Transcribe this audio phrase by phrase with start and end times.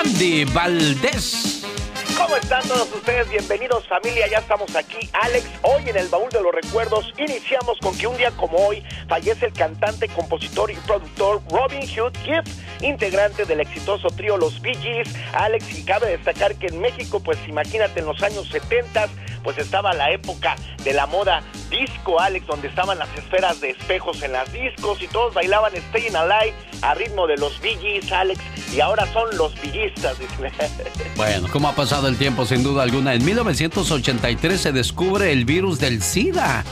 [0.00, 1.60] Andy Valdés.
[2.20, 3.30] ¿Cómo están todos ustedes?
[3.30, 5.08] Bienvenidos familia, ya estamos aquí.
[5.22, 8.84] Alex, hoy en el baúl de los recuerdos iniciamos con que un día como hoy
[9.08, 15.02] fallece el cantante, compositor y productor Robin Hood Gibbs, integrante del exitoso trío Los Bee.
[15.32, 19.08] Alex, y cabe destacar que en México, pues imagínate, en los años 70
[19.42, 24.22] pues estaba la época de la moda disco, Alex, donde estaban las esferas de espejos
[24.22, 28.40] en las discos y todos bailaban Staying Alive a ritmo de los Bee Alex,
[28.72, 30.16] y ahora son los villistas.
[31.16, 32.44] Bueno, ¿cómo ha pasado el tiempo?
[32.44, 33.14] Sin duda alguna.
[33.14, 36.64] En 1983 se descubre el virus del SIDA.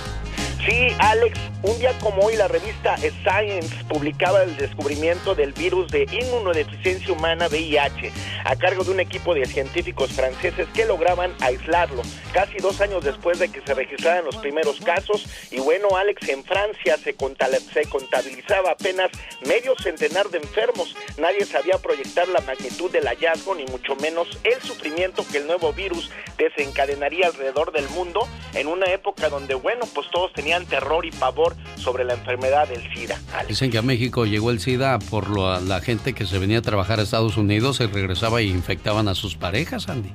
[0.67, 6.07] Sí, Alex, un día como hoy la revista Science publicaba el descubrimiento del virus de
[6.11, 8.13] inmunodeficiencia humana VIH
[8.45, 13.39] a cargo de un equipo de científicos franceses que lograban aislarlo casi dos años después
[13.39, 15.27] de que se registraran los primeros casos.
[15.51, 19.11] Y bueno, Alex, en Francia se, contabilizaba apenas
[19.47, 20.97] medio centenar de enfermos.
[21.19, 25.73] Nadie sabía proyectar la magnitud del hallazgo, ni mucho menos el sufrimiento que el nuevo
[25.73, 31.11] virus desencadenaría alrededor del mundo en una época donde, bueno, pues todos tenían terror y
[31.11, 33.19] pavor sobre la enfermedad del SIDA.
[33.47, 37.01] Dicen que a México llegó el SIDA por la gente que se venía a trabajar
[37.01, 40.13] a Estados Unidos y regresaba y infectaban a sus parejas, Andy.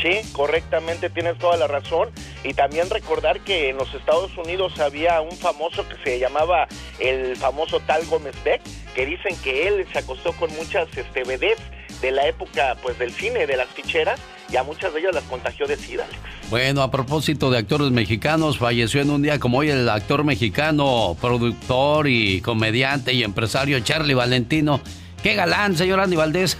[0.00, 2.10] Sí, correctamente tienes toda la razón.
[2.44, 7.36] Y también recordar que en los Estados Unidos había un famoso que se llamaba el
[7.36, 8.62] famoso Tal Gómez Beck,
[8.94, 11.62] que dicen que él se acostó con muchas este, vedettes
[12.00, 15.24] de la época pues del cine, de las ficheras, y a muchas de ellas las
[15.24, 16.06] contagió de SIDA.
[16.50, 21.16] Bueno, a propósito de actores mexicanos, falleció en un día como hoy el actor mexicano,
[21.20, 24.80] productor y comediante y empresario Charlie Valentino.
[25.22, 26.56] Qué galán, señor Andy Valdés.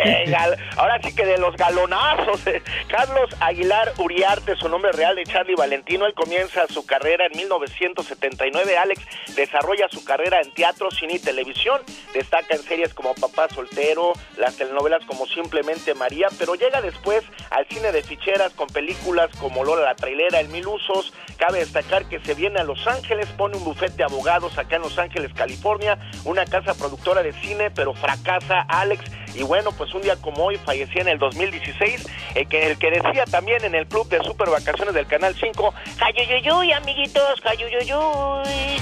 [0.76, 2.46] Ahora sí que de los galonazos.
[2.46, 2.62] Eh.
[2.88, 6.06] Carlos Aguilar Uriarte, su nombre real de Charlie Valentino.
[6.06, 8.76] Él comienza su carrera en 1979.
[8.76, 9.02] Alex
[9.34, 11.80] desarrolla su carrera en teatro, cine y televisión.
[12.12, 17.66] Destaca en series como Papá Soltero, las telenovelas como Simplemente María, pero llega después al
[17.68, 21.12] cine de ficheras con películas como Lola la Trailera, El Mil Usos.
[21.38, 24.82] Cabe destacar que se viene a Los Ángeles, pone un bufete de abogados acá en
[24.82, 29.04] Los Ángeles, California, una casa productora de cine, pero casa Alex.
[29.34, 32.90] Y bueno, pues un día como hoy fallecía en el 2016, el que, el que
[32.90, 38.80] decía también en el club de super vacaciones del Canal 5, Jayuyuyuy, amiguitos, Jayuyuyuy.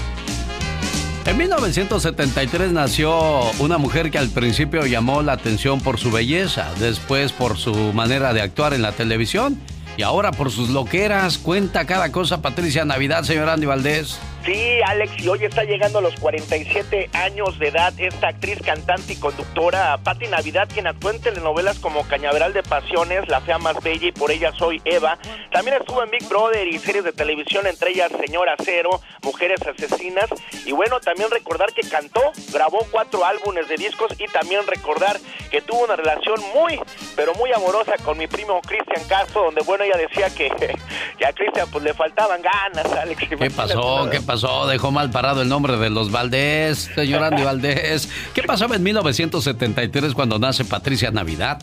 [1.27, 7.33] En 1973 nació una mujer que al principio llamó la atención por su belleza, después
[7.33, 9.61] por su manera de actuar en la televisión
[9.99, 11.37] y ahora por sus loqueras.
[11.37, 14.19] Cuenta cada cosa Patricia Navidad, señor Andy Valdés.
[14.45, 19.13] Sí, Alex, y hoy está llegando a los 47 años de edad esta actriz, cantante
[19.13, 23.83] y conductora Patti Navidad, quien actuó en telenovelas como Cañaveral de Pasiones, La Fea Más
[23.83, 25.19] Bella y Por Ella Soy Eva.
[25.53, 30.31] También estuvo en Big Brother y series de televisión, entre ellas Señora Cero, Mujeres Asesinas.
[30.65, 35.19] Y bueno, también recordar que cantó, grabó cuatro álbumes de discos y también recordar
[35.51, 36.81] que tuvo una relación muy,
[37.17, 40.47] pero muy amorosa con mi primo Cristian Castro, donde bueno, ella decía que,
[41.27, 43.29] a Cristian pues le faltaban ganas, Alex.
[43.29, 44.09] ¿Qué pasó?
[44.11, 44.28] ¿Qué pasó?
[44.29, 48.11] Dejó mal parado el nombre de los Valdés, señor Andy Valdés.
[48.35, 51.59] ¿Qué pasaba en 1973 cuando nace Patricia Navidad?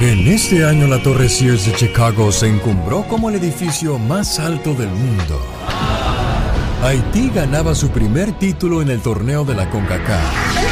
[0.00, 4.72] En este año la Torre Sears de Chicago se encumbró como el edificio más alto
[4.72, 5.38] del mundo.
[6.82, 10.65] Haití ganaba su primer título en el torneo de la CONCACAF.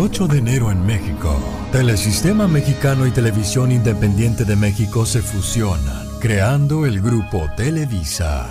[0.00, 1.36] 8 de enero en México,
[1.72, 8.48] Telesistema Mexicano y Televisión Independiente de México se fusionan, creando el grupo Televisa.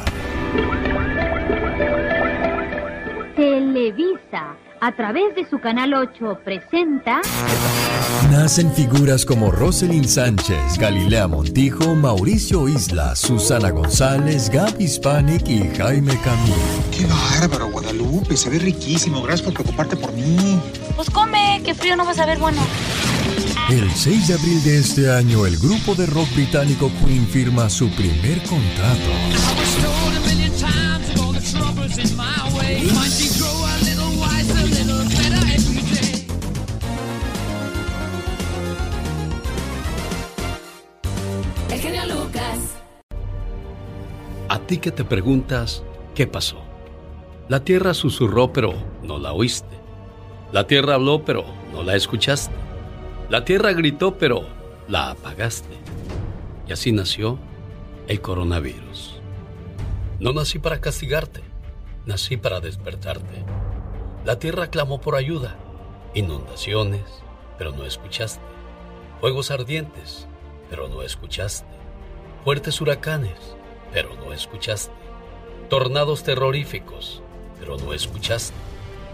[3.35, 7.19] Televisa, a través de su canal 8, presenta...
[8.31, 16.19] Nacen figuras como Roselyn Sánchez, Galilea Montijo, Mauricio Isla, Susana González, Gaby Spanik y Jaime
[16.21, 16.55] Camilo.
[16.95, 18.37] ¡Qué bárbaro, Guadalupe!
[18.37, 19.21] Se ve riquísimo.
[19.23, 20.59] Gracias por preocuparte por mí.
[20.95, 22.61] Pues come, que frío no vas a ver bueno.
[23.69, 27.89] El 6 de abril de este año, el grupo de rock británico Queen firma su
[27.91, 29.11] primer contrato.
[44.51, 45.83] A ti que te preguntas,
[46.15, 46.57] ¿qué pasó?
[47.49, 48.73] La tierra susurró, pero
[49.03, 49.77] no la oíste.
[50.51, 52.55] La tierra habló, pero no la escuchaste.
[53.29, 54.47] La tierra gritó, pero
[54.87, 55.77] la apagaste.
[56.67, 57.37] Y así nació
[58.07, 59.19] el coronavirus.
[60.19, 61.41] No nací para castigarte,
[62.07, 63.45] nací para despertarte.
[64.25, 65.57] La tierra clamó por ayuda,
[66.15, 67.03] inundaciones,
[67.59, 68.41] pero no escuchaste.
[69.21, 70.27] Fuegos ardientes,
[70.71, 71.69] pero no escuchaste.
[72.43, 73.37] Fuertes huracanes,
[73.91, 74.93] pero no escuchaste.
[75.69, 77.21] Tornados terroríficos,
[77.59, 78.55] pero no escuchaste.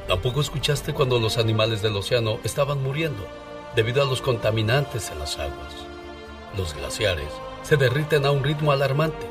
[0.08, 3.26] Tampoco escuchaste cuando los animales del océano estaban muriendo
[3.76, 5.74] debido a los contaminantes en las aguas.
[6.56, 7.30] Los glaciares
[7.64, 9.28] se derriten a un ritmo alarmante,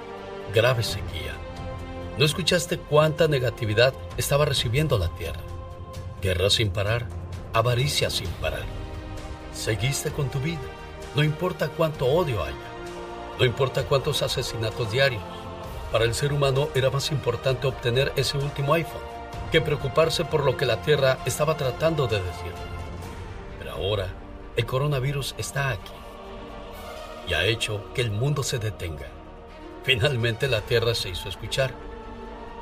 [0.53, 1.35] grave sequía.
[2.19, 5.41] No escuchaste cuánta negatividad estaba recibiendo la Tierra.
[6.21, 7.07] Guerra sin parar,
[7.53, 8.65] avaricia sin parar.
[9.55, 10.61] Seguiste con tu vida,
[11.15, 12.55] no importa cuánto odio haya,
[13.39, 15.23] no importa cuántos asesinatos diarios.
[15.91, 19.03] Para el ser humano era más importante obtener ese último iPhone
[19.51, 22.53] que preocuparse por lo que la Tierra estaba tratando de decir.
[23.59, 24.09] Pero ahora
[24.57, 25.93] el coronavirus está aquí
[27.29, 29.07] y ha hecho que el mundo se detenga.
[29.85, 31.73] Finalmente la Tierra se hizo escuchar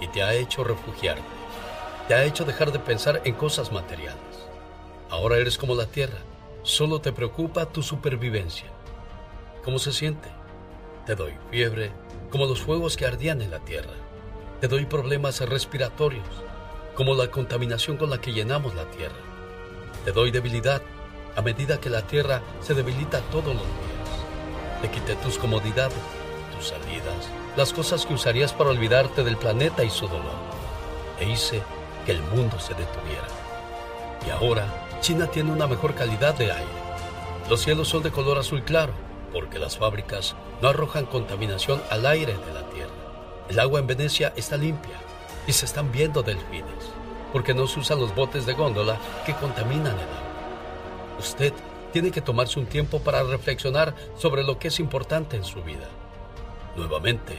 [0.00, 1.22] y te ha hecho refugiarte.
[2.08, 4.18] Te ha hecho dejar de pensar en cosas materiales.
[5.08, 6.18] Ahora eres como la Tierra,
[6.62, 8.66] solo te preocupa tu supervivencia.
[9.64, 10.28] ¿Cómo se siente?
[11.06, 11.90] Te doy fiebre,
[12.30, 13.90] como los fuegos que ardían en la Tierra.
[14.60, 16.28] Te doy problemas respiratorios,
[16.94, 19.16] como la contaminación con la que llenamos la tierra.
[20.04, 20.80] Te doy debilidad
[21.34, 24.80] a medida que la tierra se debilita todos los días.
[24.80, 25.98] Te quité tus comodidades,
[26.54, 30.38] tus salidas, las cosas que usarías para olvidarte del planeta y su dolor.
[31.18, 31.62] E hice
[32.06, 33.26] que el mundo se detuviera.
[34.24, 34.66] Y ahora
[35.00, 36.82] China tiene una mejor calidad de aire.
[37.50, 38.92] Los cielos son de color azul claro
[39.32, 42.92] porque las fábricas no arrojan contaminación al aire de la tierra.
[43.48, 44.94] El agua en Venecia está limpia
[45.44, 46.84] y se están viendo delfines,
[47.32, 51.18] porque no se usan los botes de góndola que contaminan el agua.
[51.18, 51.52] Usted
[51.92, 55.88] tiene que tomarse un tiempo para reflexionar sobre lo que es importante en su vida.
[56.76, 57.36] Nuevamente,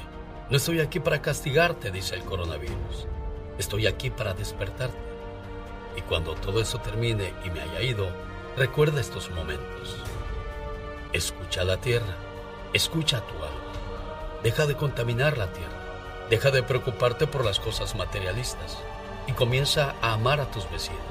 [0.50, 3.08] no estoy aquí para castigarte, dice el coronavirus.
[3.58, 4.98] Estoy aquí para despertarte.
[5.96, 8.10] Y cuando todo eso termine y me haya ido,
[8.58, 9.96] recuerda estos momentos.
[11.14, 12.18] Escucha la tierra,
[12.74, 14.42] escucha tu alma.
[14.44, 15.72] Deja de contaminar la tierra.
[16.30, 18.78] Deja de preocuparte por las cosas materialistas
[19.28, 21.02] y comienza a amar a tus vecinos.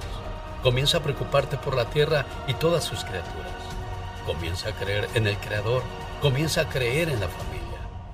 [0.62, 3.52] Comienza a preocuparte por la tierra y todas sus criaturas.
[4.26, 5.82] Comienza a creer en el Creador.
[6.20, 7.62] Comienza a creer en la familia.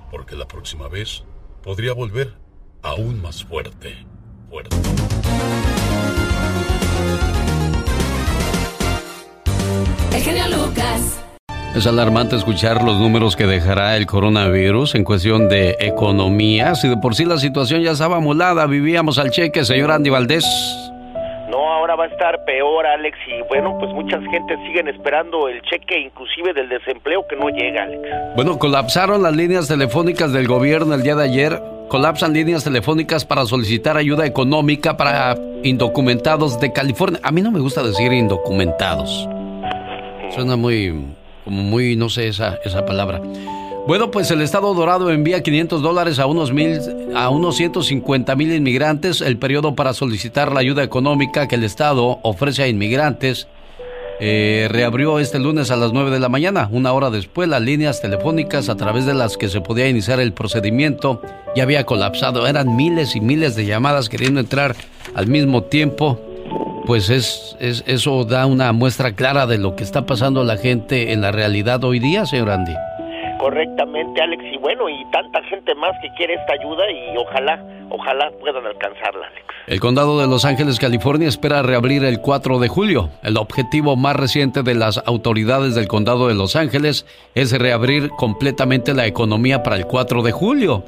[0.09, 1.23] Porque la próxima vez
[1.61, 2.33] podría volver
[2.81, 4.05] aún más fuerte.
[4.49, 4.75] Fuerte.
[10.11, 11.28] El genio Lucas.
[11.75, 16.73] Es alarmante escuchar los números que dejará el coronavirus en cuestión de economía.
[16.73, 20.45] Si de por sí la situación ya estaba molada, vivíamos al cheque, señor Andy Valdés.
[21.49, 23.15] No, ahora va a estar peor, Alex.
[23.27, 27.83] Y bueno, pues muchas gentes siguen esperando el cheque, inclusive del desempleo, que no llega,
[27.83, 28.01] Alex.
[28.35, 31.61] Bueno, colapsaron las líneas telefónicas del gobierno el día de ayer.
[31.87, 37.19] Colapsan líneas telefónicas para solicitar ayuda económica para indocumentados de California.
[37.23, 39.29] A mí no me gusta decir indocumentados.
[40.31, 40.93] Suena muy
[41.49, 43.21] muy, no sé esa, esa palabra.
[43.87, 46.79] Bueno, pues el Estado Dorado envía 500 dólares a unos, mil,
[47.15, 49.21] a unos 150 mil inmigrantes.
[49.21, 53.47] El periodo para solicitar la ayuda económica que el Estado ofrece a inmigrantes
[54.21, 56.67] eh, reabrió este lunes a las 9 de la mañana.
[56.71, 60.33] Una hora después, las líneas telefónicas a través de las que se podía iniciar el
[60.33, 61.21] procedimiento
[61.55, 62.45] ya había colapsado.
[62.45, 64.75] Eran miles y miles de llamadas queriendo entrar
[65.15, 66.19] al mismo tiempo
[66.85, 71.11] pues es, es, eso da una muestra clara de lo que está pasando la gente
[71.11, 72.73] en la realidad hoy día, señor Andy.
[73.39, 78.31] Correctamente, Alex, y bueno, y tanta gente más que quiere esta ayuda y ojalá, ojalá
[78.39, 79.45] puedan alcanzarla, Alex.
[79.67, 83.11] El condado de Los Ángeles, California, espera reabrir el 4 de julio.
[83.21, 88.95] El objetivo más reciente de las autoridades del condado de Los Ángeles es reabrir completamente
[88.95, 90.83] la economía para el 4 de julio.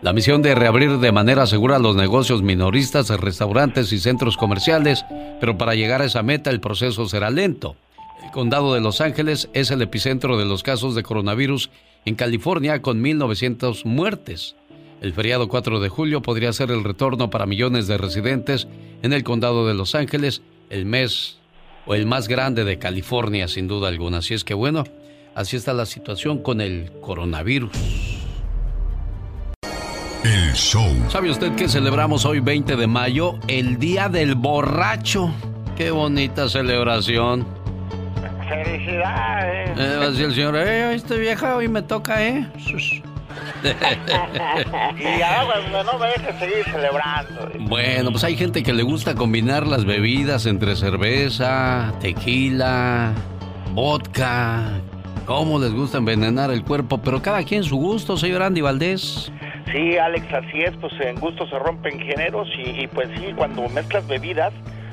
[0.00, 5.04] La misión de reabrir de manera segura los negocios minoristas, restaurantes y centros comerciales,
[5.40, 7.74] pero para llegar a esa meta el proceso será lento.
[8.22, 11.70] El condado de Los Ángeles es el epicentro de los casos de coronavirus
[12.04, 14.54] en California con 1.900 muertes.
[15.00, 18.68] El feriado 4 de julio podría ser el retorno para millones de residentes
[19.02, 21.38] en el condado de Los Ángeles, el mes
[21.86, 24.18] o el más grande de California sin duda alguna.
[24.18, 24.84] Así es que bueno,
[25.34, 27.72] así está la situación con el coronavirus.
[30.24, 30.90] El show.
[31.08, 33.38] ¿Sabe usted que celebramos hoy 20 de mayo?
[33.46, 35.32] El Día del Borracho.
[35.76, 37.46] Qué bonita celebración.
[38.48, 39.78] Felicidades.
[39.78, 42.48] Eh, va a decir el señor, eh, este vieja hoy me toca, ¿eh?
[44.98, 47.50] y ahora no me dejes seguir celebrando.
[47.60, 53.12] Bueno, pues hay gente que le gusta combinar las bebidas entre cerveza, tequila,
[53.72, 54.80] vodka.
[55.26, 56.98] ¿Cómo les gusta envenenar el cuerpo?
[56.98, 59.30] Pero cada quien su gusto, señor Andy Valdés.
[59.72, 64.06] Sí, Alex, así es, pues en gusto se rompen géneros y, pues sí, cuando mezclas
[64.06, 64.52] bebidas,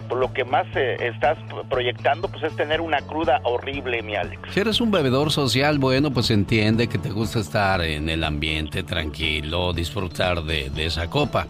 [0.09, 1.37] pues lo que más eh, estás
[1.69, 4.41] proyectando pues es tener una cruda horrible, mi Alex.
[4.51, 8.83] Si eres un bebedor social, bueno, pues entiende que te gusta estar en el ambiente
[8.83, 11.47] tranquilo, disfrutar de, de esa copa.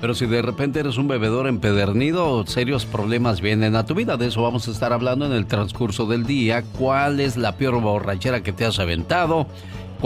[0.00, 4.18] Pero si de repente eres un bebedor empedernido, serios problemas vienen a tu vida.
[4.18, 6.62] De eso vamos a estar hablando en el transcurso del día.
[6.78, 9.46] ¿Cuál es la peor borrachera que te has aventado?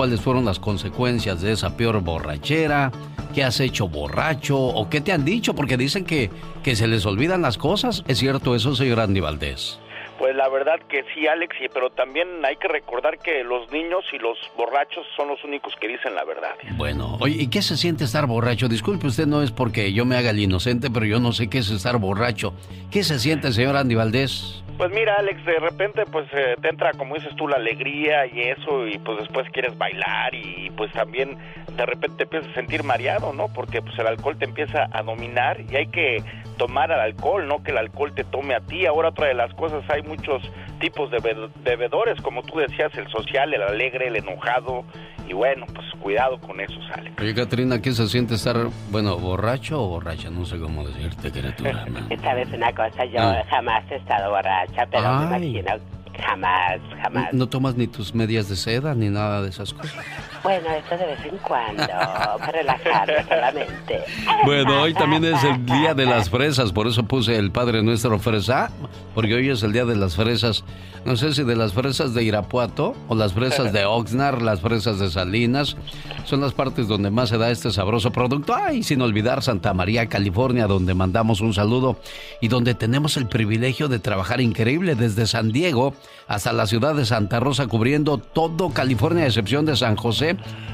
[0.00, 2.90] ¿Cuáles fueron las consecuencias de esa peor borrachera?
[3.34, 4.58] ¿Qué has hecho borracho?
[4.58, 5.54] ¿O qué te han dicho?
[5.54, 6.30] Porque dicen que,
[6.62, 8.02] que se les olvidan las cosas.
[8.08, 9.78] ¿Es cierto eso, señor Andy Valdés?
[10.20, 14.18] Pues la verdad que sí, Alex, pero también hay que recordar que los niños y
[14.18, 16.56] los borrachos son los únicos que dicen la verdad.
[16.76, 18.68] Bueno, oye, ¿y qué se siente estar borracho?
[18.68, 21.56] Disculpe, usted no es porque yo me haga el inocente, pero yo no sé qué
[21.56, 22.52] es estar borracho.
[22.90, 24.62] ¿Qué se siente, señor Andy Valdés?
[24.76, 28.40] Pues mira, Alex, de repente pues eh, te entra, como dices tú, la alegría y
[28.40, 31.38] eso, y pues después quieres bailar y pues también
[31.76, 33.48] de repente te empiezas a sentir mareado, ¿no?
[33.48, 36.22] Porque pues el alcohol te empieza a dominar y hay que
[36.60, 38.84] tomar al alcohol, no que el alcohol te tome a ti.
[38.84, 40.42] Ahora otra de las cosas, hay muchos
[40.78, 41.18] tipos de
[41.64, 44.84] bebedores, como tú decías, el social, el alegre, el enojado,
[45.26, 47.18] y bueno, pues cuidado con eso, Alex.
[47.18, 48.56] Oye, Katrina, ¿qué se siente estar,
[48.90, 50.28] bueno, borracho o borracha?
[50.28, 51.86] No sé cómo decirte, criatura.
[52.22, 53.42] Sabes una cosa, yo ah.
[53.48, 57.32] jamás he estado borracha, pero me imagino Jamás, jamás.
[57.32, 60.04] ¿No tomas ni tus medias de seda ni nada de esas cosas?
[60.42, 64.00] Bueno, eso de vez en cuando, para relajarme solamente.
[64.44, 68.18] Bueno, hoy también es el día de las fresas, por eso puse el Padre Nuestro
[68.18, 68.70] Fresa,
[69.14, 70.64] porque hoy es el día de las fresas.
[71.04, 74.98] No sé si de las fresas de Irapuato o las fresas de Oxnard, las fresas
[74.98, 75.76] de Salinas.
[76.24, 78.54] Son las partes donde más se da este sabroso producto.
[78.54, 81.98] Ay, sin olvidar Santa María, California, donde mandamos un saludo
[82.40, 85.94] y donde tenemos el privilegio de trabajar increíble desde San Diego
[86.28, 90.29] hasta la ciudad de Santa Rosa, cubriendo todo California, a excepción de San José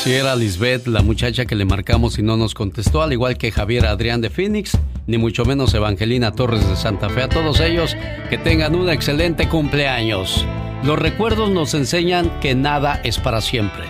[0.09, 3.51] Si era Lisbeth, la muchacha que le marcamos y no nos contestó, al igual que
[3.51, 4.75] Javier Adrián de Phoenix,
[5.05, 7.21] ni mucho menos Evangelina Torres de Santa Fe.
[7.21, 7.95] A todos ellos,
[8.27, 10.47] que tengan un excelente cumpleaños.
[10.81, 13.83] Los recuerdos nos enseñan que nada es para siempre.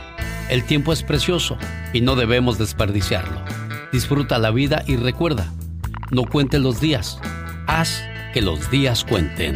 [0.49, 1.57] El tiempo es precioso
[1.93, 3.41] y no debemos desperdiciarlo.
[3.93, 5.53] Disfruta la vida y recuerda,
[6.11, 7.17] no cuentes los días,
[7.65, 9.55] haz que los días cuenten.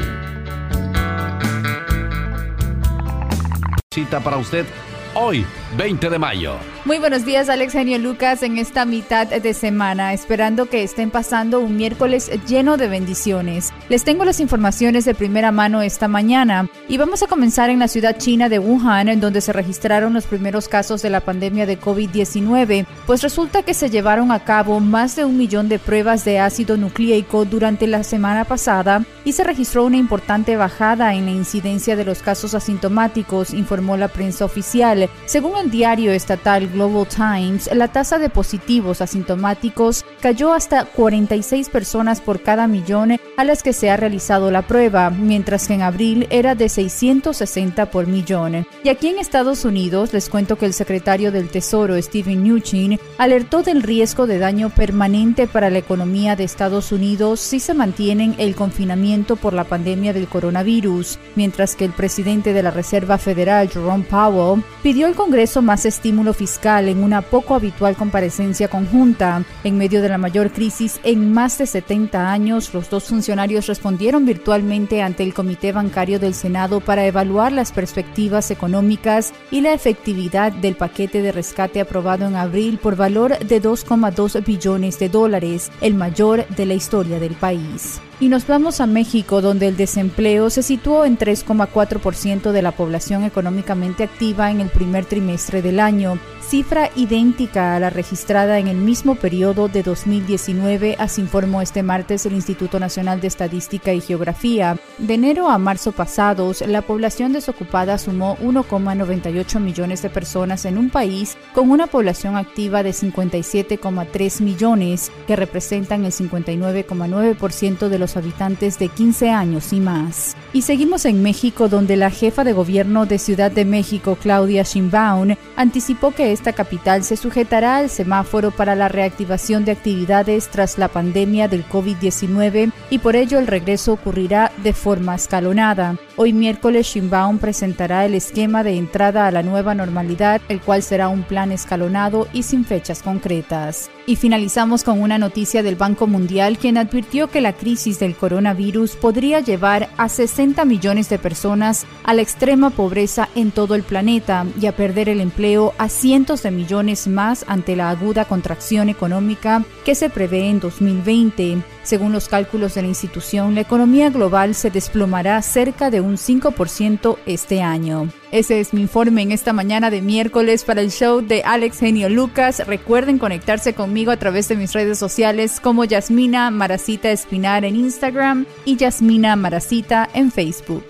[3.94, 4.66] Cita para usted
[5.14, 5.46] hoy,
[5.78, 6.56] 20 de mayo.
[6.86, 11.62] Muy buenos días, Alex Genio Lucas, en esta mitad de semana, esperando que estén pasando
[11.62, 13.72] un miércoles lleno de bendiciones.
[13.90, 17.88] Les tengo las informaciones de primera mano esta mañana y vamos a comenzar en la
[17.88, 21.80] ciudad china de Wuhan, en donde se registraron los primeros casos de la pandemia de
[21.80, 26.40] COVID-19, pues resulta que se llevaron a cabo más de un millón de pruebas de
[26.40, 31.96] ácido nucleico durante la semana pasada y se registró una importante bajada en la incidencia
[31.96, 35.10] de los casos asintomáticos, informó la prensa oficial.
[35.26, 42.22] Según el diario estatal Global Times, la tasa de positivos asintomáticos cayó hasta 46 personas
[42.22, 46.28] por cada millón a las que se ha realizado la prueba, mientras que en abril
[46.30, 48.66] era de 660 por millón.
[48.86, 53.64] Y aquí en Estados Unidos les cuento que el secretario del Tesoro, Steven Mnuchin, alertó
[53.64, 58.56] del riesgo de daño permanente para la economía de Estados Unidos si se mantienen el
[58.56, 64.06] confinamiento por la pandemia del coronavirus, mientras que el presidente de la Reserva Federal, Jerome
[64.06, 69.44] Powell, pidió al Congreso más estímulo fiscal en una poco habitual comparecencia conjunta.
[69.66, 74.26] En medio de la mayor crisis en más de 70 años, los dos funcionarios respondieron
[74.26, 80.52] virtualmente ante el Comité Bancario del Senado para evaluar las perspectivas económicas y la efectividad
[80.52, 85.94] del paquete de rescate aprobado en abril por valor de 2,2 billones de dólares, el
[85.94, 88.00] mayor de la historia del país.
[88.20, 93.24] Y nos vamos a México, donde el desempleo se situó en 3,4% de la población
[93.24, 96.18] económicamente activa en el primer trimestre del año,
[96.50, 102.26] cifra idéntica a la registrada en el mismo periodo de 2019, así informó este martes
[102.26, 104.78] el Instituto Nacional de Estadística y Geografía.
[104.98, 110.90] De enero a marzo pasados, la población desocupada sumó 1,98 millones de personas en un
[110.90, 118.78] país con una población activa de 57,3 millones, que representan el 59,9% de los habitantes
[118.80, 120.36] de 15 años y más.
[120.56, 125.36] Y seguimos en México, donde la jefa de gobierno de Ciudad de México, Claudia Sheinbaum,
[125.56, 130.90] anticipó que esta capital se sujetará al semáforo para la reactivación de actividades tras la
[130.90, 135.98] pandemia del COVID-19 y por ello el regreso ocurrirá de forma escalonada.
[136.18, 141.08] Hoy miércoles Sheinbaum presentará el esquema de entrada a la nueva normalidad, el cual será
[141.08, 143.90] un plan escalonado y sin fechas concretas.
[144.06, 148.98] Y finalizamos con una noticia del Banco Mundial, quien advirtió que la crisis del coronavirus
[148.98, 154.46] podría llevar a 60 millones de personas a la extrema pobreza en todo el planeta
[154.60, 159.64] y a perder el empleo a cientos de millones más ante la aguda contracción económica
[159.86, 161.64] que se prevé en 2020.
[161.84, 167.18] Según los cálculos de la institución, la economía global se desplomará cerca de un 5%
[167.26, 168.10] este año.
[168.34, 172.10] Ese es mi informe en esta mañana de miércoles para el show de Alex Genio
[172.10, 172.66] Lucas.
[172.66, 178.48] Recuerden conectarse conmigo a través de mis redes sociales como Yasmina Maracita Espinar en Instagram
[178.66, 180.84] y Yasmina Maracita en Facebook.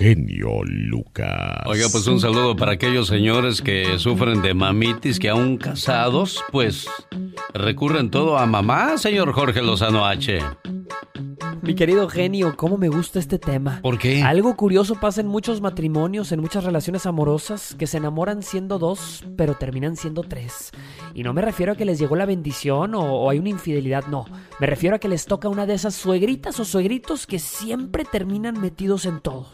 [0.00, 1.60] Genio Lucas.
[1.66, 6.86] Oiga, pues un saludo para aquellos señores que sufren de mamitis, que aún casados, pues
[7.52, 10.40] recurren todo a mamá, señor Jorge Lozano H.
[11.62, 13.80] Mi querido genio, cómo me gusta este tema.
[13.82, 14.22] ¿Por qué?
[14.22, 19.24] Algo curioso pasa en muchos matrimonios, en muchas relaciones amorosas, que se enamoran siendo dos,
[19.36, 20.70] pero terminan siendo tres.
[21.12, 24.06] Y no me refiero a que les llegó la bendición o, o hay una infidelidad,
[24.06, 24.24] no.
[24.58, 28.58] Me refiero a que les toca una de esas suegritas o suegritos que siempre terminan
[28.58, 29.48] metidos en todo.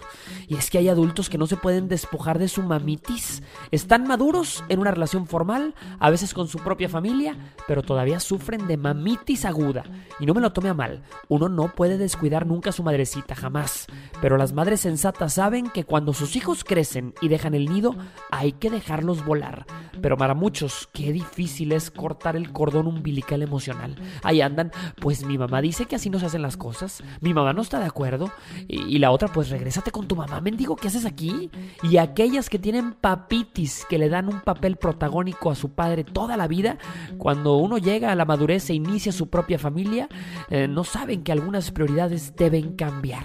[0.49, 3.42] Y es que hay adultos que no se pueden despojar de su mamitis.
[3.70, 8.66] Están maduros en una relación formal, a veces con su propia familia, pero todavía sufren
[8.66, 9.85] de mamitis aguda.
[10.20, 13.35] Y no me lo tome a mal, uno no puede descuidar nunca a su madrecita,
[13.35, 13.87] jamás.
[14.20, 17.94] Pero las madres sensatas saben que cuando sus hijos crecen y dejan el nido,
[18.31, 19.66] hay que dejarlos volar.
[20.01, 23.96] Pero para muchos, qué difícil es cortar el cordón umbilical emocional.
[24.22, 27.53] Ahí andan, pues mi mamá dice que así no se hacen las cosas, mi mamá
[27.53, 28.31] no está de acuerdo,
[28.68, 31.50] y, y la otra, pues regrésate con tu mamá, mendigo, ¿qué haces aquí?
[31.83, 36.37] Y aquellas que tienen papitis, que le dan un papel protagónico a su padre toda
[36.37, 36.79] la vida,
[37.18, 40.09] cuando uno llega a la madurez e inicia su propia familia,
[40.50, 43.24] eh, no saben que algunas prioridades deben cambiar.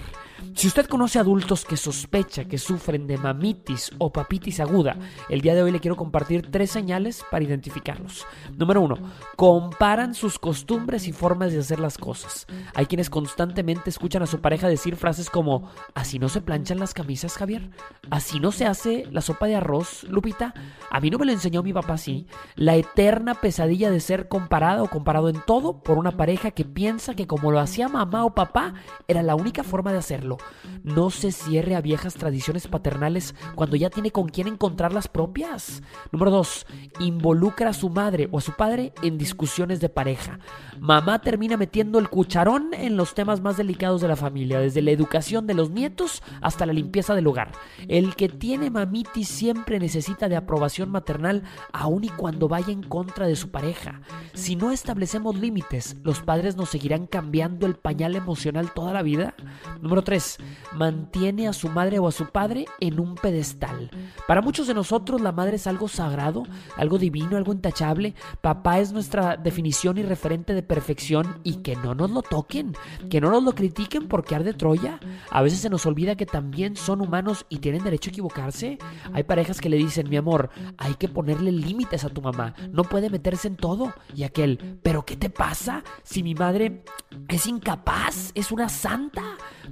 [0.54, 4.98] Si usted conoce adultos que sospecha que sufren de mamitis o papitis aguda,
[5.30, 8.28] el día de hoy le quiero compartir tres señales para identificarlos.
[8.58, 8.98] Número uno,
[9.38, 12.48] comparan sus costumbres y formas de hacer las cosas.
[12.76, 16.94] Hay quienes constantemente escuchan a su pareja decir frases como, así no se planchan las
[16.94, 17.72] camisas, Javier,
[18.10, 20.54] así no se hace la sopa de arroz, Lupita,
[20.90, 22.28] a mí no me lo enseñó mi papá así.
[22.56, 27.16] La eterna pesadilla de ser comparada o comparado en todo por una pareja que piensa
[27.16, 28.74] que como lo hacía mamá o papá,
[29.08, 30.38] era la única forma de hacerlo.
[30.84, 35.84] No se cierre a viejas tradiciones paternales cuando ya tiene con quién encontrar las propias.
[36.12, 36.66] Número 2.
[37.00, 40.40] Involucra a su madre o a su padre en discusiones de pareja.
[40.80, 44.92] Mamá termina metiendo el cucharón en los temas más delicados de la familia, desde la
[44.92, 47.52] educación de los nietos hasta la limpieza del hogar.
[47.88, 53.28] El que tiene mamitis siempre necesita de aprobación maternal, aun y cuando vaya en contra
[53.28, 54.02] de su pareja.
[54.34, 59.36] Si no establecemos límites, los padres nos seguirán cambiando el pañal emocional toda la vida.
[59.82, 60.31] Número 3.
[60.74, 63.90] Mantiene a su madre o a su padre en un pedestal.
[64.28, 66.44] Para muchos de nosotros la madre es algo sagrado,
[66.78, 68.14] algo divino, algo intachable.
[68.42, 72.76] Papá es nuestra definición y referente de perfección y que no nos lo toquen,
[73.10, 75.00] que no nos lo critiquen porque arde Troya.
[75.30, 78.78] A veces se nos olvida que también son humanos y tienen derecho a equivocarse.
[79.14, 82.84] Hay parejas que le dicen, mi amor, hay que ponerle límites a tu mamá, no
[82.84, 83.94] puede meterse en todo.
[84.16, 85.84] Y aquel, ¿pero qué te pasa?
[86.04, 86.84] Si mi madre
[87.28, 89.24] es incapaz, es una santa.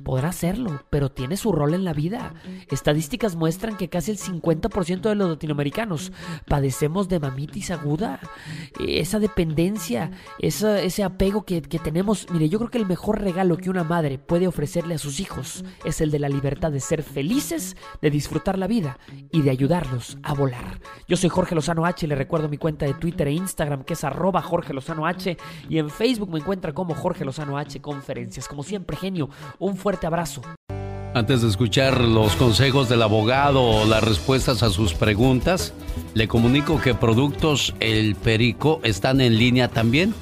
[0.03, 0.48] Podrá quisiera
[0.89, 2.33] pero tiene su rol en la vida.
[2.69, 6.11] Estadísticas muestran que casi el 50% de los latinoamericanos
[6.47, 8.19] padecemos de mamitis aguda.
[8.79, 12.27] Esa dependencia, ese apego que, que tenemos.
[12.31, 15.63] Mire, yo creo que el mejor regalo que una madre puede ofrecerle a sus hijos
[15.85, 18.99] es el de la libertad de ser felices, de disfrutar la vida
[19.31, 20.79] y de ayudarlos a volar.
[21.07, 24.03] Yo soy Jorge Lozano H, le recuerdo mi cuenta de Twitter e Instagram que es
[24.03, 25.37] arroba Jorge Lozano H
[25.69, 28.47] y en Facebook me encuentra como Jorge Lozano H Conferencias.
[28.47, 30.38] Como siempre, genio, un fuerte abrazo.
[31.13, 35.73] Antes de escuchar los consejos del abogado o las respuestas a sus preguntas,
[36.13, 40.13] le comunico que Productos El Perico están en línea también.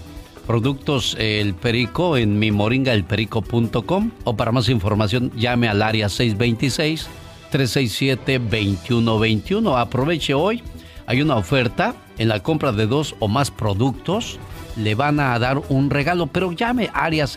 [0.47, 7.09] Productos El Perico en mimoringaelperico.com o para más información llame al área 626
[7.51, 9.77] 367 2121.
[9.77, 10.63] Aproveche hoy.
[11.05, 14.39] Hay una oferta en la compra de dos o más productos.
[14.77, 17.27] Le van a dar un regalo, pero llame área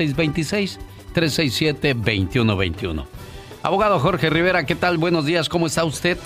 [1.15, 3.05] 626-367-2121.
[3.63, 4.99] Abogado Jorge Rivera, ¿qué tal?
[4.99, 6.19] Buenos días, ¿cómo está usted?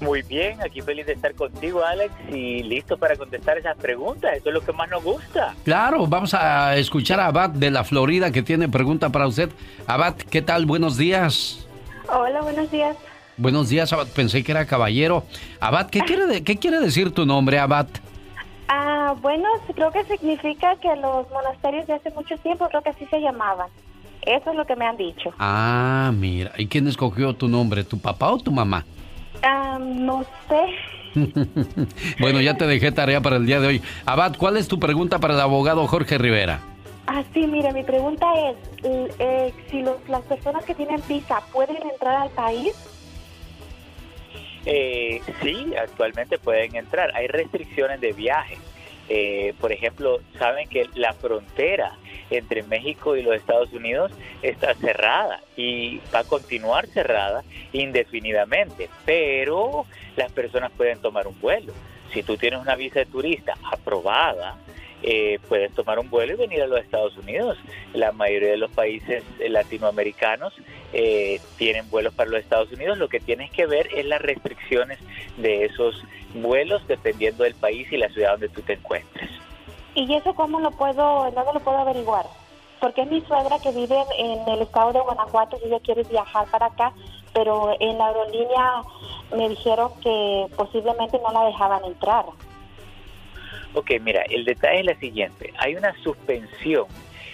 [0.00, 4.36] Muy bien, aquí feliz de estar contigo, Alex, y listo para contestar esas preguntas.
[4.36, 5.56] Eso es lo que más nos gusta.
[5.64, 9.50] Claro, vamos a escuchar a Abad de la Florida que tiene pregunta para usted.
[9.88, 10.66] Abad, ¿qué tal?
[10.66, 11.66] Buenos días.
[12.08, 12.96] Hola, buenos días.
[13.36, 14.06] Buenos días, Abad.
[14.06, 15.24] Pensé que era caballero.
[15.58, 17.88] Abad, ¿qué quiere, ¿qué quiere decir tu nombre, Abad?
[18.68, 23.06] Ah, bueno, creo que significa que los monasterios de hace mucho tiempo creo que así
[23.06, 23.68] se llamaban.
[24.22, 25.32] Eso es lo que me han dicho.
[25.38, 26.52] Ah, mira.
[26.58, 27.82] ¿Y quién escogió tu nombre?
[27.84, 28.84] ¿Tu papá o tu mamá?
[29.42, 31.18] Ah, no sé.
[32.20, 33.82] bueno, ya te dejé tarea para el día de hoy.
[34.04, 36.60] Abad, ¿cuál es tu pregunta para el abogado Jorge Rivera?
[37.06, 42.16] Ah, sí, mire, mi pregunta es, eh, si las personas que tienen visa pueden entrar
[42.16, 42.74] al país.
[44.70, 47.10] Eh, sí, actualmente pueden entrar.
[47.16, 48.58] Hay restricciones de viaje.
[49.08, 51.96] Eh, por ejemplo, saben que la frontera
[52.28, 59.86] entre México y los Estados Unidos está cerrada y va a continuar cerrada indefinidamente, pero
[60.16, 61.72] las personas pueden tomar un vuelo.
[62.12, 64.58] Si tú tienes una visa de turista aprobada,
[65.02, 67.56] eh, puedes tomar un vuelo y venir a los Estados Unidos.
[67.92, 70.52] La mayoría de los países latinoamericanos
[70.92, 72.98] eh, tienen vuelos para los Estados Unidos.
[72.98, 74.98] Lo que tienes que ver es las restricciones
[75.36, 76.02] de esos
[76.34, 79.30] vuelos dependiendo del país y la ciudad donde tú te encuentres.
[79.94, 82.26] ¿Y eso cómo lo puedo, no lo puedo averiguar?
[82.80, 86.46] Porque es mi suegra que vive en el estado de Guanajuato y ella quiere viajar
[86.50, 86.92] para acá,
[87.34, 88.82] pero en la aerolínea
[89.36, 92.26] me dijeron que posiblemente no la dejaban entrar.
[93.74, 95.52] Ok, mira, el detalle es la siguiente.
[95.58, 96.86] Hay una suspensión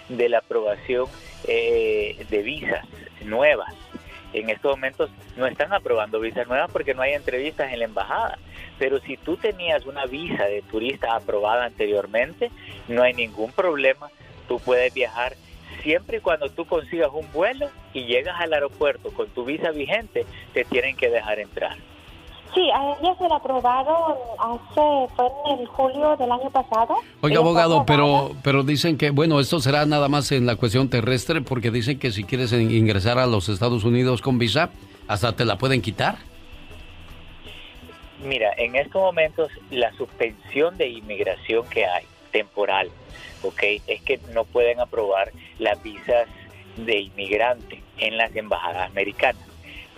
[0.09, 1.07] de la aprobación
[1.47, 2.85] eh, de visas
[3.25, 3.75] nuevas.
[4.33, 8.38] En estos momentos no están aprobando visas nuevas porque no hay entrevistas en la embajada.
[8.79, 12.51] Pero si tú tenías una visa de turista aprobada anteriormente,
[12.88, 14.09] no hay ningún problema.
[14.49, 15.37] Tú puedes viajar
[15.83, 20.27] siempre y cuando tú consigas un vuelo y llegas al aeropuerto con tu visa vigente,
[20.53, 21.77] te tienen que dejar entrar.
[22.55, 26.97] Sí, a ella se la aprobaron hace, fue en el julio del año pasado.
[27.21, 31.40] Oiga, abogado, pero, pero dicen que, bueno, esto será nada más en la cuestión terrestre,
[31.40, 34.71] porque dicen que si quieres ingresar a los Estados Unidos con visa,
[35.09, 36.19] hasta te la pueden quitar.
[38.25, 42.88] Mira, en estos momentos la suspensión de inmigración que hay, temporal,
[43.43, 43.62] ¿ok?
[43.87, 46.29] Es que no pueden aprobar las visas
[46.77, 49.43] de inmigrante en las embajadas americanas.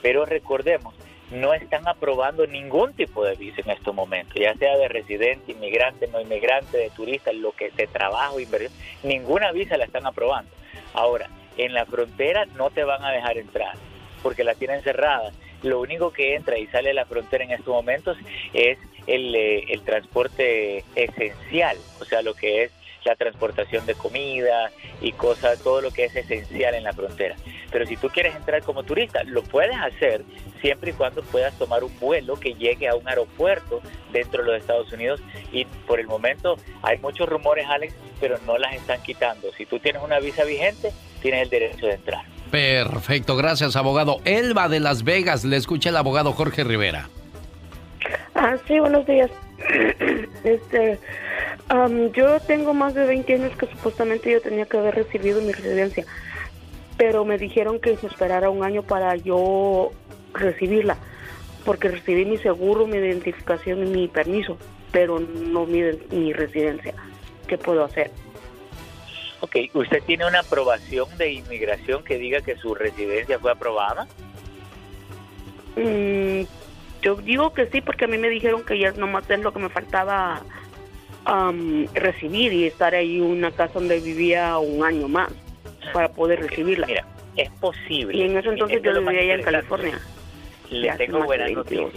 [0.03, 0.96] Pero recordemos
[1.31, 6.07] no están aprobando ningún tipo de visa en estos momentos, ya sea de residente, inmigrante,
[6.09, 10.51] no inmigrante, de turista, lo que de trabajo, inversión, ninguna visa la están aprobando.
[10.95, 13.75] Ahora, en la frontera no te van a dejar entrar
[14.23, 15.33] porque la tienen cerrada.
[15.63, 18.17] Lo único que entra y sale de la frontera en estos momentos
[18.53, 22.73] es el, eh, el transporte esencial, o sea, lo que es
[23.07, 27.37] la transportación de comida y cosas, todo lo que es esencial en la frontera.
[27.71, 30.25] Pero si tú quieres entrar como turista, lo puedes hacer
[30.61, 33.81] siempre y cuando puedas tomar un vuelo que llegue a un aeropuerto
[34.13, 35.21] dentro de los Estados Unidos
[35.53, 39.53] y por el momento hay muchos rumores, Alex, pero no las están quitando.
[39.57, 40.93] Si tú tienes una visa vigente,
[41.23, 42.25] tienes el derecho de entrar.
[42.51, 44.21] Perfecto, gracias abogado.
[44.25, 47.09] Elba de Las Vegas, le escucha el abogado Jorge Rivera.
[48.35, 49.31] Ah, sí, buenos días.
[50.45, 51.01] Este,
[52.13, 56.05] yo tengo más de 20 años que supuestamente yo tenía que haber recibido mi residencia,
[56.97, 59.91] pero me dijeron que se esperara un año para yo
[60.35, 60.99] recibirla,
[61.65, 64.57] porque recibí mi seguro, mi identificación y mi permiso,
[64.93, 66.95] pero no mi, mi residencia.
[67.49, 68.13] ¿Qué puedo hacer?
[69.41, 74.07] Ok, ¿usted tiene una aprobación de inmigración que diga que su residencia fue aprobada?
[75.77, 76.43] Mm,
[77.07, 79.61] yo digo que sí, porque a mí me dijeron que ya nomás es lo que
[79.61, 80.43] me faltaba
[81.95, 85.31] recibir y estar ahí en una casa donde vivía un año más
[85.93, 86.85] para poder recibirla.
[86.89, 88.19] Mira, es posible.
[88.19, 90.01] Y en ese entonces yo vivía allá en California.
[90.69, 91.93] Le tengo buenas noticias.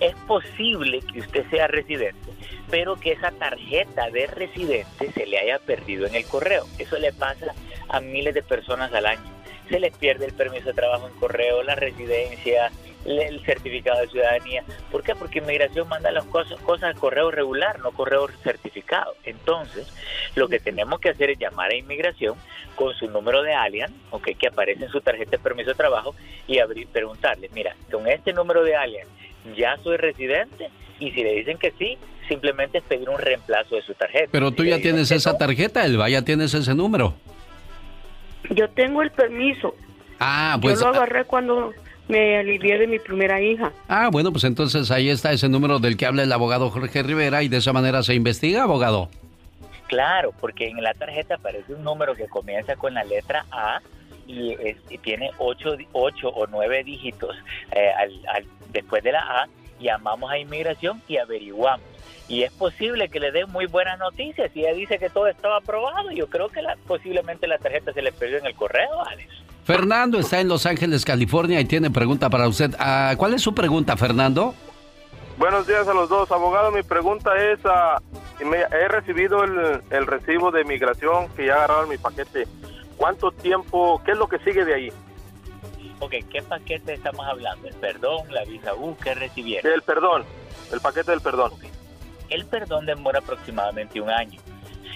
[0.00, 2.32] Es posible que usted sea residente,
[2.72, 6.64] pero que esa tarjeta de residente se le haya perdido en el correo.
[6.80, 7.54] Eso le pasa
[7.88, 9.33] a miles de personas al año.
[9.68, 12.70] Se les pierde el permiso de trabajo en correo, la residencia,
[13.04, 14.64] el certificado de ciudadanía.
[14.90, 15.14] ¿Por qué?
[15.14, 19.14] Porque inmigración manda las cosas, cosas a correo regular, no correo certificado.
[19.24, 19.86] Entonces,
[20.34, 22.36] lo que tenemos que hacer es llamar a inmigración
[22.74, 26.14] con su número de alien, okay, que aparece en su tarjeta de permiso de trabajo,
[26.46, 29.06] y abrir, preguntarle, mira, con este número de alien
[29.56, 31.98] ya soy residente, y si le dicen que sí,
[32.28, 34.28] simplemente es pedir un reemplazo de su tarjeta.
[34.30, 37.14] Pero tú ya tienes esa tarjeta, Elba, ya tienes ese número.
[38.50, 39.74] Yo tengo el permiso.
[40.20, 40.80] Ah, pues.
[40.80, 41.72] Yo lo agarré cuando
[42.08, 43.72] me alivié de mi primera hija.
[43.88, 47.42] Ah, bueno, pues entonces ahí está ese número del que habla el abogado Jorge Rivera
[47.42, 49.08] y de esa manera se investiga, abogado.
[49.86, 53.80] Claro, porque en la tarjeta aparece un número que comienza con la letra A
[54.26, 54.56] y,
[55.02, 57.36] tiene ocho, ocho, o nueve dígitos
[57.72, 57.92] eh,
[58.72, 59.48] después de la A.
[59.80, 61.93] Llamamos a inmigración y averiguamos.
[62.28, 64.50] Y es posible que le den muy buenas noticias.
[64.52, 68.02] Si ella dice que todo estaba aprobado, yo creo que la, posiblemente la tarjeta se
[68.02, 69.30] le perdió en el correo, Alex.
[69.64, 72.74] Fernando está en Los Ángeles, California y tiene pregunta para usted.
[72.78, 74.54] Ah, ¿Cuál es su pregunta, Fernando?
[75.38, 76.30] Buenos días a los dos.
[76.30, 81.88] Abogado, mi pregunta es, uh, he recibido el, el, recibo de migración que ya agarraron
[81.88, 82.46] mi paquete.
[82.96, 84.92] ¿Cuánto tiempo, qué es lo que sigue de ahí?
[85.98, 87.66] Ok, ¿qué paquete estamos hablando?
[87.66, 89.72] ¿El perdón, la visa U, qué recibieron?
[89.72, 90.24] El perdón,
[90.72, 91.52] el paquete del perdón.
[92.28, 94.40] El perdón demora aproximadamente un año.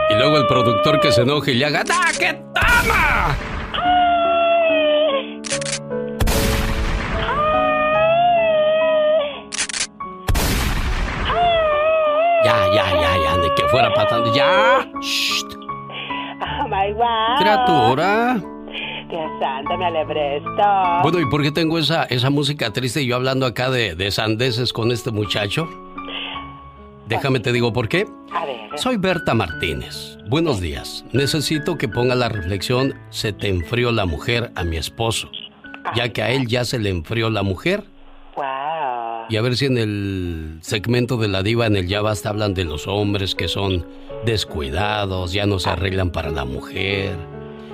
[0.10, 1.84] Y luego el productor que se enoje y le haga
[2.20, 3.36] ¡Que tama!
[12.44, 14.34] Ya, ya, ya, ya, de que fuera pasando.
[14.36, 14.86] ¡Ya!
[15.02, 15.63] ¡Shh!
[17.40, 18.42] Criatura.
[19.10, 20.64] Dios santo, me alebré esto.
[21.04, 24.10] Bueno, ¿y por qué tengo esa, esa música triste y yo hablando acá de, de
[24.12, 25.70] sandeces con este muchacho?
[27.08, 28.08] Déjame te digo por qué.
[28.32, 28.70] A ver.
[28.76, 30.18] Soy Berta Martínez.
[30.30, 31.06] Buenos días.
[31.12, 35.30] Necesito que ponga la reflexión Se te enfrió la mujer a mi esposo,
[35.96, 37.84] ya que a él ya se le enfrió la mujer.
[39.30, 42.54] Y a ver si en el segmento de la diva en el Ya Basta hablan
[42.54, 43.86] de los hombres que son
[44.26, 47.16] descuidados, ya no se arreglan para la mujer.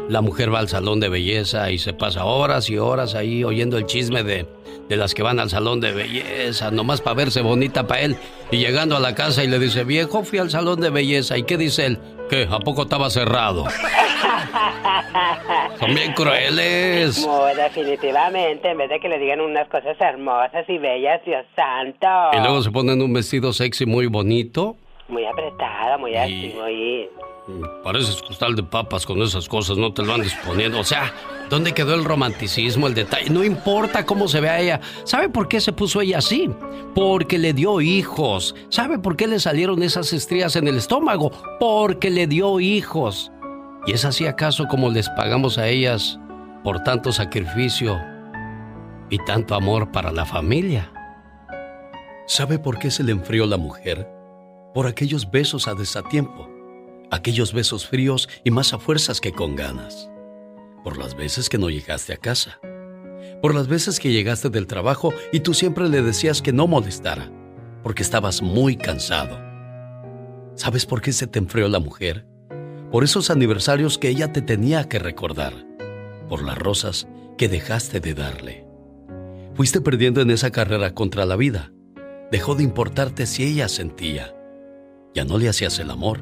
[0.08, 3.78] La mujer va al salón de belleza y se pasa horas y horas ahí oyendo
[3.78, 4.48] el chisme de,
[4.90, 8.18] de las que van al salón de belleza, nomás para verse bonita para él.
[8.52, 11.38] Y llegando a la casa y le dice, viejo, fui al salón de belleza.
[11.38, 12.00] ¿Y qué dice él?
[12.30, 12.48] ¿Qué?
[12.52, 13.66] ¿A poco estaba cerrado?
[15.80, 17.26] Son bien crueles.
[17.26, 22.08] Muy definitivamente, en vez de que le digan unas cosas hermosas y bellas, Dios santo.
[22.34, 24.76] Y luego se ponen un vestido sexy muy bonito
[25.10, 27.10] muy apretada, muy así, muy...
[27.84, 30.80] Pareces costal de papas con esas cosas, no te lo andes poniendo.
[30.80, 31.14] O sea,
[31.50, 33.30] ¿dónde quedó el romanticismo, el detalle?
[33.30, 34.82] No importa cómo se vea ella.
[35.06, 36.50] ¿Sabe por qué se puso ella así?
[36.94, 38.56] Porque le dio hijos.
[38.70, 41.32] ¿Sabe por qué le salieron esas estrías en el estómago?
[41.60, 43.32] Porque le dio hijos.
[43.88, 46.20] ¿Y es así acaso como les pagamos a ellas
[46.64, 48.00] por tanto sacrificio
[49.10, 50.92] y tanto amor para la familia?
[52.28, 54.08] ¿Sabe por qué se le enfrió la mujer?
[54.74, 56.48] Por aquellos besos a desatiempo,
[57.12, 60.10] aquellos besos fríos y más a fuerzas que con ganas,
[60.84, 62.60] por las veces que no llegaste a casa,
[63.42, 67.32] por las veces que llegaste del trabajo y tú siempre le decías que no molestara,
[67.84, 69.40] porque estabas muy cansado.
[70.56, 72.26] ¿Sabes por qué se te enfrió la mujer?
[72.92, 75.54] Por esos aniversarios que ella te tenía que recordar,
[76.28, 78.66] por las rosas que dejaste de darle.
[79.54, 81.72] Fuiste perdiendo en esa carrera contra la vida
[82.32, 84.36] Dejó de importarte si ella sentía.
[85.16, 86.22] Ya no le hacías el amor,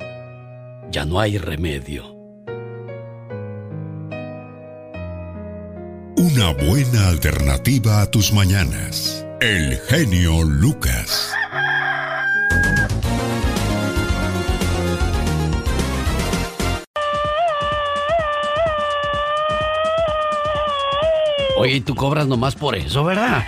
[0.91, 2.03] ya no hay remedio.
[6.17, 9.25] Una buena alternativa a tus mañanas.
[9.39, 11.31] El genio Lucas.
[21.57, 23.43] Oye, tú cobras nomás por eso, ¿verdad?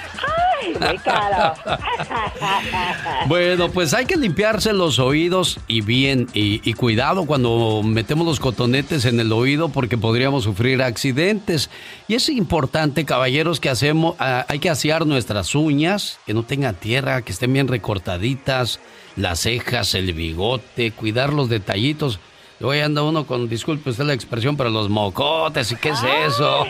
[3.28, 9.06] Bueno, pues hay que limpiarse los oídos y bien, y, cuidado cuando metemos los cotonetes
[9.06, 11.70] en el oído porque podríamos sufrir accidentes.
[12.08, 16.76] Y es importante, caballeros, que hacemos, ah, hay que asear nuestras uñas, que no tengan
[16.76, 18.80] tierra, que estén bien recortaditas,
[19.16, 22.20] las cejas, el bigote, cuidar los detallitos.
[22.62, 26.66] Hoy anda uno con, disculpe usted la expresión, pero los mocotes, ¿y qué es eso?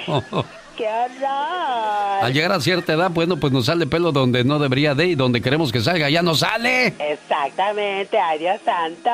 [0.78, 2.24] ¡Qué horror!
[2.24, 5.16] Al llegar a cierta edad, bueno, pues nos sale pelo donde no debería de y
[5.16, 6.94] donde queremos que salga, ya no sale.
[7.00, 9.12] Exactamente, ay Dios santo.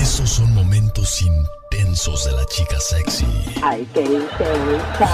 [0.00, 3.26] Esos son momentos intensos de la chica sexy.
[3.62, 5.10] Ay, qué intensa.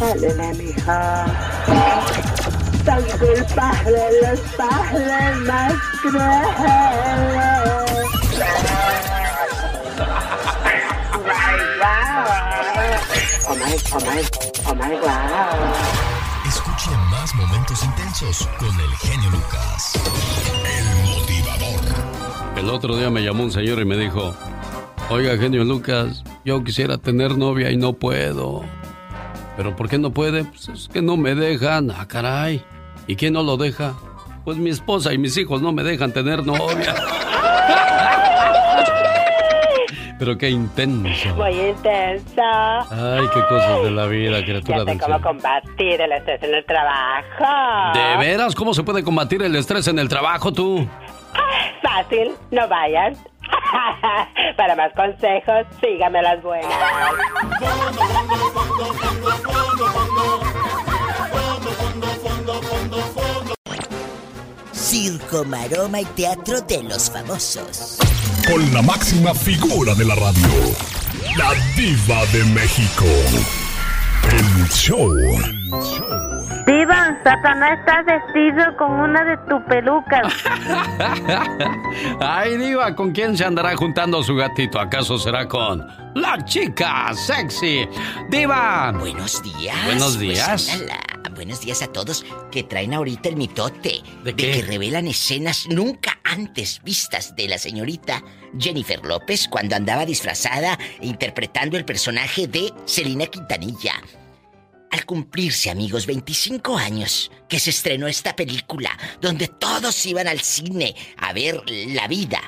[0.00, 1.26] Dale, mija.
[2.84, 7.78] Tan culpable los padres más crueles.
[13.50, 14.22] Oh my, oh my,
[14.66, 15.72] oh my, wow.
[16.46, 19.94] Escuche más momentos intensos con el genio Lucas.
[20.66, 22.58] El motivador.
[22.58, 24.34] El otro día me llamó un señor y me dijo,
[25.08, 28.64] oiga genio Lucas, yo quisiera tener novia y no puedo.
[29.56, 30.44] ¿Pero por qué no puede?
[30.44, 31.90] Pues es que no me dejan.
[31.90, 32.62] Ah, caray.
[33.06, 33.94] ¿Y quién no lo deja?
[34.44, 36.94] Pues mi esposa y mis hijos no me dejan tener novia.
[40.18, 41.34] Pero qué intenso.
[41.36, 42.42] Muy intenso.
[42.42, 46.64] Ay, qué cosas de la vida, criatura ya sé cómo combatir el estrés en el
[46.64, 47.98] trabajo.
[47.98, 48.54] ¿De veras?
[48.54, 50.88] ¿Cómo se puede combatir el estrés en el trabajo tú?
[51.82, 53.16] Fácil, no vayan.
[54.56, 56.72] Para más consejos, sígame las buenas.
[64.72, 67.98] Circo, maroma y teatro de los famosos
[68.50, 70.48] con la máxima figura de la radio,
[71.36, 73.04] la diva de México.
[74.30, 75.14] El show.
[76.66, 80.32] Diva, Satanás está vestido con una de tus pelucas.
[82.20, 84.80] Ay, Diva, ¿con quién se andará juntando su gatito?
[84.80, 87.88] ¿Acaso será con la chica sexy?
[88.28, 88.92] Diva.
[88.92, 89.84] Buenos días.
[89.84, 90.84] Buenos pues, días.
[91.38, 94.02] Buenos días a todos que traen ahorita el mitote.
[94.24, 98.24] ¿De, que revelan escenas nunca antes vistas de la señorita
[98.58, 104.02] Jennifer López cuando andaba disfrazada interpretando el personaje de Selina Quintanilla.
[104.90, 110.96] Al cumplirse, amigos, 25 años que se estrenó esta película, donde todos iban al cine
[111.18, 112.40] a ver la vida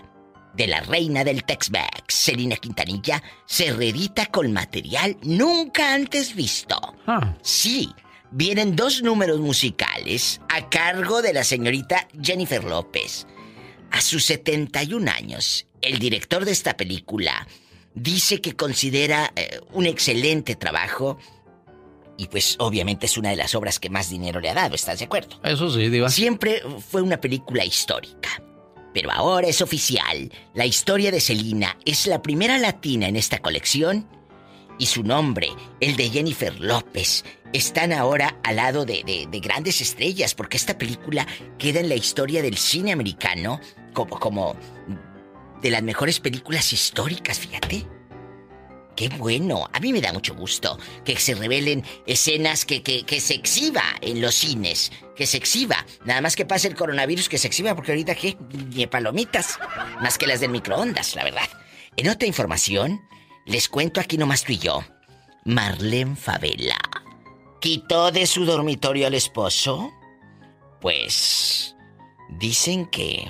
[0.55, 6.77] de la reina del Tex-Mex, Selina Quintanilla, se reedita con material nunca antes visto.
[7.07, 7.37] Ah.
[7.41, 7.95] Sí,
[8.31, 13.27] vienen dos números musicales a cargo de la señorita Jennifer López.
[13.91, 17.47] A sus 71 años, el director de esta película
[17.95, 21.19] dice que considera eh, un excelente trabajo
[22.17, 24.99] y pues obviamente es una de las obras que más dinero le ha dado, ¿estás
[24.99, 25.41] de acuerdo?
[25.43, 26.11] Eso sí, Diva.
[26.11, 28.43] Siempre fue una película histórica.
[28.93, 30.31] Pero ahora es oficial.
[30.53, 34.07] La historia de Selina es la primera latina en esta colección
[34.79, 35.49] y su nombre,
[35.81, 41.27] el de Jennifer López, están ahora al lado de, de, grandes estrellas porque esta película
[41.59, 43.61] queda en la historia del cine americano
[43.93, 44.57] como, como
[45.61, 47.87] de las mejores películas históricas, fíjate.
[48.97, 53.21] Qué bueno, a mí me da mucho gusto que se revelen escenas que, que, que
[53.21, 55.87] se exhiba en los cines, que se exhiba.
[56.05, 58.37] Nada más que pase el coronavirus, que se exhiba, porque ahorita qué,
[58.75, 59.59] ni palomitas,
[60.03, 61.49] más que las del microondas, la verdad.
[61.97, 63.01] En otra información,
[63.47, 64.85] les cuento aquí nomás tú y yo.
[65.47, 66.90] Marlene Favela
[67.61, 69.91] quitó de su dormitorio al esposo.
[70.81, 71.77] Pues
[72.39, 73.29] dicen que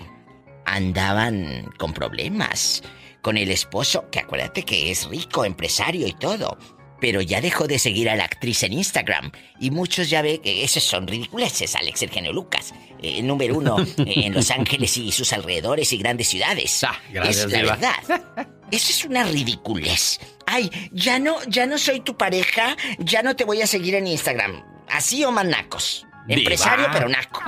[0.64, 2.82] andaban con problemas
[3.22, 6.56] con el esposo, que acuérdate que es rico, empresario y todo.
[7.00, 9.32] Pero ya dejó de seguir a la actriz en Instagram.
[9.58, 12.74] Y muchos ya ven que esos son ridiculeces, Alex Eugenio Lucas.
[13.02, 16.84] Eh, número uno en Los Ángeles y sus alrededores y grandes ciudades.
[16.84, 18.48] Ah, gracias, es la verdad.
[18.70, 20.20] Eso es una ridiculez.
[20.52, 24.06] Ay, ya no, ya no soy tu pareja, ya no te voy a seguir en
[24.06, 24.64] Instagram.
[24.88, 26.06] Así o más nacos.
[26.26, 26.40] Diva.
[26.40, 27.40] Empresario, pero naco.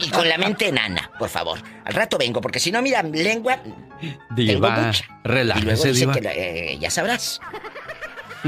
[0.00, 1.60] Y, y con la mente enana, por favor.
[1.84, 3.58] Al rato vengo, porque si no, mira, lengua.
[3.60, 5.04] Tengo Diva, mucha.
[5.04, 6.12] Y luego relájese, dice Diva.
[6.14, 7.40] que la- eh, ya sabrás.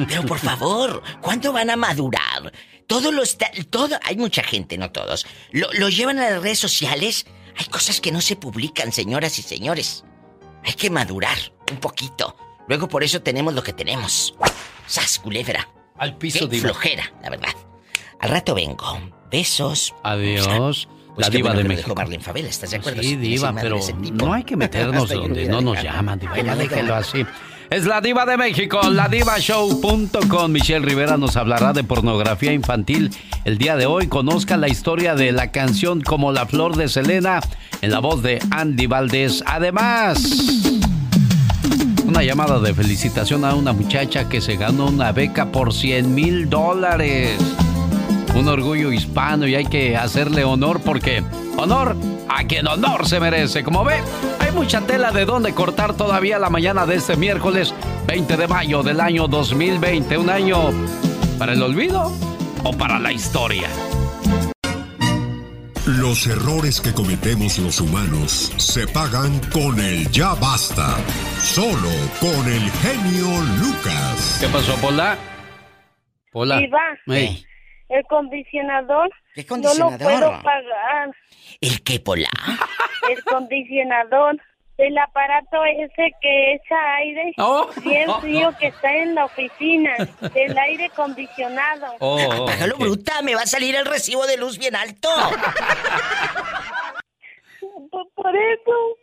[0.08, 2.52] Pero por favor, ¿cuándo van a madurar?
[2.86, 3.36] Todos los...
[3.68, 5.26] Todo, hay mucha gente, no todos.
[5.50, 7.26] Lo, lo llevan a las redes sociales.
[7.58, 10.04] Hay cosas que no se publican, señoras y señores.
[10.64, 11.36] Hay que madurar
[11.70, 12.36] un poquito.
[12.68, 14.34] Luego por eso tenemos lo que tenemos.
[14.86, 15.68] Sas, culebra.
[15.96, 16.68] Al piso, Diva.
[16.68, 17.54] flojera, la verdad.
[18.20, 19.00] Al rato vengo.
[19.30, 19.94] Besos.
[20.02, 20.88] Adiós.
[21.14, 21.94] Pues la qué diva bueno de México.
[21.96, 23.02] Marlene Favela, ¿estás de acuerdo?
[23.02, 23.80] Sí, diva, pero
[24.12, 26.38] no hay que meternos donde no nos llaman, diva.
[26.40, 27.26] Ya déjelo así.
[27.70, 30.50] Es la diva de México, la divashow.com.
[30.50, 33.10] Michelle Rivera nos hablará de pornografía infantil
[33.44, 34.06] el día de hoy.
[34.06, 37.40] Conozca la historia de la canción Como la flor de Selena
[37.82, 39.42] en la voz de Andy Valdés.
[39.44, 40.22] Además,
[42.08, 46.48] una llamada de felicitación a una muchacha que se ganó una beca por 100 mil
[46.48, 47.38] dólares.
[48.34, 51.22] Un orgullo hispano y hay que hacerle honor porque
[51.58, 51.94] honor
[52.26, 53.62] a quien honor se merece.
[53.62, 53.96] Como ve,
[54.38, 57.74] hay mucha tela de dónde cortar todavía la mañana de este miércoles
[58.06, 60.16] 20 de mayo del año 2020.
[60.16, 60.70] Un año
[61.38, 62.10] para el olvido
[62.64, 63.68] o para la historia.
[65.96, 70.96] Los errores que cometemos los humanos se pagan con el ya basta.
[71.40, 71.88] Solo
[72.20, 73.26] con el genio
[73.58, 74.36] Lucas.
[74.38, 75.16] ¿Qué pasó, Pola?
[76.30, 76.58] Pola.
[76.58, 76.78] Diva.
[77.06, 77.42] Ey,
[77.88, 79.98] El condicionador, ¿Qué no lo condicionador?
[79.98, 81.10] puedo pagar.
[81.62, 82.28] ¿El qué, Pola?
[83.08, 84.36] El condicionador,
[84.78, 87.68] el aparato ese que echa aire Oh.
[87.84, 89.94] bien frío que está en la oficina,
[90.34, 91.94] el aire acondicionado.
[91.98, 95.08] Oh, Apágalo, bruta, me va a salir el recibo de luz bien alto.
[98.14, 98.96] Por, eso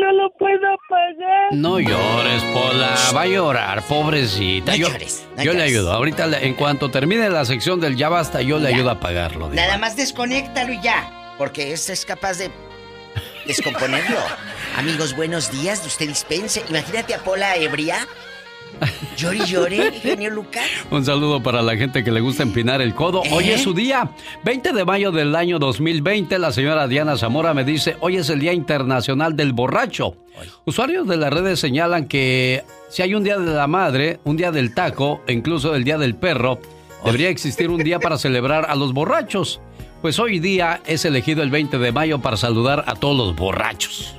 [0.00, 1.52] no lo puedo pagar.
[1.52, 2.94] No llores, Pola.
[3.14, 4.72] Va a llorar, pobrecita.
[4.72, 5.92] No yo llores, no yo le ayudo.
[5.92, 8.76] Ahorita, en cuanto termine la sección del ya basta, yo le Ya.
[8.76, 9.50] ayudo a pagarlo.
[9.50, 9.62] diva.
[9.62, 12.50] Nada más desconéctalo y ya, porque este es capaz de
[13.46, 14.18] descomponerlo.
[14.76, 16.62] Amigos, buenos días, usted dispense.
[16.68, 18.06] Imagínate a Pola ebria.
[19.16, 20.64] Llore y llore, genio Lucas.
[20.90, 23.22] Un saludo para la gente que le gusta empinar el codo.
[23.30, 23.54] Hoy ¿Eh?
[23.54, 24.10] es su día.
[24.44, 28.40] 20 de mayo del año 2020, la señora Diana Zamora me dice, hoy es el
[28.40, 30.16] Día Internacional del Borracho.
[30.64, 34.50] Usuarios de las redes señalan que si hay un Día de la Madre, un Día
[34.50, 36.58] del Taco e incluso el Día del Perro,
[37.04, 39.60] debería existir un día para celebrar a los borrachos.
[40.02, 44.16] Pues hoy día es elegido el 20 de mayo para saludar a todos los borrachos.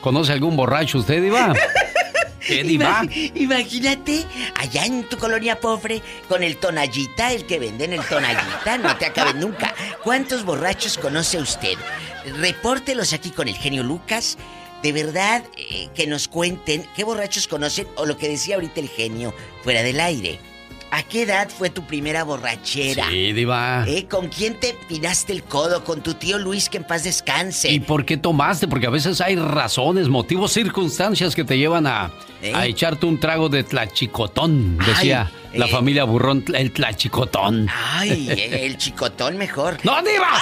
[0.00, 1.54] ¿Conoce algún borracho usted, Diva?
[2.46, 3.02] ¿Qué, Diva?
[3.34, 4.24] Imagínate
[4.56, 9.06] allá en tu colonia pobre con el tonallita, el que venden el tonallita, no te
[9.06, 9.74] acaben nunca.
[10.02, 11.74] ¿Cuántos borrachos conoce usted?
[12.38, 14.38] Repórtelos aquí con el genio Lucas.
[14.82, 18.88] De verdad, eh, que nos cuenten qué borrachos conocen o lo que decía ahorita el
[18.88, 20.40] genio fuera del aire.
[20.92, 23.08] ¿A qué edad fue tu primera borrachera?
[23.08, 23.84] Sí, Diva.
[23.86, 24.06] ¿Eh?
[24.08, 25.84] ¿Con quién te pinaste el codo?
[25.84, 27.70] ¿Con tu tío Luis que en paz descanse?
[27.70, 28.66] ¿Y por qué tomaste?
[28.66, 32.10] Porque a veces hay razones, motivos, circunstancias que te llevan a,
[32.42, 32.52] ¿Eh?
[32.54, 35.70] a echarte un trago de tlachicotón, decía Ay, la eh.
[35.70, 37.68] familia burrón, el tlachicotón.
[37.72, 39.78] Ay, el chicotón mejor.
[39.84, 40.30] ¡No, Diva!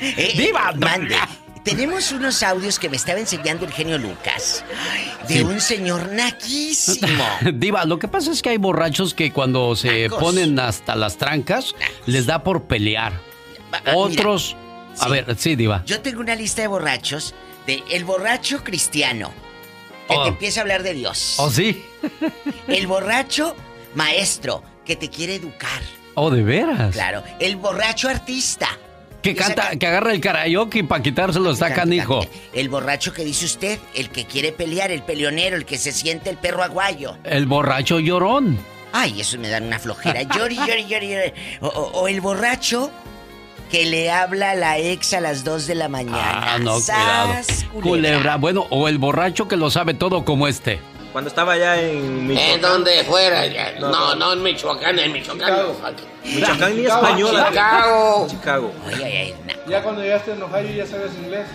[0.00, 0.72] Eh, ¡Diva!
[0.78, 1.16] Mande.
[1.66, 4.64] Tenemos unos audios que me estaba enseñando el genio Lucas
[5.28, 5.40] de Sí.
[5.42, 7.24] un señor naquísimo.
[7.54, 10.22] Diva, lo que pasa es que hay borrachos que cuando se Nacos.
[10.22, 11.74] ponen hasta las trancas,
[12.06, 13.12] les da por pelear.
[13.94, 14.56] Otros...
[14.98, 15.10] A sí.
[15.10, 15.82] ver, sí, Diva.
[15.84, 17.34] Yo tengo una lista de borrachos
[17.66, 19.30] de el borracho cristiano
[20.08, 20.22] que Oh.
[20.22, 21.34] te empieza a hablar de Dios.
[21.38, 21.84] ¿Oh, sí?
[22.68, 23.56] El borracho
[23.96, 25.82] maestro que te quiere educar.
[26.14, 26.92] ¿Oh, de veras?
[26.94, 28.68] Claro, el borracho artista.
[29.26, 32.24] Que canta, que agarra el karaoke para quitárselo está canijo.
[32.52, 36.30] El borracho que dice usted, el que quiere pelear, el peleonero, el que se siente
[36.30, 37.16] el perro aguayo.
[37.24, 38.58] El borracho llorón.
[38.92, 40.22] Ay, eso me dan una flojera.
[40.22, 41.32] Llori, llori, llori, llori.
[41.60, 42.90] O, o- o el borracho
[43.70, 46.54] que le habla a la ex a las 2 de la mañana.
[46.54, 47.88] Ah, no, ¡Sas, cuidado.
[47.88, 48.36] Culebra.
[48.36, 50.80] Bueno, o el borracho que lo sabe todo como este.
[51.12, 52.54] Cuando estaba allá en Michoacán.
[52.54, 53.72] En donde fuera, ya.
[53.80, 55.66] No, no, en Michoacán, en Michoacán.
[56.24, 57.36] Michoacán ni español.
[57.48, 58.26] Chicago.
[58.28, 58.72] Chicago.
[59.66, 61.46] Ya cuando llegaste en Ohio ya sabes inglés.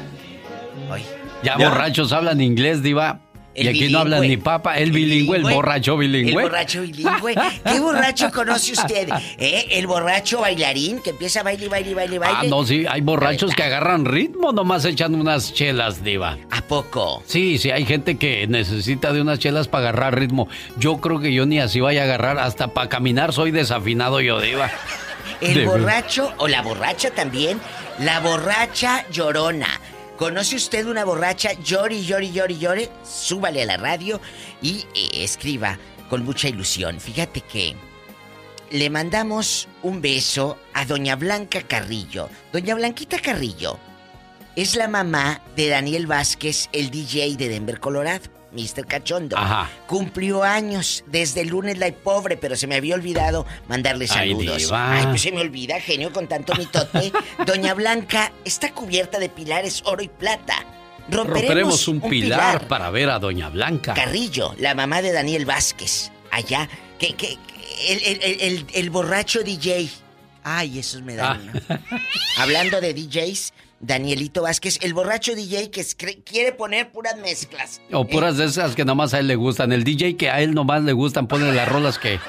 [1.44, 3.20] Ya, borrachos hablan inglés, Diva.
[3.54, 4.78] El y aquí no hablan ni papa.
[4.78, 6.44] El bilingüe, el borracho bilingüe.
[6.44, 7.36] El borracho bilingüe.
[7.66, 9.10] ¿Qué borracho conoce usted?
[9.38, 9.68] ¿Eh?
[9.72, 12.38] El borracho bailarín que empieza a baile, baile, baile, baile.
[12.40, 16.38] Ah, no, sí, hay borrachos que agarran ritmo, nomás echan unas chelas, Diva.
[16.50, 17.24] ¿A poco?
[17.26, 20.48] Sí, sí, hay gente que necesita de unas chelas para agarrar ritmo.
[20.78, 24.40] Yo creo que yo ni así vaya a agarrar, hasta para caminar soy desafinado yo,
[24.40, 24.72] Diva.
[25.42, 27.60] El De- borracho o la borracha también.
[28.00, 29.81] La borracha llorona.
[30.22, 32.90] ¿Conoce usted una borracha llori, llori, llori, llore?
[33.04, 34.22] Súbale a la radio
[34.62, 35.80] y eh, escriba
[36.12, 37.00] con mucha ilusión.
[37.00, 37.76] Fíjate que
[38.70, 42.30] le mandamos un beso a doña Blanca Carrillo.
[42.54, 43.80] Doña Blanquita Carrillo
[44.56, 48.41] es la mamá de Daniel Vázquez, el DJ de Denver, Colorado.
[48.52, 48.86] Mr.
[48.86, 49.38] Cachondo.
[49.38, 49.70] Ajá.
[49.88, 54.58] Cumplió años desde el lunes la pobre, pero se me había olvidado mandarle Ay, saludos.
[54.58, 54.94] diva.
[54.98, 57.12] Ay, pues se me olvida, genio, con tanto mitote.
[57.46, 60.56] Doña Blanca está cubierta de pilares oro y plata.
[61.10, 63.94] Romperemos, Romperemos un, pilar, para ver a Doña Blanca.
[63.94, 68.90] Carrillo, la mamá de Daniel Vázquez, allá, que, que, que- el, el- el- el- el
[68.92, 69.90] borracho DJ.
[70.44, 71.52] Ay, esos me dan.
[71.70, 71.80] Ah.
[72.38, 75.84] Hablando de DJs, Danielito Vázquez, el borracho DJ que
[76.24, 77.82] quiere poner puras mezclas.
[77.92, 79.72] O puras de esas que nomás a él le gustan.
[79.72, 82.20] El DJ que a él nomás le gustan pone las rolas que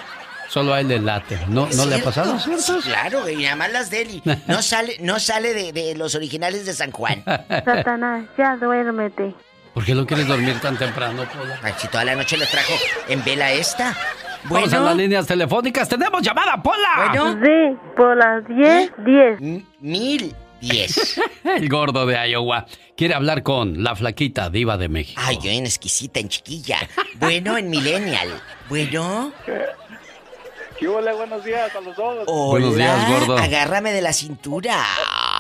[0.48, 1.38] solo a él le late.
[1.48, 2.04] ¿No, ¿Es ¿no le ha cierto?
[2.10, 2.38] pasado?
[2.58, 4.22] Sí, claro, y nada más las de él.
[4.46, 7.22] No sale, no sale de, de los originales de San Juan.
[7.48, 9.34] Satanás, ya duérmete.
[9.74, 11.58] ¿Por qué no quieres dormir tan temprano, Pola?
[11.62, 12.72] Ay, si toda la noche le trajo
[13.08, 13.96] en vela esta.
[14.44, 15.88] Vamos a las líneas telefónicas.
[15.88, 17.08] ¡Tenemos llamada, Pola!
[17.12, 17.40] Bueno.
[17.42, 18.92] Sí, por las 10,
[19.38, 19.64] 10.
[19.80, 21.20] Mil 10.
[21.44, 25.20] El gordo de Iowa quiere hablar con la flaquita diva de México.
[25.24, 26.78] Ay, yo en exquisita, en chiquilla.
[27.16, 28.40] Bueno, en millennial.
[28.68, 29.32] Bueno.
[30.78, 31.12] ¿Qué hola?
[31.12, 32.24] Buenos días a los dos.
[32.26, 33.36] Hola, Buenos días, gordo.
[33.38, 34.84] Agárrame de la cintura.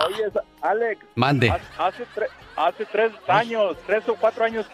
[0.06, 0.24] Oye,
[0.60, 1.04] Alex.
[1.16, 1.50] Mande.
[1.50, 4.66] ha- Hace, tre- hace tres años, tres o cuatro años,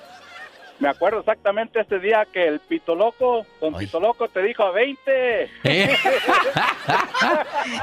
[0.80, 4.70] me acuerdo exactamente este día que el Pito Loco, don Pito Loco te dijo a
[4.70, 5.50] 20.
[5.64, 5.96] ¿Eh?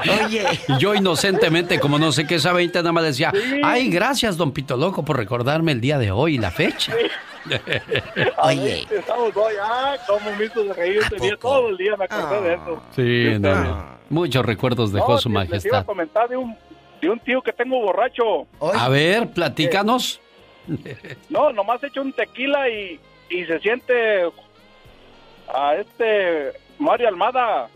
[0.25, 0.43] Oye.
[0.79, 3.31] Yo inocentemente, como no sé qué es a 20, nada más decía,
[3.63, 6.93] ay, gracias, don Pito Loco, por recordarme el día de hoy y la fecha.
[8.43, 8.85] Oye.
[8.89, 12.53] Estamos hoy, ah, cómo me hizo reír ese día, todo el día me acordé de
[12.55, 12.83] eso.
[12.95, 15.85] Sí, no, Muchos recuerdos dejó No, su les- Les iba a majestad.
[15.85, 16.55] comentar de un,
[17.01, 18.47] de un tío que tengo borracho.
[18.61, 20.21] A ver, platícanos.
[21.29, 22.99] No, nomás echo un tequila y,
[23.29, 24.23] y se siente
[25.53, 27.69] a este Mario Almada.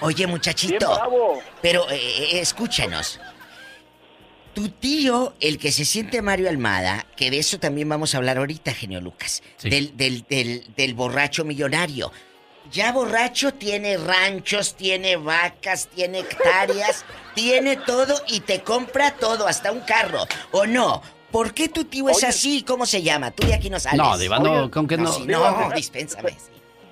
[0.00, 0.94] Oye, muchachito.
[0.94, 1.42] bravo.
[1.62, 3.20] Pero eh, eh, escúchanos.
[4.54, 8.38] Tu tío, el que se siente Mario Almada, que de eso también vamos a hablar
[8.38, 12.12] ahorita, genio Lucas, del, del, del, del borracho millonario.
[12.70, 17.04] Ya borracho tiene ranchos, tiene vacas, tiene hectáreas,
[17.34, 20.24] tiene todo y te compra todo, hasta un carro.
[20.52, 21.02] ¿O no?
[21.34, 22.62] ¿Por qué tu tío es así?
[22.62, 23.32] ¿Cómo se llama?
[23.32, 23.98] Tú de aquí no sales.
[23.98, 25.10] No, Diva, no, con que no.
[25.10, 26.36] sí, no, se- dispénsame.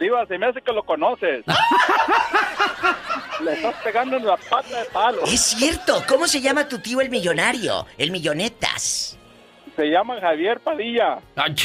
[0.01, 1.45] Diva, se me hace que lo conoces.
[3.45, 5.23] Le estás pegando en la pata de palo.
[5.27, 6.03] Es cierto.
[6.09, 7.87] ¿Cómo se llama tu tío el millonario?
[7.97, 9.17] El millonetas.
[9.77, 11.21] Se llama Javier Padilla.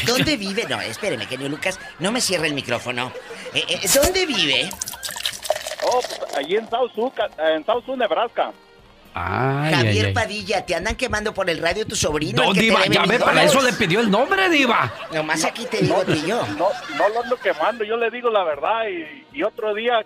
[0.06, 0.68] ¿Dónde vive?
[0.70, 1.80] No, espéreme, genio Lucas.
[1.98, 3.12] No me cierre el micrófono.
[3.56, 4.70] Eh, eh, ¿Dónde vive?
[5.84, 8.54] Oh, pues, allí en South Sioux, en South Sioux, Nebraska.
[9.20, 10.14] Ay, Javier ay, ay.
[10.14, 12.44] Padilla, te andan quemando por el radio tu sobrino.
[12.44, 14.94] No, el que te Diva, ya ve, para eso le pidió el nombre, Diva.
[15.14, 16.46] Nomás aquí te digo, tío.
[16.58, 18.84] No, no lo ando quemando, yo le digo la verdad.
[18.90, 20.06] Y, y otro día,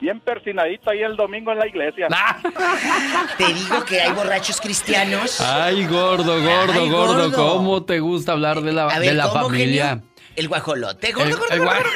[0.00, 2.08] bien persinadito ahí el domingo en la iglesia.
[3.38, 5.40] Te digo que hay borrachos cristianos.
[5.40, 7.36] Ay, gordo, gordo, Ay, gordo, gordo.
[7.56, 9.88] ¿cómo te gusta hablar de la, ver, de la ¿cómo, familia?
[9.90, 10.04] genio?
[10.34, 11.12] El guajolote.
[11.12, 11.90] Gordo, El- gordo, el gordo, gua- gordo.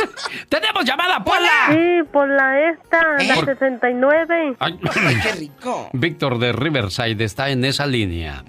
[0.48, 1.68] ¡Tenemos llamada, Pola!
[1.70, 4.56] Sí, por la esta, la Por- 69.
[4.58, 4.78] Ay,
[5.22, 5.90] qué rico.
[5.92, 8.44] Víctor de Riverside está en esa línea.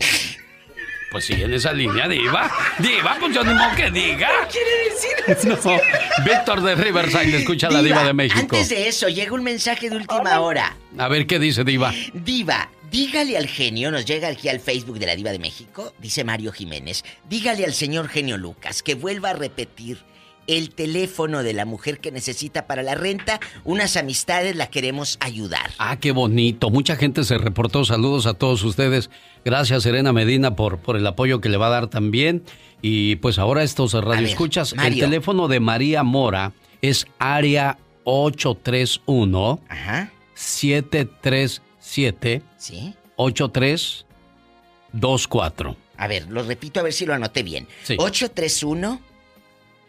[1.09, 2.51] Pues sí, en esa línea, Diva.
[2.79, 4.29] Diva, pues yo ni modo que diga.
[4.51, 8.39] quiere decir No, Víctor de Riverside escucha a la Diva de México.
[8.41, 10.75] Antes de eso, llega un mensaje de última hora.
[10.97, 11.93] A ver qué dice Diva.
[12.13, 16.25] Diva, dígale al genio, nos llega aquí al Facebook de la Diva de México, dice
[16.25, 19.99] Mario Jiménez, dígale al señor genio Lucas que vuelva a repetir
[20.47, 25.71] el teléfono de la mujer que necesita para la renta, unas amistades la queremos ayudar.
[25.77, 26.69] Ah, qué bonito.
[26.69, 27.83] Mucha gente se reportó.
[27.85, 29.09] Saludos a todos ustedes.
[29.45, 32.43] Gracias, Serena Medina, por, por el apoyo que le va a dar también.
[32.81, 34.71] Y pues ahora estos radioescuchas.
[34.71, 35.03] El Mario.
[35.05, 40.11] teléfono de María Mora es área 831 Ajá.
[40.35, 42.93] 737 ¿Sí?
[43.15, 45.75] 8324.
[45.97, 47.67] A ver, lo repito a ver si lo anoté bien.
[47.83, 47.95] Sí.
[47.97, 49.01] 831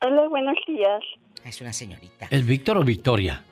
[0.00, 1.02] Hola, buenos días.
[1.44, 2.26] Es una señorita.
[2.30, 3.42] ¿Es Víctor o Victoria?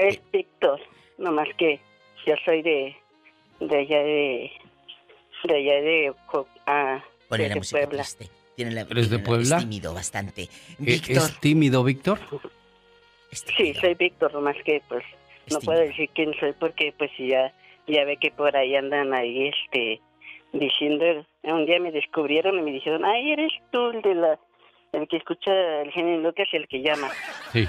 [0.00, 0.80] Es Víctor,
[1.18, 1.78] nomás que
[2.26, 2.96] yo soy de,
[3.60, 4.50] de allá de,
[5.44, 8.02] de allá de, Co- ah, Ponle de la música Puebla.
[8.02, 8.28] triste.
[8.56, 9.56] Tiene la, ¿Eres de tiene Puebla?
[9.58, 10.42] Es tímido bastante.
[10.42, 10.48] ¿E-
[10.78, 12.18] Víctor, ¿Es tímido, Víctor?
[13.56, 15.04] Sí, soy Víctor, nomás que pues
[15.52, 17.52] no puedo decir quién soy porque pues ya
[17.86, 20.00] ya ve que por ahí andan ahí este
[20.52, 21.04] diciendo
[21.42, 24.38] un día me descubrieron y me dijeron ay eres tú el de la
[24.92, 27.08] el que escucha el genio Lucas y el que llama
[27.52, 27.68] Sí.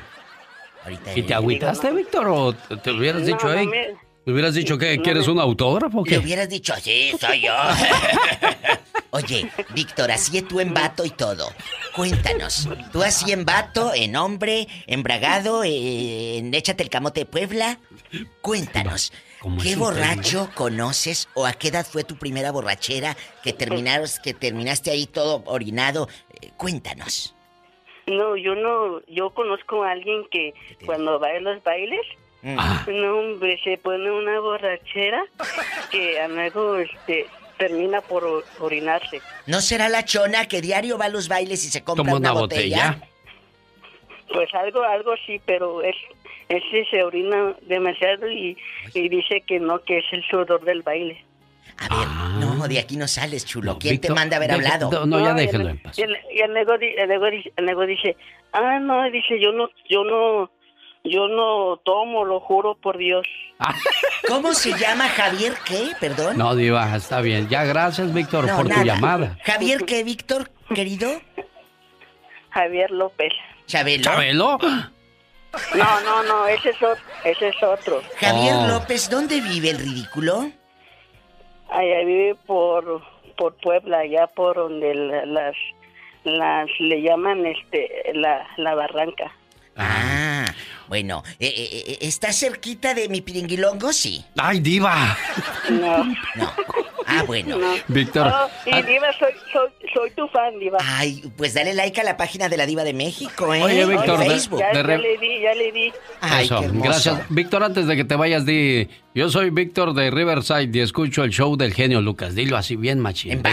[1.16, 3.96] ¿Y te agüitaste, Víctor, o te hubieras No, dicho no me-
[4.26, 6.18] ¿Me hubieras dicho que no quieres un autógrafo o Le qué?
[6.20, 7.54] hubieras dicho, sí, soy yo.
[9.12, 11.48] Oye, Víctor, así tú en vato y todo.
[11.96, 17.80] Cuéntanos, ¿tú así en vato, en hombre, en bragado, en Échate el camote de Puebla?
[18.42, 19.12] Cuéntanos,
[19.64, 24.92] ¿qué borracho conoces o a qué edad fue tu primera borrachera que terminaron, que terminaste
[24.92, 26.08] ahí todo orinado?
[26.42, 27.36] Eh, Cuéntanos.
[28.06, 30.54] no yo no yo conozco a alguien que
[30.86, 32.02] cuando va a los bailes
[32.42, 32.58] Mm.
[33.02, 35.24] no hombre se pone una borrachera
[35.92, 37.26] que a luego este
[37.58, 41.84] termina por orinarse ¿No será la chona que diario va a los bailes y se
[41.84, 42.92] compra una, una botella?
[42.94, 43.08] botella.
[44.32, 45.96] Pues algo, algo sí, pero es,
[46.48, 48.56] ese se orina demasiado y,
[48.94, 51.26] y dice que no, que es el sudor del baile.
[52.40, 53.78] No, de aquí no sales, chulo.
[53.80, 55.06] ¿Quién te manda a haber hablado?
[55.06, 55.98] no, ya y el- déjelo en paz.
[55.98, 56.54] Y el, y el
[57.88, 58.16] dice,
[58.54, 60.52] ah, no, dice, yo no, yo no,
[61.04, 63.26] yo no tomo, lo juro por Dios.
[64.28, 65.90] ¿Cómo se llama Javier qué?
[66.00, 66.38] Perdón.
[66.38, 67.48] No, Diva, está bien.
[67.50, 68.82] Ya, gracias, Víctor, No, por nada.
[68.82, 69.38] tu llamada.
[69.44, 71.10] Javier qué, Víctor, querido?
[72.52, 73.32] Javier López.
[73.68, 74.04] Chabelo.
[74.04, 74.58] ¿Chabelo?
[75.76, 77.04] No, no, no, ese es otro.
[77.24, 78.02] Ese es otro.
[78.20, 78.68] Javier Oh.
[78.68, 80.52] López, ¿dónde vive el ridículo?
[81.72, 83.02] Allá vive por,
[83.38, 85.56] por Puebla, allá por donde la- las,
[86.24, 89.32] las, le llaman este, la, la barranca.
[89.76, 90.46] Ah,
[90.90, 93.94] bueno, eh, eh, eh, ¿está cerquita de mi piringuilongo?
[93.94, 94.26] Sí.
[94.38, 95.18] ¡Ay, Diva!
[95.70, 96.04] No.
[96.36, 96.52] No.
[97.06, 97.58] Ah, bueno.
[97.88, 98.28] Víctor.
[98.28, 100.78] Oh, y ah, Diva, soy, soy, soy tu fan, Diva.
[100.82, 103.64] Ay, pues dale like a la página de la Diva de México, ¿eh?
[103.64, 104.60] Oye, Víctor, de- Facebook.
[104.60, 105.92] Ya, de ya le di, ya le di.
[106.22, 107.22] Ay, Eso, qué gracias.
[107.30, 108.88] Víctor, antes de que te vayas, di...
[109.16, 112.36] Yo soy Víctor de Riverside y escucho el show del genio Lucas.
[112.36, 113.32] Dilo así bien, machín.
[113.32, 113.44] En.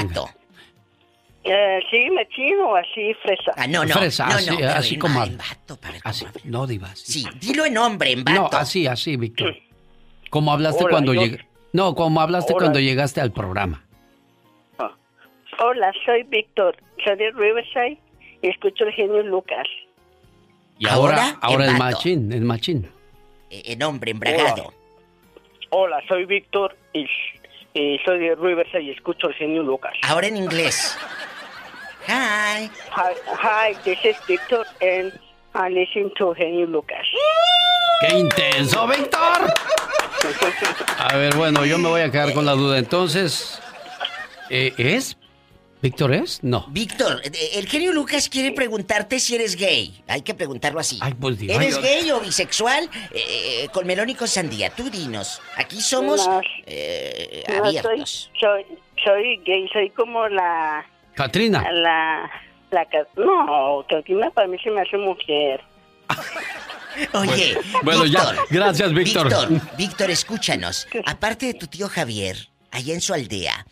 [1.48, 3.52] Eh, sí, machino, así, fresa.
[3.56, 3.94] Ah, no, no.
[3.94, 5.22] Fresa, no, así, no, así en como...
[5.24, 6.40] en vato, para ver Así, habla.
[6.44, 6.88] no, Diva.
[6.90, 7.22] así.
[7.22, 8.40] Sí, dilo en hombre, en vato.
[8.52, 9.56] No, así, así, Víctor.
[10.30, 11.46] Como hablaste Hola, cuando yo- llegaste...
[11.72, 12.64] No, como hablaste Hola.
[12.64, 13.82] cuando llegaste al programa.
[15.58, 17.98] Hola, soy Víctor, soy de Riverside
[18.42, 19.66] y escucho el genio Lucas.
[20.78, 22.90] Y ahora, Ahora, el machín, el machín.
[23.50, 24.74] Eh, En hombre, embragado.
[25.70, 27.06] Hola, soy Víctor y,
[27.72, 29.94] y soy de Riverside y escucho el genio Lucas.
[30.02, 30.98] Ahora en inglés.
[32.08, 32.70] Hi.
[32.90, 35.12] Hi, hi, this is Victor and
[35.54, 37.06] I listen to genio Lucas.
[38.00, 39.52] ¡Qué intenso, Víctor!
[40.98, 42.78] A ver, bueno, yo me voy a quedar con la duda.
[42.78, 43.60] Entonces,
[44.50, 45.16] eh, ¿es?
[45.82, 46.42] ¿Víctor es?
[46.42, 46.66] No.
[46.68, 50.02] Víctor, eh, el genio Lucas quiere preguntarte si eres gay.
[50.08, 50.98] Hay que preguntarlo así.
[51.00, 51.40] Ay, pues.
[51.42, 52.84] ¿Eres gay o bisexual?
[53.12, 54.70] Eh, eh, con melón y con sandía.
[54.70, 55.40] Tú dinos.
[55.56, 56.40] Aquí somos No.
[56.66, 58.30] eh, No, soy, abiertos.
[58.38, 58.64] soy,
[59.04, 60.84] soy gay, soy como la...
[61.16, 61.64] Katrina.
[61.72, 62.30] La...
[62.70, 62.86] la
[63.16, 65.60] no, Catrina para mí se me hace mujer.
[67.14, 68.20] Oye, Bueno, ya.
[68.30, 69.24] Víctor, Gracias, Víctor.
[69.28, 70.86] Víctor, Víctor, escúchanos.
[71.06, 72.36] Aparte de tu tío Javier,
[72.70, 73.66] allá en su aldea,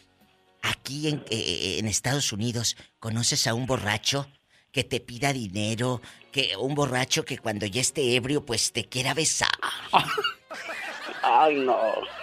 [0.62, 4.26] aquí en, eh, en Estados Unidos, ¿conoces a un borracho
[4.72, 6.00] que te pida dinero?
[6.32, 9.50] Que un borracho que cuando ya esté ebrio, pues te quiera besar.
[11.36, 11.76] Ay, no.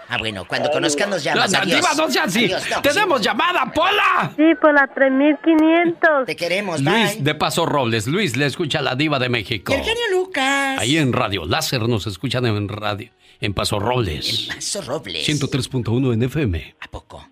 [0.08, 1.16] Ah, bueno, cuando Ay, conozcan no.
[1.16, 1.52] nos llamas.
[1.52, 1.82] No, no, Adiós.
[1.82, 2.46] Diva, no sea así.
[2.46, 4.32] Adiós, no, ¡Tenemos llamada, Pola!
[4.38, 6.26] Sí, por la 3500.
[6.26, 7.24] Te queremos, Luis bye.
[7.24, 8.08] de Paso Robles.
[8.08, 9.74] Luis le escucha a la diva de México.
[9.74, 10.80] Y el genio Lucas.
[10.80, 13.10] Ahí en Radio Láser nos escuchan en radio.
[13.40, 14.48] En Paso Robles.
[14.54, 15.28] Paso Robles.
[15.28, 16.76] 103.1 en FM.
[16.80, 17.28] ¿A poco?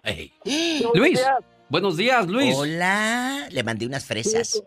[0.96, 1.22] Luis.
[1.70, 2.56] Buenos días, Luis.
[2.56, 3.48] Hola.
[3.52, 4.62] Le mandé unas fresas.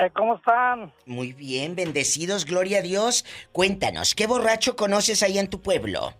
[0.00, 0.92] Eh, ¿Cómo están?
[1.06, 3.24] Muy bien, bendecidos, gloria a Dios.
[3.52, 6.12] Cuéntanos, ¿qué borracho conoces ahí en tu pueblo?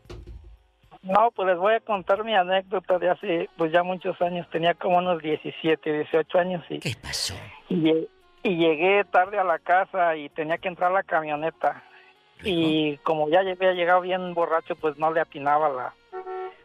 [1.02, 4.46] No, pues les voy a contar mi anécdota de hace, pues ya muchos años.
[4.50, 6.78] Tenía como unos 17, 18 años y...
[6.78, 7.34] ¿Qué pasó?
[7.68, 8.08] Y, lle-
[8.42, 11.82] y llegué tarde a la casa y tenía que entrar a la camioneta.
[12.42, 15.94] Y como ya había llegado bien borracho, pues no le atinaba a la,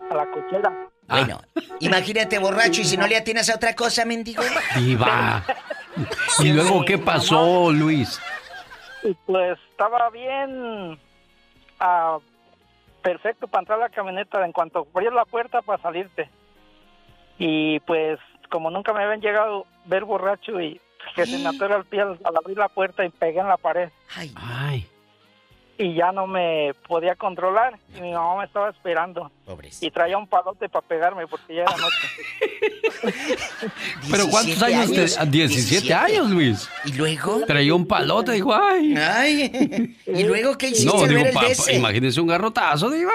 [0.10, 0.88] a la cochera.
[1.07, 1.41] Bueno,
[1.80, 4.43] imagínate borracho y si no le atinas a otra cosa, mendigo.
[4.78, 5.43] Diva.
[6.39, 8.22] ¿Y luego qué pasó, Luis?
[9.26, 11.00] Pues estaba bien,
[11.80, 12.18] ah,
[13.02, 16.30] perfecto para entrar a la camioneta en cuanto abrir la puerta para salirte.
[17.38, 18.20] Y pues
[18.50, 20.82] como nunca me habían llegado ver borracho y
[21.16, 23.58] que se me atora el pie al, al abrir la puerta y pegué en la
[23.58, 23.89] pared.
[24.36, 24.88] Ay.
[25.82, 29.32] Y ya no me podía controlar y mi mamá me estaba esperando.
[29.80, 32.08] Y traía un palote para pegarme porque ya era noche.
[34.12, 34.92] Pero ¿cuántos 17 años?
[34.92, 35.32] te- años.
[35.32, 36.70] 17 años, Luis.
[36.86, 37.46] ¿Y luego?
[37.46, 38.96] Traía un palote, digo, ay.
[38.98, 39.96] Ay.
[40.06, 41.74] ¿Y luego qué hiciste No, al digo, ver el pa- DC?
[41.76, 43.14] imagínese un garrotazo, diva.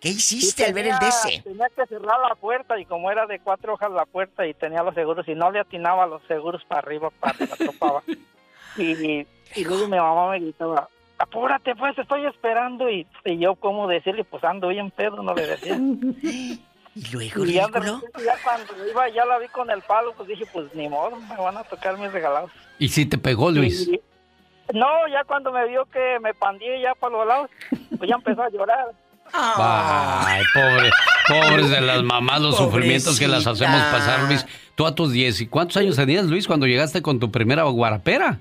[0.00, 1.40] ¿Qué hiciste al ver el DC?
[1.42, 4.82] Tenía que cerrar la puerta y como era de cuatro hojas la puerta y tenía
[4.82, 8.02] los seguros y no le atinaba los seguros para arriba, para arriba, topaba.
[8.76, 9.24] Y,
[9.54, 10.88] y luego mi mamá me gritaba,
[11.18, 12.90] apúrate pues, estoy esperando.
[12.90, 15.76] Y, y yo como decirle, pues ando bien pedo, no le decía.
[16.96, 20.12] ¿Y luego, Y ya, de repente, ya cuando iba, ya la vi con el palo,
[20.16, 22.52] pues dije, pues ni modo, me van a tocar mis regalados.
[22.78, 23.88] ¿Y si te pegó, Luis?
[23.88, 24.00] Y-
[24.72, 27.50] no, ya cuando me vio que me pandí ya para los lados,
[27.98, 28.86] pues ya empezó a llorar.
[29.32, 30.90] Ay, pobre,
[31.26, 34.46] pobres de las mamás, los sufrimientos que las hacemos pasar, Luis.
[34.76, 38.38] Tú a tus 10, ¿y cuántos años tenías, Luis, cuando llegaste con tu primera guarapera?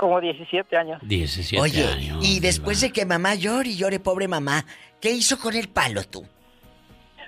[0.00, 0.98] Como 17 años.
[1.02, 2.24] 17 Oye, años.
[2.26, 4.64] y después de que mamá llore y llore, pobre mamá,
[4.98, 6.26] ¿qué hizo con el palo tú?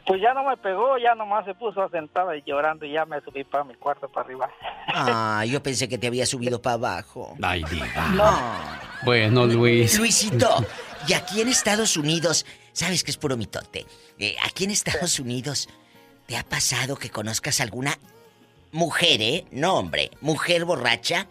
[0.06, 3.20] Pues ya no me pegó, ya nomás se puso sentada y llorando y ya me
[3.20, 4.50] subí para mi cuarto para arriba.
[4.88, 7.36] Ah, yo pensé que te había subido para abajo.
[7.42, 7.86] Ay, diva.
[8.14, 8.40] No.
[9.04, 9.98] Bueno, Luis.
[9.98, 10.48] Luisito,
[11.06, 13.84] y aquí en Estados Unidos, sabes que es puro mitote.
[14.18, 15.68] Eh, aquí en Estados Unidos,
[16.26, 17.98] ¿te ha pasado que conozcas alguna
[18.72, 19.44] mujer, eh?
[19.50, 21.28] No, hombre, mujer borracha.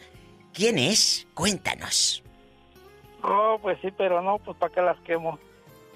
[0.53, 1.27] ¿Quién es?
[1.33, 2.23] Cuéntanos.
[3.23, 5.39] Oh, pues sí, pero no, pues para qué las quemo.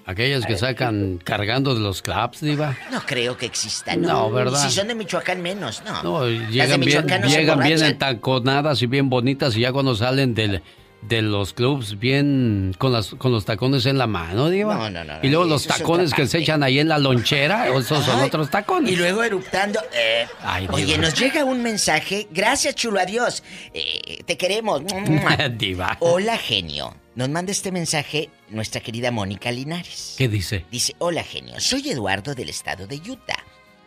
[0.06, 2.76] Aquellas que sacan cargando de los claps, diva.
[2.92, 4.02] No creo que existan.
[4.02, 4.64] No, ¿verdad?
[4.64, 6.00] Y si son de Michoacán, menos, no.
[6.04, 9.96] No, Las de llegan bien, no llegan bien entaconadas y bien bonitas y ya cuando
[9.96, 10.62] salen del,
[11.02, 14.74] de los clubs bien con las con los tacones en la mano, diva.
[14.74, 18.04] No, no, no, Y luego los tacones que se echan ahí en la lonchera, esos
[18.04, 18.90] son Ay, otros tacones.
[18.92, 19.80] Y luego eruptando.
[19.92, 20.98] eh, Ay, oye, diva.
[20.98, 22.26] nos llega un mensaje.
[22.32, 23.42] Gracias, chulo, adiós.
[23.72, 24.82] Eh, te queremos.
[25.58, 25.96] diva.
[26.00, 26.96] Hola, genio.
[27.14, 30.14] Nos manda este mensaje nuestra querida Mónica Linares.
[30.18, 30.64] ¿Qué dice?
[30.70, 31.60] Dice, hola, genio.
[31.60, 33.42] Soy Eduardo del estado de Utah.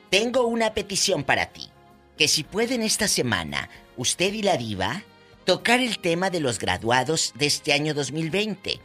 [0.09, 1.69] Tengo una petición para ti.
[2.17, 5.03] Que si pueden esta semana, usted y la diva,
[5.49, 8.79] tocar el tema de los graduados de este año 2020,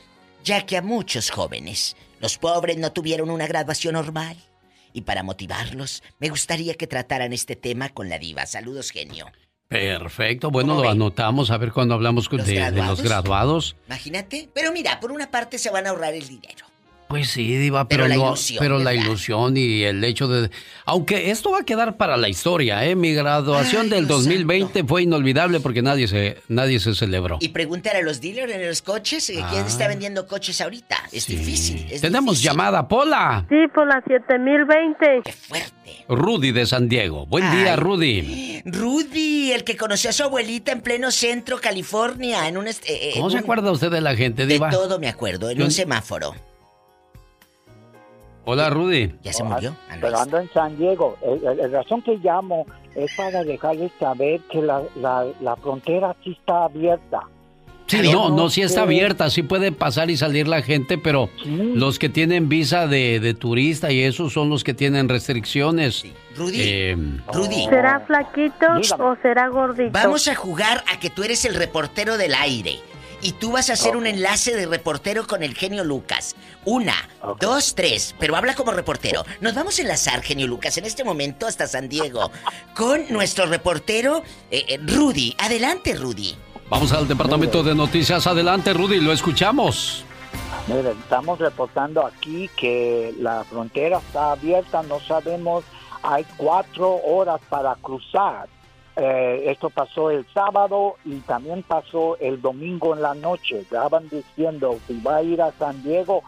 [0.44, 4.38] ya que a muchos jóvenes, los pobres no tuvieron una graduación normal.
[4.94, 8.46] Y para motivarlos, me gustaría que trataran este tema con la diva.
[8.46, 9.26] Saludos, genio.
[9.68, 13.76] Perfecto, bueno, ¿Cómo lo anotamos a ver cuando hablamos de, ¿Los de los graduados.
[13.86, 14.48] Imagínate.
[14.54, 16.64] Pero mira, por una parte se van a ahorrar el dinero.
[17.08, 19.04] Pues sí, Diva, pero, Pero la no- ilusión, pero la ¿verdad?
[19.06, 20.50] ilusión y el hecho de...
[20.84, 22.96] Aunque esto va a quedar para la historia, ¿eh?
[22.96, 27.38] Mi graduación del 2020 fue inolvidable porque nadie se, nadie se celebró.
[27.40, 29.66] Y pregúntale a los dealers en los coches, eh, ¿quién Ah.
[29.68, 30.96] está vendiendo coches ahorita?
[31.12, 31.86] Es difícil.
[31.90, 33.46] es Tenemos llamada, Pola.
[33.48, 35.22] Sí, por la 7020.
[35.24, 35.74] Qué fuerte.
[36.08, 37.26] Rudy de San Diego.
[37.26, 37.80] Buen día, Ay.
[37.80, 38.62] Rudy.
[38.64, 42.66] Rudy, el que conoció a su abuelita en pleno centro, California, en un...
[42.66, 44.70] est- eh, ¿Cómo en se un- acuerda usted de la gente, De Diva?
[44.70, 46.34] todo me acuerdo, en Yo- un semáforo.
[48.44, 49.14] Hola, Rudy.
[49.22, 49.74] ¿Ya se murió?
[49.90, 51.16] Ah, Pero ando en San Diego.
[51.42, 56.64] La razón que llamo es para dejarles saber que la, la, la frontera sí está
[56.64, 57.20] abierta.
[57.86, 61.98] Sí, no, no, sí está abierta, sí puede pasar y salir la gente, pero los
[61.98, 66.02] que tienen visa de, de turista y esos son los que tienen restricciones.
[66.34, 66.96] Rudy, Eh,
[67.32, 67.66] Rudy.
[67.68, 68.66] ¿Será flaquito
[68.98, 69.90] o será gordito?
[69.92, 72.78] Vamos a jugar a que tú eres el reportero del aire.
[73.24, 76.36] Y tú vas a hacer un enlace de reportero con el genio Lucas.
[76.66, 77.08] Una,
[77.40, 78.14] dos, tres.
[78.20, 79.24] Pero habla como reportero.
[79.40, 82.30] Nos vamos a enlazar, genio Lucas, en este momento hasta San Diego.
[82.76, 85.34] Con nuestro reportero, eh, eh, Rudy.
[85.38, 86.36] Adelante, Rudy.
[86.68, 88.26] Vamos al departamento de noticias.
[88.26, 90.04] Adelante, Rudy, lo escuchamos.
[90.68, 95.64] Estamos reportando aquí que la frontera está abierta, no sabemos,
[96.02, 98.48] hay cuatro horas para cruzar.
[98.96, 103.60] Eh, esto pasó el sábado y también pasó el domingo en la noche.
[103.60, 106.22] Estaban diciendo, si va a ir a San Diego,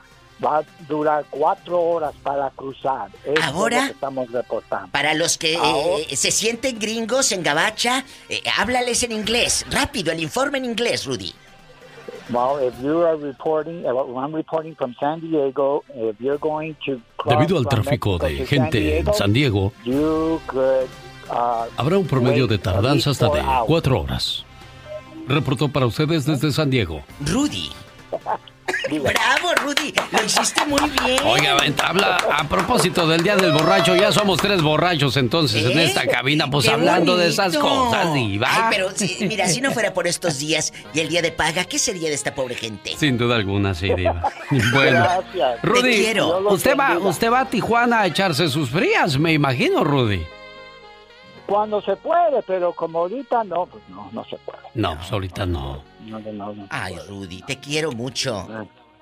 [0.45, 3.09] va a durar cuatro horas para cruzar.
[3.25, 4.89] Esto es Ahora, lo que estamos reportando.
[4.91, 9.65] Para los que eh, Ahora- eh, se sienten gringos en gabacha, eh, háblales en inglés.
[9.71, 11.33] Rápido, el informe en inglés, Rudy.
[12.29, 15.85] Well, if you are reporting, uh, I'm reporting from San Diego.
[15.95, 20.89] If you're going to cross Debido al tráfico de gente en San Diego, you could,
[21.77, 23.65] habrá un promedio de tardanza hasta de four hours.
[23.67, 24.45] cuatro horas.
[25.29, 27.03] Reportó para ustedes desde San Diego.
[27.21, 27.71] Rudy.
[28.89, 29.93] Bravo, Rudy.
[30.13, 31.19] Lo hiciste muy bien.
[31.25, 33.97] Oiga, habla a propósito del día del borracho.
[33.97, 35.85] Ya somos tres borrachos entonces en ¿Eh?
[35.85, 38.49] esta cabina, pues hablando de esas cosas, Diva.
[38.51, 41.65] Ay, pero si- mira, si no fuera por estos días y el día de paga,
[41.65, 42.95] ¿qué sería de esta pobre gente?
[42.97, 44.23] Sin duda alguna, sí, Diva.
[44.73, 45.61] Bueno, Gracias.
[45.61, 46.49] Te Rudy, quiero.
[46.51, 50.25] Usted va, usted va a Tijuana a echarse sus frías, me imagino, Rudy.
[51.47, 54.59] Cuando se puede, pero como ahorita no, pues no, no se puede.
[54.75, 55.83] No, pues ahorita no.
[56.05, 56.67] No, no, no, no.
[56.71, 58.47] Ay, Rudy, te quiero mucho.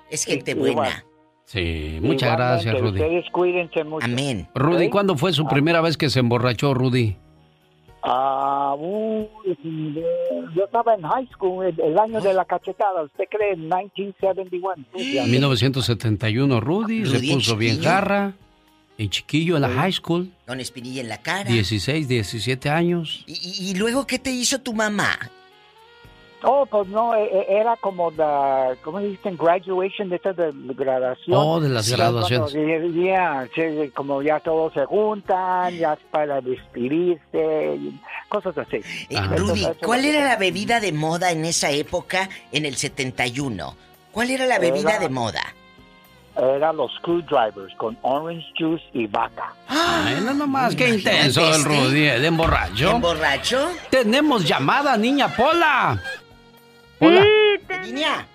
[0.09, 0.73] Es gente Igual.
[0.73, 1.03] buena.
[1.45, 3.01] Sí, muchas Igualmente, gracias, Rudy.
[3.01, 4.05] Ustedes cuídense mucho.
[4.05, 4.47] Amén.
[4.55, 4.89] Rudy.
[4.89, 7.17] ¿cuándo fue su primera vez que se emborrachó, Rudy?
[8.07, 9.27] Ah, uy,
[10.55, 13.53] yo estaba en high school, el, el año de la cachetada, ¿usted cree?
[13.53, 14.75] En 1971.
[14.93, 17.89] En 1971, Rudy, se Rudy, en puso bien chiquillo.
[18.97, 21.49] En chiquillo, en la high school, Con espinilla en la cara.
[21.51, 23.23] 16, 17 años.
[23.27, 25.17] ¿Y, y- y luego qué te hizo tu mamá?
[26.47, 29.35] Oh, pues no, e- e- era como la, ¿cómo dicen?
[29.35, 31.35] Graduation, de esta de graduación.
[31.35, 32.51] Oh, de las Ya graduaciones.
[32.51, 33.49] cuando ya- ya,
[33.83, 38.77] sí, como ya todos se juntan, ya para despedirse, y cosas así.
[39.09, 43.75] Eh, Rudy, ¿cuál era la bebida de moda en esa época, en el 71?
[44.11, 45.41] ¿Cuál era la bebida Era- de moda?
[46.37, 49.53] Era los screwdrivers con orange juice y vaca.
[49.67, 51.63] Ay, no nomás, qué Imagínate intenso el.
[51.63, 52.91] Rudy, el emborracho.
[52.91, 53.69] ¿En borracho?
[53.89, 56.01] Tenemos llamada, niña Pola.
[56.99, 57.25] Pola,
[57.83, 58.25] Niña.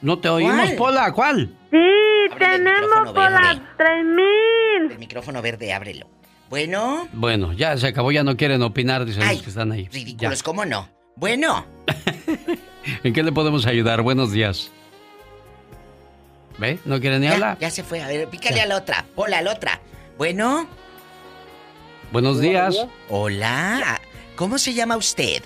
[0.00, 0.76] no te oímos, ¿Cuál?
[0.76, 1.48] Pola, ¿cuál?
[1.70, 3.62] Sí, Ábrele el tenemos micrófono por las verde.
[3.76, 4.92] 3000.
[4.92, 6.06] El micrófono verde, ábrelo.
[6.48, 9.86] Bueno, Bueno, ya se acabó, ya no quieren opinar, dicen Ay, los que están ahí.
[9.92, 10.88] ridículos, ¿cómo no?
[11.16, 11.94] Bueno, Ya.
[13.04, 14.00] ¿En qué le podemos ayudar?
[14.02, 14.72] Buenos días.
[16.60, 16.78] ¿Ve?
[16.84, 17.58] ¿No quieren ni ya, hablar?
[17.58, 18.02] ya se fue.
[18.02, 19.06] A ver, pícale a la otra.
[19.16, 19.80] Hola, a la otra.
[20.18, 20.68] Bueno,
[22.12, 22.76] Buenos días.
[23.08, 23.98] hola.
[24.36, 25.42] ¿Cómo se llama usted?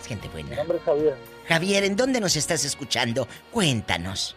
[0.00, 0.50] Es gente buena.
[0.50, 1.14] Mi nombre es Javier.
[1.46, 3.28] Javier, ¿en dónde nos estás escuchando?
[3.52, 4.34] Cuéntanos.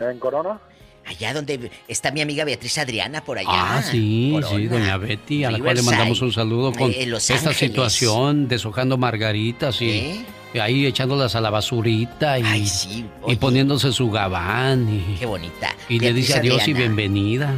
[0.00, 0.60] ¿En Corona?
[1.06, 3.48] Allá donde está mi amiga Beatriz Adriana, por allá.
[3.50, 4.56] Ah, sí, Corona.
[4.56, 8.48] sí, doña Betty, a la cual le mandamos un saludo con eh, Los esta situación,
[8.48, 10.24] deshojando margaritas y, ¿Eh?
[10.60, 15.68] Ahí echándolas a la basurita y, Ay, sí, y poniéndose su gabán y, Qué bonita.
[15.88, 17.54] y le dice adiós y bienvenida.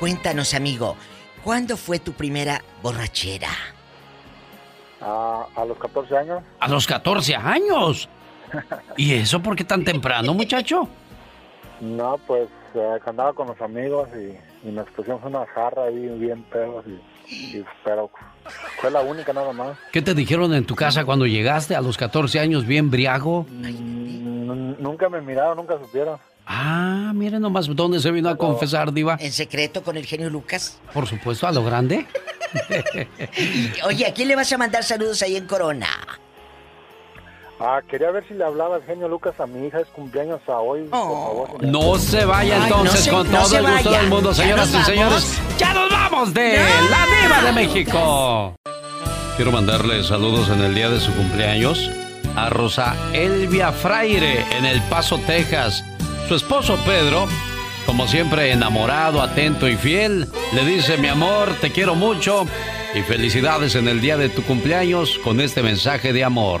[0.00, 0.96] Cuéntanos, amigo,
[1.44, 3.50] ¿cuándo fue tu primera borrachera?
[5.00, 6.42] A, a los 14 años.
[6.60, 8.08] A los 14 años.
[8.96, 10.88] ¿Y eso por qué tan temprano, muchacho?
[11.80, 16.42] No, pues eh, andaba con los amigos y, y nos pusimos una jarra ahí bien
[16.44, 18.10] pedos y, y- pero
[18.80, 19.76] fue la única nada más.
[19.92, 23.46] ¿Qué te dijeron en tu casa cuando llegaste a los 14 años bien briago?
[23.50, 26.18] N- Nunca me miraron, nunca supieron.
[26.46, 29.16] Ah, miren nomás dónde se vino a confesar, Diva.
[29.20, 30.78] ¿En secreto con el genio Lucas?
[30.94, 32.06] Por supuesto, a lo grande.
[33.86, 35.88] Oye, ¿a quién le vas a mandar saludos ahí en Corona?
[37.58, 40.58] Ah, quería ver si le hablaba el genio Lucas a mi hija, es cumpleaños a
[40.58, 40.82] hoy.
[40.84, 41.48] por favor.
[41.60, 43.90] si me- No se vaya Ay, entonces no se- con no todo se el gusto
[43.90, 45.40] del mundo, ¿Ya señoras y señores.
[45.58, 46.58] ¡Ya nos vamos de
[46.90, 48.54] la Diva de México!
[49.36, 51.90] Quiero mandarle saludos en el día de su cumpleaños
[52.36, 55.82] a Rosa Elvia Fraire en El Paso, Texas.
[56.28, 57.26] Su esposo Pedro,
[57.86, 62.46] como siempre enamorado, atento y fiel, le dice mi amor, te quiero mucho
[62.94, 66.60] y felicidades en el día de tu cumpleaños con este mensaje de amor.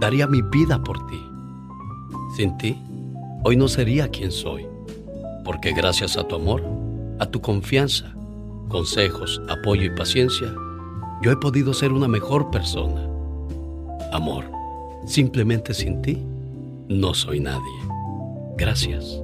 [0.00, 1.20] daría mi vida por ti.
[2.34, 2.76] Sin ti,
[3.44, 4.66] hoy no sería quien soy,
[5.44, 6.62] porque gracias a tu amor,
[7.18, 8.14] a tu confianza,
[8.68, 10.52] consejos, apoyo y paciencia,
[11.22, 13.08] yo he podido ser una mejor persona.
[14.12, 14.44] Amor,
[15.06, 16.22] simplemente sin ti,
[16.88, 17.60] no soy nadie.
[18.56, 19.20] Gracias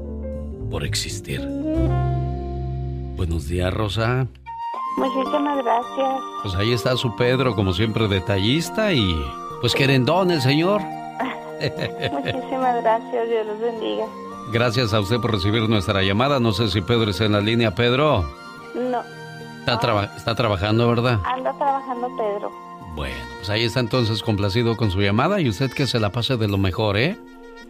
[0.70, 1.40] por existir.
[3.16, 4.26] Buenos días, Rosa.
[4.96, 6.20] Muchísimas gracias.
[6.42, 9.16] Pues ahí está su Pedro, como siempre, detallista y
[9.62, 10.82] pues querendón el señor.
[11.62, 13.28] Muchísimas gracias.
[13.28, 14.04] Dios los bendiga.
[14.52, 16.38] Gracias a usted por recibir nuestra llamada.
[16.40, 17.74] No sé si Pedro está en la línea.
[17.74, 18.22] Pedro,
[18.74, 19.00] No,
[19.60, 21.20] está, traba- está trabajando, ¿verdad?
[21.24, 22.52] anda trabajando Pedro.
[22.94, 26.36] Bueno, pues ahí está entonces complacido con su llamada y usted que se la pase
[26.36, 27.16] de lo mejor, ¿eh?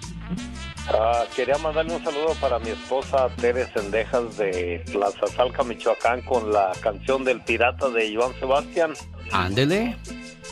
[0.92, 6.52] Ah, quería mandarle un saludo para mi esposa Tere Sendejas de Plaza Salca, Michoacán, con
[6.52, 8.92] la canción del pirata de Joan Sebastián.
[9.30, 9.96] Ándele.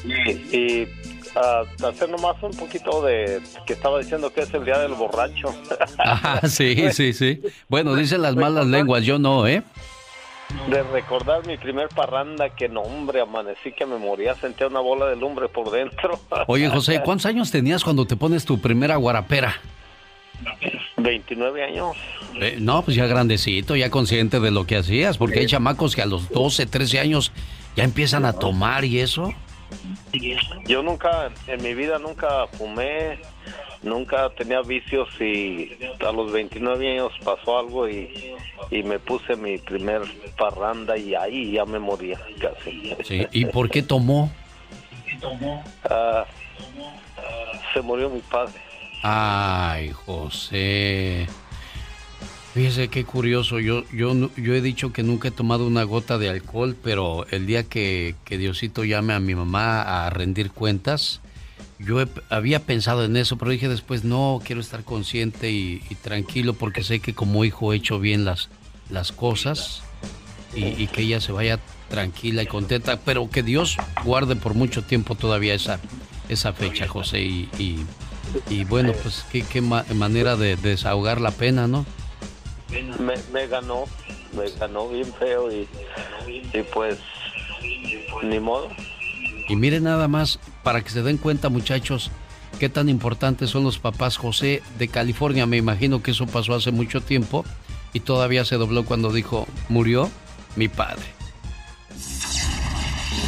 [0.05, 0.89] Y, y
[1.35, 5.55] ah, hacer nomás un poquito de que estaba diciendo que es el día del borracho.
[5.99, 7.43] Ah, sí, sí, sí.
[7.69, 9.63] Bueno, dicen las malas lenguas, yo no, ¿eh?
[10.71, 15.07] De recordar mi primer parranda, que no, hombre, amanecí que me moría, sentía una bola
[15.07, 16.19] de lumbre por dentro.
[16.47, 19.57] Oye, José, ¿cuántos años tenías cuando te pones tu primera guarapera?
[20.97, 21.97] 29 años.
[22.41, 26.03] Eh, no, pues ya grandecito, ya consciente de lo que hacías, porque hay chamacos que
[26.03, 27.33] a los 12, 13 años
[27.77, 29.33] ya empiezan a tomar y eso.
[30.67, 33.19] Yo nunca, en mi vida nunca fumé,
[33.83, 38.35] nunca tenía vicios y a los 29 años pasó algo y,
[38.71, 40.03] y me puse mi primer
[40.37, 42.95] parranda y ahí ya me moría casi.
[43.05, 44.31] Sí, ¿y por qué tomó?
[45.91, 46.25] Ah,
[47.75, 48.68] se murió mi padre.
[49.03, 51.27] Ay, José.
[52.55, 53.61] Fíjese qué curioso.
[53.61, 57.47] Yo, yo, yo he dicho que nunca he tomado una gota de alcohol, pero el
[57.47, 61.21] día que, Diosito llame a mi mamá a rendir cuentas,
[61.79, 66.83] yo había pensado en eso, pero dije después, no, quiero estar consciente y, tranquilo porque
[66.83, 68.49] sé que como hijo he hecho bien las,
[68.91, 69.83] las cosas
[70.57, 75.15] y, que ella se vaya tranquila y contenta, pero que Dios guarde por mucho tiempo
[75.15, 75.79] todavía esa,
[76.29, 77.87] esa fecha, José, y
[78.69, 81.85] bueno, pues qué, qué manera de, desahogar la pena, ¿no?
[83.33, 83.85] Me, ganó,
[84.37, 85.67] me ganó bien feo y,
[86.27, 86.99] y pues
[88.23, 88.69] ni modo.
[89.49, 92.11] Y miren nada más, para que se den cuenta muchachos,
[92.59, 95.47] qué tan importantes son los papás José de California.
[95.47, 97.45] Me imagino que eso pasó hace mucho tiempo
[97.93, 100.11] y todavía se dobló cuando dijo, murió
[100.57, 101.18] mi padre.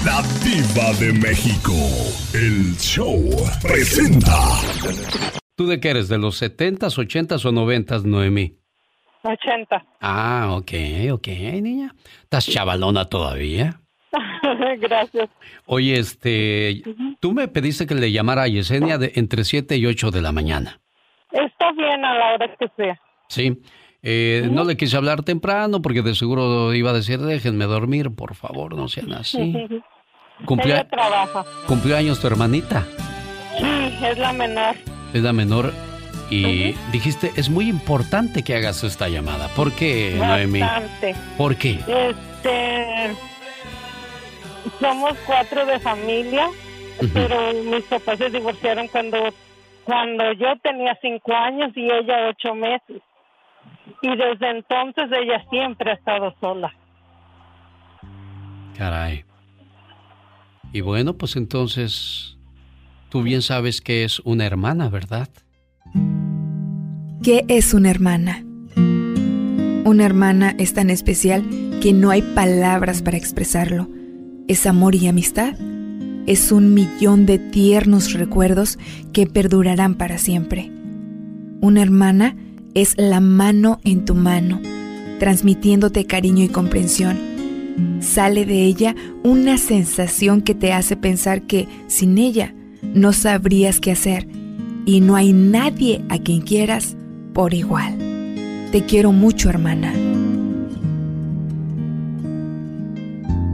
[0.05, 1.73] La Diva de México.
[2.33, 3.21] El show
[3.61, 4.33] presenta.
[5.55, 6.09] ¿Tú de qué eres?
[6.09, 8.57] ¿De los 70s, 80s o 90s, Noemí?
[9.23, 9.85] 80.
[10.01, 10.73] Ah, ok,
[11.13, 11.29] ok,
[11.61, 11.95] niña.
[12.23, 13.79] ¿Estás chavalona todavía?
[14.81, 15.29] Gracias.
[15.67, 16.83] Oye, este,
[17.21, 20.33] tú me pediste que le llamara a Yesenia de entre 7 y 8 de la
[20.33, 20.81] mañana.
[21.31, 22.99] Está bien a la hora que sea.
[23.29, 23.61] Sí.
[24.03, 28.35] Eh, no le quise hablar temprano porque de seguro iba a decir, déjenme dormir, por
[28.35, 29.55] favor, no sean así.
[30.47, 32.87] ¿Cumplió años tu hermanita?
[33.59, 34.77] Sí, es la menor.
[35.13, 35.73] Es la menor.
[36.31, 39.49] Y dijiste, es muy importante que hagas esta llamada.
[39.49, 40.61] ¿Por qué, Noemi?
[41.37, 41.81] ¿Por qué?
[41.89, 43.17] Este,
[44.81, 46.49] somos cuatro de familia,
[47.13, 49.19] pero mis papás se divorciaron cuando,
[49.85, 53.03] cuando yo tenía cinco años y ella ocho meses.
[54.03, 56.73] Y desde entonces ella siempre ha estado sola.
[58.77, 59.25] Caray.
[60.73, 62.39] Y bueno, pues entonces
[63.09, 65.29] tú bien sabes que es una hermana, ¿verdad?
[67.23, 68.45] ¿Qué es una hermana?
[69.85, 71.45] Una hermana es tan especial
[71.83, 73.89] que no hay palabras para expresarlo.
[74.49, 75.55] Es amor y amistad.
[76.27, 78.79] Es un millón de tiernos recuerdos
[79.13, 80.71] que perdurarán para siempre.
[81.61, 82.37] Una hermana
[82.75, 84.61] es la mano en tu mano,
[85.19, 87.19] transmitiéndote cariño y comprensión.
[88.01, 93.93] Sale de ella una sensación que te hace pensar que sin ella no sabrías qué
[93.93, 94.27] hacer
[94.87, 96.97] y no hay nadie a quien quieras
[97.33, 97.97] por igual.
[98.73, 99.93] Te quiero mucho, hermana.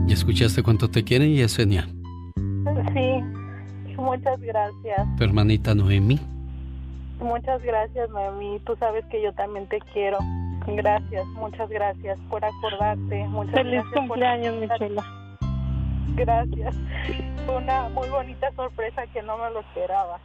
[0.07, 1.87] ¿Ya escuchaste cuánto te quieren, Yesenia?
[2.93, 5.15] Sí, muchas gracias.
[5.17, 6.19] Tu hermanita Noemi.
[7.19, 8.59] Muchas gracias, mami.
[8.65, 10.17] Tú sabes que yo también te quiero.
[10.67, 13.25] Gracias, muchas gracias por acordarte.
[13.27, 15.03] Muchas Feliz cumpleaños, Michela.
[16.15, 16.75] Gracias.
[17.45, 20.19] Fue una muy bonita sorpresa que no me lo esperaba.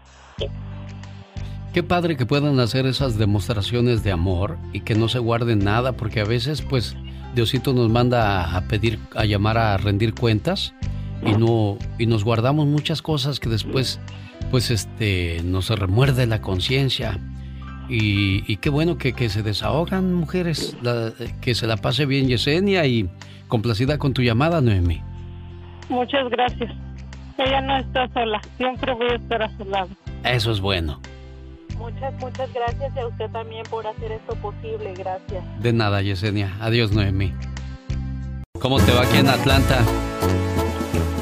[1.73, 5.93] Qué padre que puedan hacer esas demostraciones de amor y que no se guarden nada,
[5.93, 6.97] porque a veces, pues,
[7.35, 10.75] Diosito nos manda a pedir, a llamar a rendir cuentas
[11.25, 14.01] y no y nos guardamos muchas cosas que después
[14.53, 17.19] pues este nos remuerde la conciencia.
[17.89, 20.77] Y, qué bueno que, se desahogan, mujeres.
[21.41, 23.11] que se la pase bien Yesenia y
[23.49, 25.03] complacida con tu llamada, Noemi.
[25.89, 26.71] Muchas gracias.
[27.39, 28.41] Ella no está sola.
[28.57, 29.89] Siempre voy a estar a su lado.
[30.25, 31.01] Eso es bueno.
[31.79, 34.95] Muchas, muchas gracias y a usted también por hacer esto posible.
[34.95, 35.63] Gracias.
[35.63, 36.57] De nada, Yesenia.
[36.61, 37.33] Adiós, Noemí.
[38.61, 39.83] ¿Cómo te va aquí en Atlanta?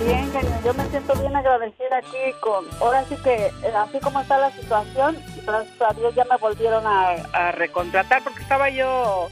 [0.05, 0.51] Bien, genio.
[0.65, 2.65] Yo me siento bien agradecida aquí con...
[2.81, 6.87] Ahora sí que, eh, así como está la situación, gracias a Dios ya me volvieron
[6.87, 9.29] a, a recontratar porque estaba yo...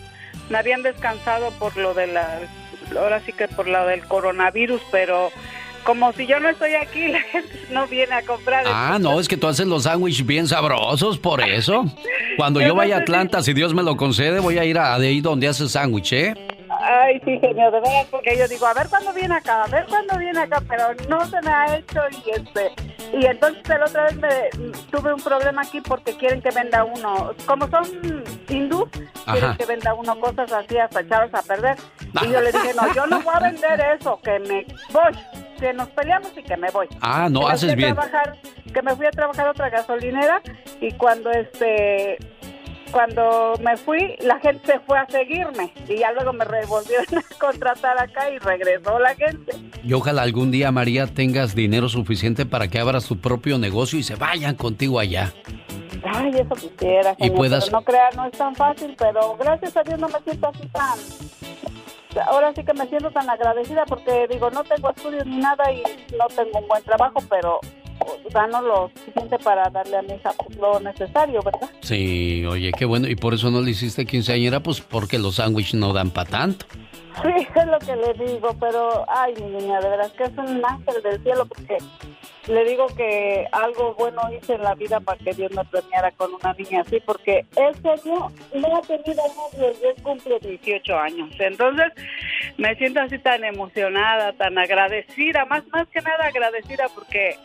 [0.50, 2.40] Me habían descansado por lo de la...
[2.98, 5.30] Ahora sí que por lo del coronavirus, pero
[5.84, 8.64] como si yo no estoy aquí, la gente no viene a comprar.
[8.66, 11.84] Ah, no, es que tú haces los sándwiches bien sabrosos, por eso.
[12.36, 15.08] Cuando yo vaya a Atlanta, si Dios me lo concede, voy a ir a de
[15.08, 16.47] ahí donde haces sándwich, ¿eh?
[16.90, 19.84] Ay, sí, genio, de verdad, porque yo digo, a ver cuándo viene acá, a ver
[19.86, 22.72] cuándo viene acá, pero no se me ha hecho y este...
[23.12, 24.28] Y entonces la otra vez me,
[24.90, 27.84] tuve un problema aquí porque quieren que venda uno, como son
[28.48, 28.88] hindú,
[29.30, 31.76] quieren que venda uno cosas así hasta echadas a perder.
[32.22, 35.12] Y yo le dije, no, yo no voy a vender eso, que me voy,
[35.58, 36.86] que nos peleamos y que me voy.
[37.00, 37.94] Ah, no, Que haces bien.
[37.94, 38.36] trabajar-
[38.74, 40.42] que me fui a trabajar a otra gasolinera
[40.80, 42.18] y cuando este
[42.88, 47.38] cuando me fui, la gente se fue a seguirme y ya luego me revolvieron a
[47.38, 49.52] contratar acá y regresó la gente.
[49.84, 54.02] Y ojalá algún día, María, tengas dinero suficiente para que abras tu propio negocio y
[54.02, 55.32] se vayan contigo allá.
[56.14, 57.14] Ay, eso quisiera.
[57.18, 60.48] Y puedas- no crean, no es tan fácil, pero gracias a Dios no me siento
[60.48, 60.98] así tan...
[62.26, 65.82] Ahora sí que me siento tan agradecida porque digo, no tengo estudios ni nada y
[66.18, 67.60] no tengo un buen trabajo, pero
[68.32, 71.68] gano lo suficiente para darle a mi hija pues, lo necesario, ¿verdad?
[71.80, 73.08] Sí, oye, qué bueno.
[73.08, 74.60] ¿Y por eso no le hiciste quinceañera?
[74.60, 76.66] Pues porque los sándwiches no dan para tanto.
[77.22, 80.64] Sí, es lo que le digo, pero, ay, mi niña, de verdad que es un
[80.64, 81.78] ángel del cielo porque
[82.46, 86.32] le digo que algo bueno hice en la vida para que Dios me premiara con
[86.32, 91.28] una niña así, porque ese año no ha tenido novio y él cumple 18 años.
[91.38, 91.92] Entonces,
[92.56, 97.36] me siento así tan emocionada, tan agradecida, más, más que nada agradecida porque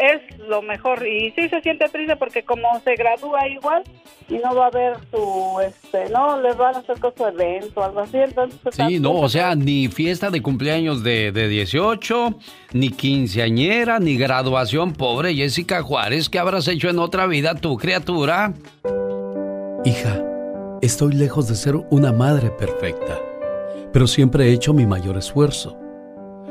[0.00, 3.82] es lo mejor y sí se siente triste porque como se gradúa igual
[4.28, 7.84] y no va a haber su este no les van a hacer cosa evento o
[7.84, 12.38] algo así entonces pues, Sí, no, o sea, ni fiesta de cumpleaños de, de 18,
[12.72, 14.92] ni quinceañera, ni graduación.
[14.92, 18.52] Pobre Jessica Juárez, ¿qué habrás hecho en otra vida tu criatura?
[19.84, 20.22] Hija,
[20.82, 23.18] estoy lejos de ser una madre perfecta,
[23.92, 25.85] pero siempre he hecho mi mayor esfuerzo.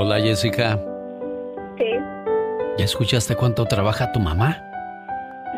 [0.00, 0.78] Hola Jessica,
[1.76, 1.90] sí
[2.78, 4.62] ¿ya escuchaste cuánto trabaja tu mamá?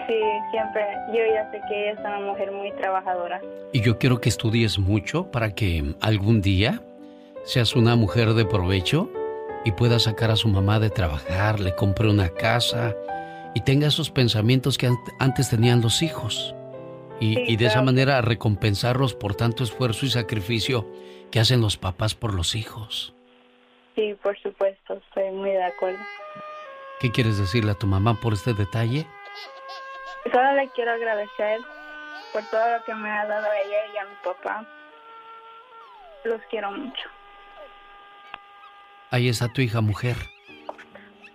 [0.06, 0.14] sí
[0.50, 3.38] siempre yo ya sé que ella es una mujer muy trabajadora
[3.74, 6.80] Y yo quiero que estudies mucho para que algún día
[7.44, 9.10] seas una mujer de provecho
[9.66, 12.94] y puedas sacar a su mamá de trabajar, le compre una casa
[13.54, 16.54] y tenga esos pensamientos que ant- antes tenían los hijos.
[17.20, 20.86] Y, Sí, y de esa manera recompensarlos por tanto esfuerzo y sacrificio
[21.30, 23.12] que hacen los papás por los hijos.
[23.94, 25.98] Sí por supuesto estoy muy de acuerdo
[27.00, 29.06] ¿Qué quieres decirle a tu mamá por este detalle?
[30.30, 31.60] solo le quiero agradecer
[32.32, 34.66] por todo lo que me ha dado ella y a mi papá
[36.24, 37.08] los quiero mucho
[39.12, 40.14] Ahí está tu hija mujer.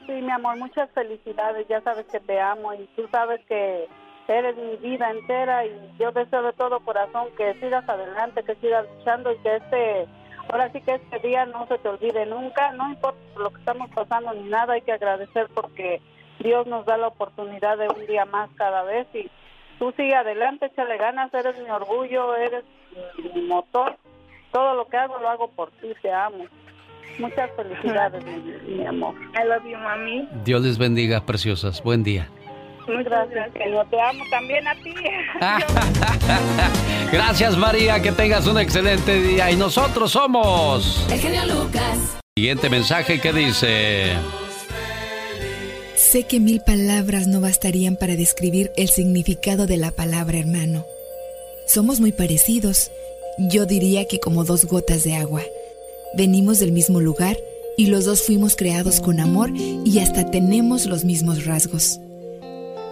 [0.05, 1.67] Sí, mi amor, muchas felicidades.
[1.67, 3.89] Ya sabes que te amo y tú sabes que
[4.29, 8.85] eres mi vida entera y yo deseo de todo corazón que sigas adelante, que sigas
[8.97, 10.07] luchando y que este,
[10.49, 13.59] ahora sí que este día no se te olvide nunca, no importa por lo que
[13.59, 16.01] estamos pasando ni nada, hay que agradecer porque
[16.39, 19.29] Dios nos da la oportunidad de un día más cada vez y
[19.79, 22.63] tú sigue adelante, échale ganas, eres mi orgullo, eres
[23.33, 23.97] mi motor,
[24.51, 26.45] todo lo que hago lo hago por ti, te amo.
[27.19, 29.15] Muchas felicidades, mi, mi amor.
[29.35, 30.27] I love you, mami.
[30.43, 31.81] Dios les bendiga, preciosas.
[31.81, 32.27] Buen día.
[32.87, 33.89] Muchas gracias, Señor.
[33.89, 34.93] Te amo también a ti.
[37.11, 41.05] Gracias María, que tengas un excelente día y nosotros somos...
[41.11, 41.97] El genio Lucas.
[42.35, 44.13] Siguiente mensaje que dice...
[45.95, 50.85] Sé que mil palabras no bastarían para describir el significado de la palabra hermano.
[51.67, 52.91] Somos muy parecidos.
[53.37, 55.41] Yo diría que como dos gotas de agua.
[56.15, 57.37] Venimos del mismo lugar
[57.77, 61.99] y los dos fuimos creados con amor y hasta tenemos los mismos rasgos.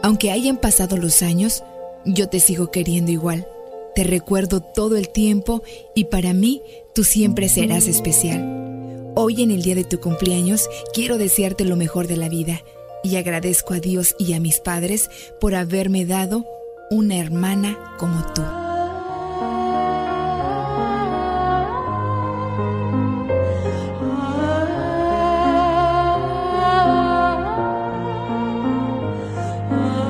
[0.02, 1.64] Aunque hayan pasado los años,
[2.06, 3.48] yo te sigo queriendo igual.
[3.96, 5.62] Te recuerdo todo el tiempo
[5.94, 6.64] y para mí
[6.96, 9.12] tú siempre serás especial.
[9.16, 12.64] Hoy en el día de tu cumpleaños quiero desearte lo mejor de la vida
[13.04, 16.44] y agradezco a Dios y a mis padres por haberme dado
[16.90, 18.42] una hermana como tú.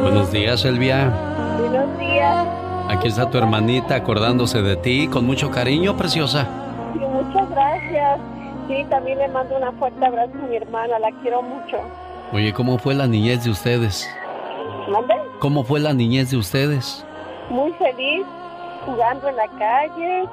[0.01, 1.09] Buenos días, Elvia.
[1.59, 2.62] Buenos días.
[2.93, 6.47] Aquí está tu hermanita acordándose de ti con mucho cariño, preciosa.
[6.93, 8.19] Sí, muchas gracias.
[8.67, 11.77] Sí, también le mando un fuerte abrazo a mi hermana, la quiero mucho.
[12.31, 14.07] Oye, ¿cómo fue la niñez de ustedes?
[14.89, 15.15] ¿Mande?
[15.39, 17.03] ¿Cómo fue la niñez de ustedes?
[17.49, 18.27] Muy feliz,
[18.85, 20.29] jugando en la calle.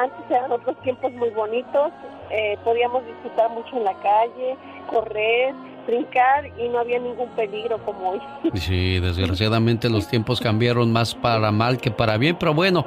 [0.00, 1.90] Antes eran otros tiempos muy bonitos.
[2.30, 5.52] Eh, podíamos disfrutar mucho en la calle, correr,
[5.86, 8.20] brincar y no había ningún peligro como hoy.
[8.54, 12.86] Sí, desgraciadamente los tiempos cambiaron más para mal que para bien, pero bueno,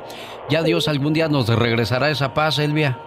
[0.49, 2.97] ya Dios algún día nos regresará esa paz, Elvia.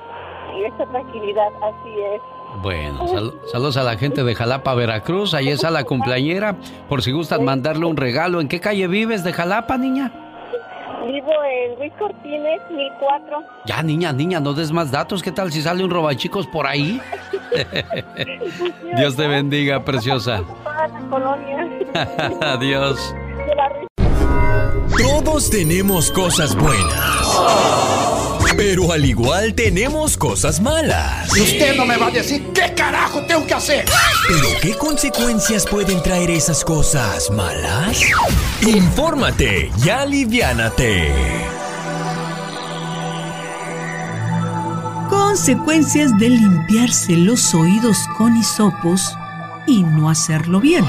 [0.56, 2.20] Y esa tranquilidad, así es.
[2.62, 3.06] Bueno,
[3.52, 5.34] saludos a la gente de Jalapa, Veracruz.
[5.34, 6.56] Ahí está la cumpleañera.
[6.88, 8.40] Por si gustan mandarle un regalo.
[8.40, 10.29] ¿En qué calle vives de Jalapa, niña?
[11.06, 13.42] Vivo en Luis Cortines, 1004.
[13.66, 15.22] Ya, niña, niña, no des más datos.
[15.22, 17.00] ¿Qué tal si sale un robachicos por ahí?
[18.96, 20.42] Dios te bendiga, preciosa.
[22.40, 23.14] Adiós.
[24.98, 28.09] Todos tenemos cosas buenas.
[28.60, 31.34] Pero al igual tenemos cosas malas.
[31.34, 33.86] Y usted no me va a decir qué carajo tengo que hacer.
[34.28, 38.02] Pero ¿qué consecuencias pueden traer esas cosas malas?
[38.60, 41.10] Infórmate y aliviánate.
[45.08, 49.16] Consecuencias de limpiarse los oídos con hisopos
[49.66, 50.84] y no hacerlo bien.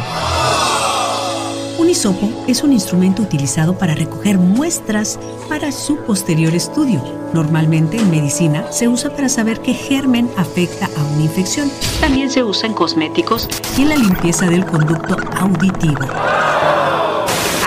[1.82, 5.18] Un hisopo es un instrumento utilizado para recoger muestras
[5.49, 7.02] para su posterior estudio.
[7.34, 11.72] Normalmente en medicina se usa para saber qué germen afecta a una infección.
[11.99, 13.49] También se usa en cosméticos
[13.80, 16.06] y en la limpieza del conducto auditivo.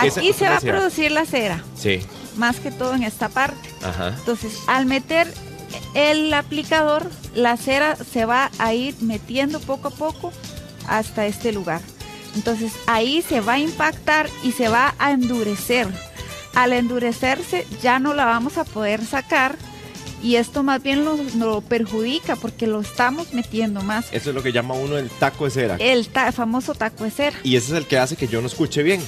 [0.01, 1.65] Aquí se va a producir la cera.
[1.74, 1.99] Sí.
[2.36, 3.69] Más que todo en esta parte.
[3.82, 4.15] Ajá.
[4.16, 5.27] Entonces, al meter
[5.95, 10.32] el aplicador, la cera se va a ir metiendo poco a poco
[10.86, 11.81] hasta este lugar.
[12.35, 15.89] Entonces ahí se va a impactar y se va a endurecer.
[16.55, 19.56] Al endurecerse ya no la vamos a poder sacar
[20.24, 24.06] y esto más bien lo perjudica porque lo estamos metiendo más.
[24.11, 25.77] Eso es lo que llama uno el taco de cera.
[25.78, 27.36] El famoso taco de cera.
[27.43, 29.02] Y ese es el que hace que yo no escuche bien.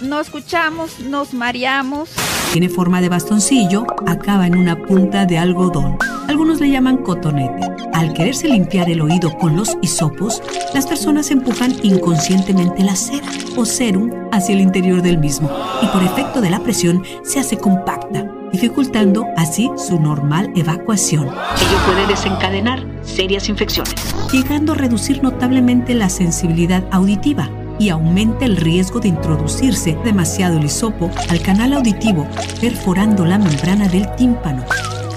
[0.00, 2.10] No escuchamos, nos mareamos.
[2.52, 5.98] Tiene forma de bastoncillo, acaba en una punta de algodón.
[6.28, 7.66] Algunos le llaman cotonete.
[7.92, 10.40] Al quererse limpiar el oído con los hisopos,
[10.72, 13.26] las personas empujan inconscientemente la cera
[13.56, 15.50] o serum hacia el interior del mismo
[15.82, 21.26] y por efecto de la presión se hace compacta, dificultando así su normal evacuación.
[21.26, 23.94] Ello puede desencadenar serias infecciones,
[24.30, 30.64] llegando a reducir notablemente la sensibilidad auditiva y aumenta el riesgo de introducirse demasiado el
[30.64, 32.26] hisopo al canal auditivo,
[32.60, 34.64] perforando la membrana del tímpano,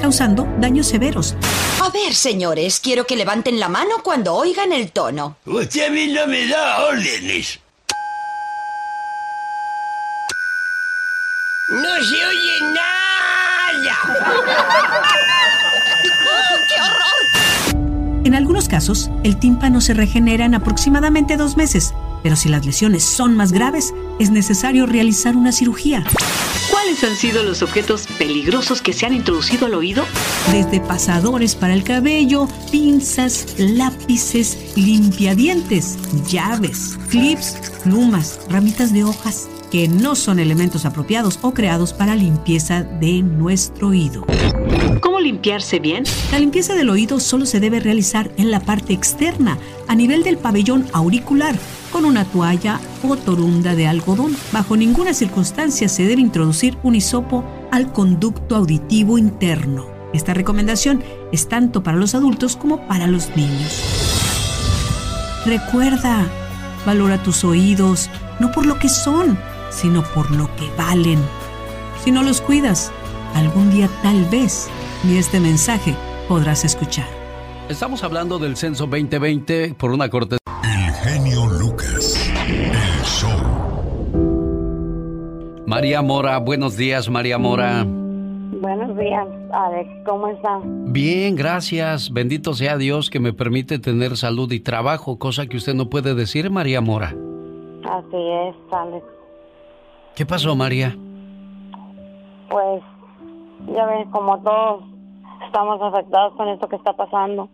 [0.01, 1.35] causando daños severos.
[1.81, 5.37] A ver, señores, quiero que levanten la mano cuando oigan el tono.
[5.45, 7.59] Usted a mí no me da órdenes.
[11.69, 12.91] No se oye nada.
[16.67, 18.25] ¡Qué horror!
[18.25, 21.93] En algunos casos, el tímpano se regenera en aproximadamente dos meses,
[22.23, 26.03] pero si las lesiones son más graves, es necesario realizar una cirugía.
[26.69, 30.05] ¿Cuáles han sido los objetos peligrosos que se han introducido al oído?
[30.51, 35.97] Desde pasadores para el cabello, pinzas, lápices, limpiadientes,
[36.29, 42.83] llaves, clips, plumas, ramitas de hojas, que no son elementos apropiados o creados para limpieza
[42.83, 44.25] de nuestro oído.
[45.01, 46.03] ¿Cómo limpiarse bien?
[46.31, 49.57] La limpieza del oído solo se debe realizar en la parte externa,
[49.87, 51.55] a nivel del pabellón auricular,
[51.91, 54.35] con una toalla o torunda de algodón.
[54.51, 59.85] Bajo ninguna circunstancia se debe introducir un hisopo al conducto auditivo interno.
[60.13, 63.81] Esta recomendación es tanto para los adultos como para los niños.
[65.45, 66.27] Recuerda,
[66.85, 68.09] valora tus oídos,
[68.39, 69.37] no por lo que son,
[69.69, 71.19] sino por lo que valen.
[72.03, 72.91] Si no los cuidas,
[73.35, 74.67] algún día tal vez
[75.03, 75.95] ni este mensaje
[76.27, 77.07] podrás escuchar.
[77.69, 80.37] Estamos hablando del censo 2020 por una corte.
[80.63, 81.40] El genio
[81.71, 82.29] Lucas.
[82.47, 83.29] El show.
[85.65, 87.85] María Mora, buenos días, María Mora.
[87.85, 89.89] Buenos días, Alex.
[90.05, 90.59] ¿Cómo está?
[90.63, 92.11] Bien, gracias.
[92.11, 96.13] Bendito sea Dios que me permite tener salud y trabajo, cosa que usted no puede
[96.13, 97.15] decir, María Mora.
[97.89, 99.05] Así es, Alex.
[100.15, 100.95] ¿Qué pasó, María?
[102.49, 102.83] Pues,
[103.73, 104.83] ya ves, como todos
[105.45, 107.49] estamos afectados con esto que está pasando.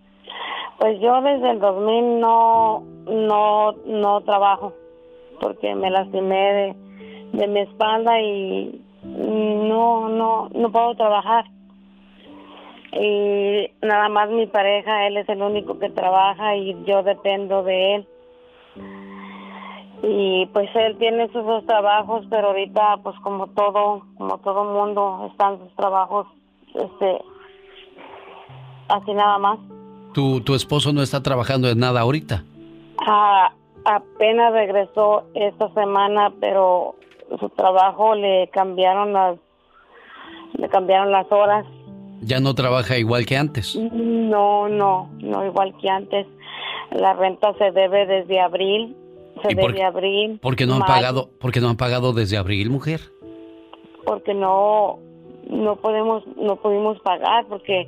[0.80, 4.74] Pues yo desde el 2000 no, no, no trabajo.
[5.40, 6.76] porque me lastimé de,
[7.34, 11.46] de mi espalda y no, no, no puedo trabajar.
[12.94, 17.96] Y nada más mi pareja, él es el único que trabaja y yo dependo de
[17.96, 18.08] él.
[20.04, 25.28] Y pues él tiene sus dos trabajos, pero ahorita pues como todo, como todo mundo
[25.32, 26.28] están sus trabajos,
[26.76, 27.20] este,
[28.90, 29.60] así nada más.
[30.14, 32.44] ¿Tu, tu esposo no está trabajando en nada ahorita?
[33.10, 33.54] Ah,
[33.86, 36.96] apenas regresó esta semana, pero
[37.40, 39.38] su trabajo le cambiaron las
[40.58, 41.66] le cambiaron las horas.
[42.22, 43.78] ¿Ya no trabaja igual que antes?
[43.78, 46.28] No, no, no igual que antes.
[46.92, 48.96] La renta se debe desde abril,
[49.42, 50.40] se debe abril.
[50.42, 51.30] ¿Por qué no han pagado?
[51.40, 53.00] ¿Por no han pagado desde abril, mujer?
[54.04, 55.00] Porque no
[55.50, 57.88] no podemos no pudimos pagar porque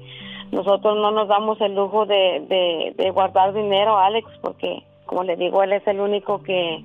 [0.52, 5.36] nosotros no nos damos el lujo de, de, de guardar dinero, Alex, porque como le
[5.38, 6.76] digo, él es el único que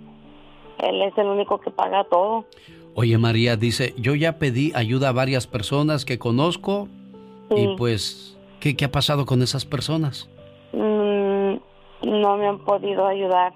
[0.79, 2.47] él es el único que paga todo.
[2.95, 6.89] Oye, María dice, yo ya pedí ayuda a varias personas que conozco
[7.51, 10.31] y pues, ¿qué, ¿qué, ha pasado con esas personas?
[10.73, 11.57] Mm,
[12.03, 13.53] no me han podido ayudar.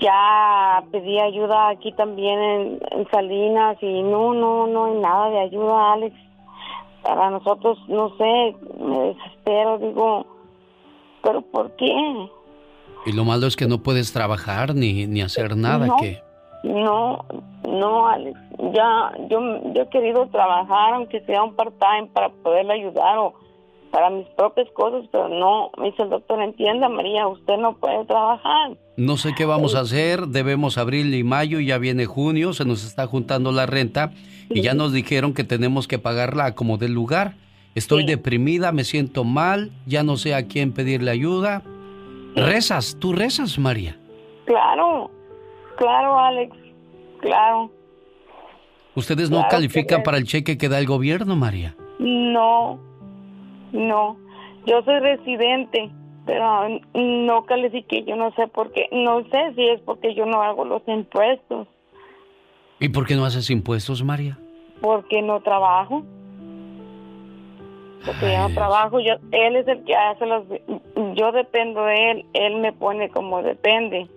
[0.00, 5.38] Ya pedí ayuda aquí también en, en, Salinas y no, no, no hay nada de
[5.38, 6.16] ayuda, Alex.
[7.02, 10.26] Para nosotros, no sé, me desespero, digo,
[11.22, 12.28] pero ¿por qué?
[13.06, 15.86] Y lo malo es que no puedes trabajar ni, ni hacer nada.
[15.86, 16.22] No, que...
[16.64, 17.24] no,
[17.66, 18.38] no, Alex.
[18.74, 19.40] Ya, yo,
[19.72, 23.34] yo he querido trabajar, aunque sea un part-time, para poderle ayudar o
[23.90, 28.04] para mis propias cosas, pero no, me dice el doctor, entienda, María, usted no puede
[28.04, 28.76] trabajar.
[28.96, 32.84] No sé qué vamos a hacer, debemos abril y mayo, ya viene junio, se nos
[32.84, 34.12] está juntando la renta
[34.48, 37.34] y ya nos dijeron que tenemos que pagarla como del lugar.
[37.74, 41.62] Estoy deprimida, me siento mal, ya no sé a quién pedirle ayuda.
[42.34, 42.96] ¿Rezas?
[42.98, 43.96] ¿Tú rezas, María?
[44.44, 45.10] Claro,
[45.76, 46.56] claro, Alex,
[47.20, 47.70] claro.
[48.94, 51.76] ¿Ustedes no califican para el cheque que da el gobierno, María?
[51.98, 52.78] No,
[53.72, 54.16] no.
[54.66, 55.90] Yo soy residente,
[56.26, 58.04] pero no califiqué.
[58.04, 58.88] Yo no sé por qué.
[58.92, 61.68] No sé si es porque yo no hago los impuestos.
[62.80, 64.38] ¿Y por qué no haces impuestos, María?
[64.80, 66.04] Porque no trabajo
[68.04, 70.44] porque yo no trabajo, yo, él es el que hace los,
[71.16, 74.08] yo dependo de él, él me pone como depende.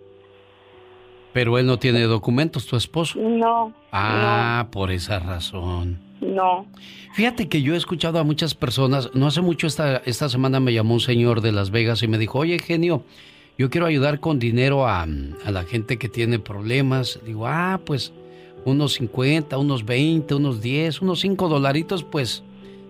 [1.33, 3.19] Pero él no tiene documentos, tu esposo.
[3.19, 3.73] No.
[3.91, 5.99] Ah, por esa razón.
[6.21, 6.67] No.
[7.13, 10.73] Fíjate que yo he escuchado a muchas personas, no hace mucho esta, esta semana me
[10.73, 13.03] llamó un señor de Las Vegas y me dijo, oye genio,
[13.57, 17.19] yo quiero ayudar con dinero a, a la gente que tiene problemas.
[17.25, 18.13] Digo, ah, pues
[18.65, 22.43] unos 50, unos 20, unos 10, unos 5 dolaritos, pues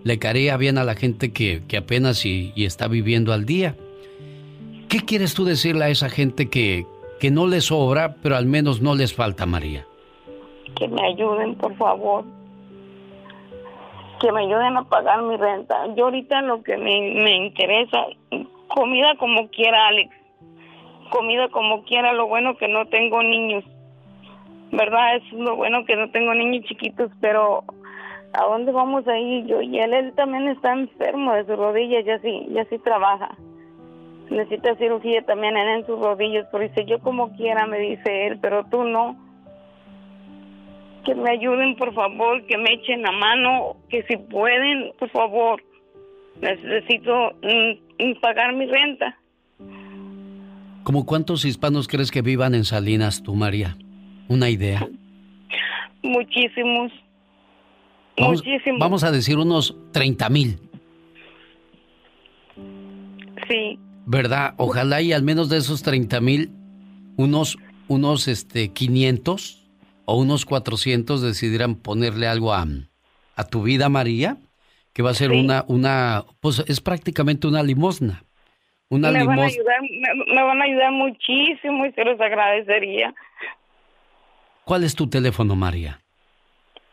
[0.04, 3.74] le caería bien a la gente que, apenas y, está viviendo al día.
[4.88, 6.86] ¿Qué quieres tú decirle a esa gente que,
[7.18, 9.86] que no les sobra, pero al menos no les falta, María?
[10.78, 12.24] Que me ayuden, por favor.
[14.20, 15.74] Que me ayuden a pagar mi renta.
[15.96, 18.04] Yo ahorita lo que me, me interesa,
[18.68, 20.14] comida como quiera, Alex.
[21.10, 23.64] Comida como quiera, lo bueno que no tengo niños.
[24.70, 25.16] ¿Verdad?
[25.16, 27.64] Es lo bueno que no tengo niños chiquitos, pero
[28.34, 29.46] ¿a dónde vamos a ir?
[29.46, 33.36] Yo y él, él también está enfermo de sus rodillas, ya sí, ya sí trabaja.
[34.30, 38.64] Necesita cirugía también en sus rodillas, pero dice, yo como quiera, me dice él, pero
[38.64, 39.16] tú no.
[41.04, 45.62] Que me ayuden, por favor, que me echen la mano, que si pueden, por favor.
[46.40, 49.16] Necesito mm, mm, pagar mi renta.
[50.82, 53.76] ¿Cómo cuántos hispanos crees que vivan en Salinas, tú, María?
[54.28, 54.86] ¿Una idea?
[56.02, 56.92] Muchísimos.
[58.16, 58.42] Vamos,
[58.78, 60.58] Vamos a decir unos 30 mil.
[63.48, 63.78] Sí.
[64.06, 64.54] ¿Verdad?
[64.58, 66.50] Ojalá y al menos de esos 30 mil,
[67.16, 67.58] unos,
[67.88, 69.64] unos este, 500
[70.04, 72.66] o unos 400 decidieran ponerle algo a,
[73.36, 74.36] a tu vida, María,
[74.92, 78.24] que va a ser una, una, pues es prácticamente una limosna.
[78.90, 79.36] Una me, limosna.
[79.36, 79.80] Van a ayudar,
[80.28, 83.14] me, van a ayudar muchísimo y se los agradecería.
[84.64, 86.03] ¿Cuál es tu teléfono, María?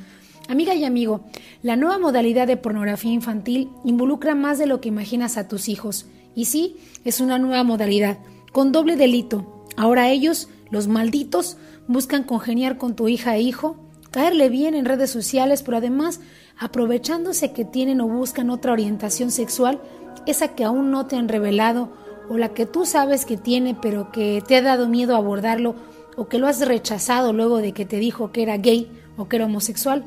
[0.48, 1.24] Amiga y amigo,
[1.62, 6.06] la nueva modalidad de pornografía infantil involucra más de lo que imaginas a tus hijos.
[6.34, 8.18] Y sí, es una nueva modalidad,
[8.52, 9.64] con doble delito.
[9.76, 11.56] Ahora ellos, los malditos,
[11.86, 13.76] buscan congeniar con tu hija e hijo,
[14.10, 16.20] caerle bien en redes sociales, pero además,
[16.58, 19.80] aprovechándose que tienen o buscan otra orientación sexual,
[20.26, 21.90] esa que aún no te han revelado,
[22.28, 25.74] o la que tú sabes que tiene, pero que te ha dado miedo abordarlo,
[26.16, 29.36] o que lo has rechazado luego de que te dijo que era gay o que
[29.36, 30.04] era homosexual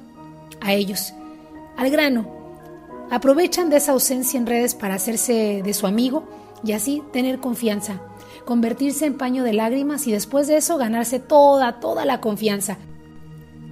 [0.61, 1.13] a ellos.
[1.75, 2.27] Al grano,
[3.11, 6.23] aprovechan de esa ausencia en redes para hacerse de su amigo
[6.63, 8.01] y así tener confianza,
[8.45, 12.77] convertirse en paño de lágrimas y después de eso ganarse toda, toda la confianza.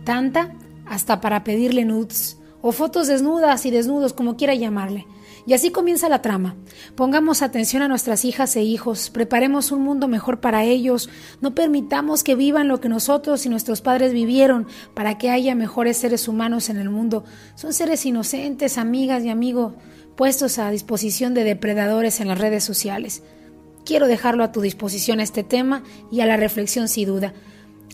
[0.03, 0.53] Tanta
[0.85, 5.05] hasta para pedirle nudes o fotos desnudas y desnudos, como quiera llamarle.
[5.45, 6.55] Y así comienza la trama.
[6.95, 11.07] Pongamos atención a nuestras hijas e hijos, preparemos un mundo mejor para ellos,
[11.41, 14.65] no permitamos que vivan lo que nosotros y nuestros padres vivieron
[14.95, 17.23] para que haya mejores seres humanos en el mundo.
[17.53, 19.73] Son seres inocentes, amigas y amigos,
[20.15, 23.21] puestos a disposición de depredadores en las redes sociales.
[23.85, 27.35] Quiero dejarlo a tu disposición este tema y a la reflexión sin duda.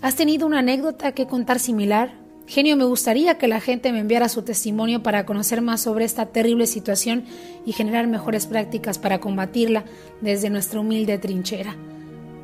[0.02, 2.21] ¿Has tenido una anécdota que contar similar?
[2.48, 6.26] Genio, me gustaría que la gente me enviara su testimonio para conocer más sobre esta
[6.26, 7.24] terrible situación
[7.66, 9.86] y generar mejores prácticas para combatirla
[10.20, 11.76] desde nuestra humilde trinchera.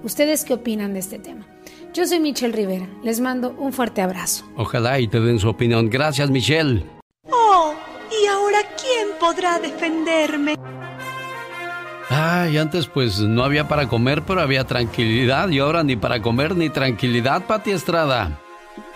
[0.03, 1.45] ¿Ustedes qué opinan de este tema?
[1.93, 2.87] Yo soy Michelle Rivera.
[3.03, 4.45] Les mando un fuerte abrazo.
[4.55, 5.89] Ojalá y te den su opinión.
[5.89, 6.85] Gracias, Michelle.
[7.29, 7.73] Oh,
[8.11, 10.55] ¿y ahora quién podrá defenderme?
[12.09, 15.49] Ay, antes pues no había para comer, pero había tranquilidad.
[15.49, 18.39] Y ahora ni para comer ni tranquilidad, Pati Estrada.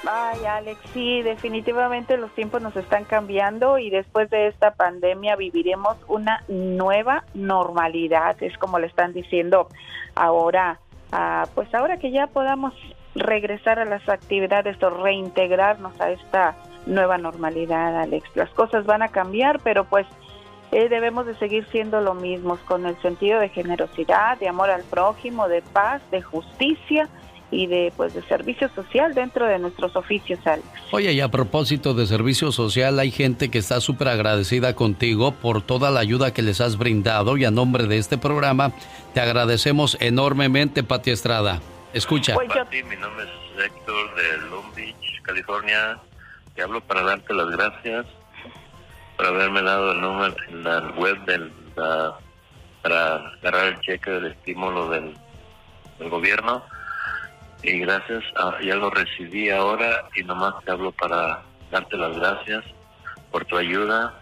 [0.08, 5.96] Ay, Alex, sí, definitivamente los tiempos nos están cambiando y después de esta pandemia viviremos
[6.08, 9.68] una nueva normalidad, es como le están diciendo
[10.16, 10.80] ahora,
[11.12, 12.74] ah, pues ahora que ya podamos
[13.14, 16.56] regresar a las actividades o reintegrarnos a esta
[16.88, 18.28] nueva normalidad, Alex.
[18.36, 20.08] Las cosas van a cambiar, pero pues
[20.72, 24.84] eh, debemos de seguir siendo lo mismo, con el sentido de generosidad, de amor al
[24.84, 27.08] prójimo, de paz, de justicia
[27.52, 30.66] y de pues de servicio social dentro de nuestros oficios, Alex.
[30.92, 35.62] Oye, y a propósito de servicio social, hay gente que está súper agradecida contigo por
[35.62, 38.72] toda la ayuda que les has brindado y a nombre de este programa
[39.14, 41.62] te agradecemos enormemente, Pati Estrada.
[41.94, 42.36] Escucha.
[42.36, 46.00] Pues mi nombre es Héctor de Long Beach, California.
[46.56, 48.06] Te hablo para darte las gracias
[49.18, 51.52] por haberme dado el número en la web del,
[52.82, 55.14] para agarrar el cheque del estímulo del,
[56.00, 56.64] del gobierno
[57.64, 58.24] y gracias,
[58.64, 62.64] ya lo recibí ahora y nomás te hablo para darte las gracias
[63.32, 64.14] por tu ayuda.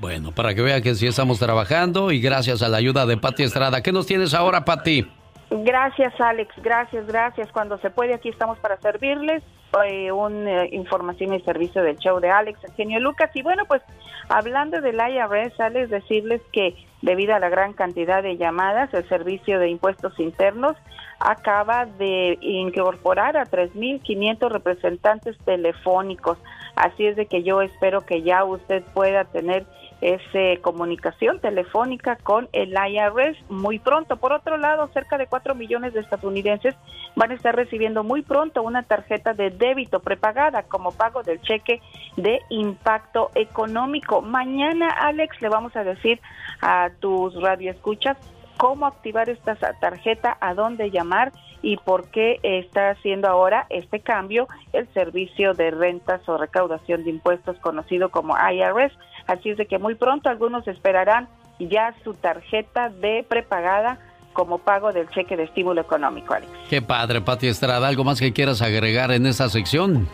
[0.00, 3.42] Bueno, para que vea que sí estamos trabajando y gracias a la ayuda de Pati
[3.42, 3.82] Estrada.
[3.82, 5.10] ¿Qué nos tienes ahora, Pati?
[5.50, 6.54] Gracias, Alex.
[6.58, 7.50] Gracias, gracias.
[7.52, 9.42] Cuando se puede, aquí estamos para servirles.
[9.84, 13.30] Eh, una eh, información y servicio del show de Alex, Genio Lucas.
[13.34, 13.82] Y bueno, pues
[14.28, 19.58] hablando del IRS, Alex, decirles que debido a la gran cantidad de llamadas, el Servicio
[19.58, 20.76] de Impuestos Internos
[21.20, 26.38] acaba de incorporar a 3.500 representantes telefónicos.
[26.74, 29.66] Así es de que yo espero que ya usted pueda tener
[30.00, 34.16] esa comunicación telefónica con el IRS muy pronto.
[34.16, 36.74] Por otro lado, cerca de 4 millones de estadounidenses
[37.16, 41.80] van a estar recibiendo muy pronto una tarjeta de débito prepagada como pago del cheque
[42.16, 44.22] de impacto económico.
[44.22, 46.20] Mañana, Alex, le vamos a decir
[46.60, 48.16] a tus radioescuchas
[48.56, 54.46] cómo activar esta tarjeta, a dónde llamar y por qué está haciendo ahora este cambio
[54.72, 58.92] el servicio de rentas o recaudación de impuestos conocido como IRS.
[59.28, 61.28] Así es de que muy pronto algunos esperarán
[61.60, 63.98] ya su tarjeta de prepagada
[64.32, 66.50] como pago del cheque de estímulo económico, Alex.
[66.68, 67.86] Qué padre, Pati Estrada.
[67.86, 70.08] ¿Algo más que quieras agregar en esa sección?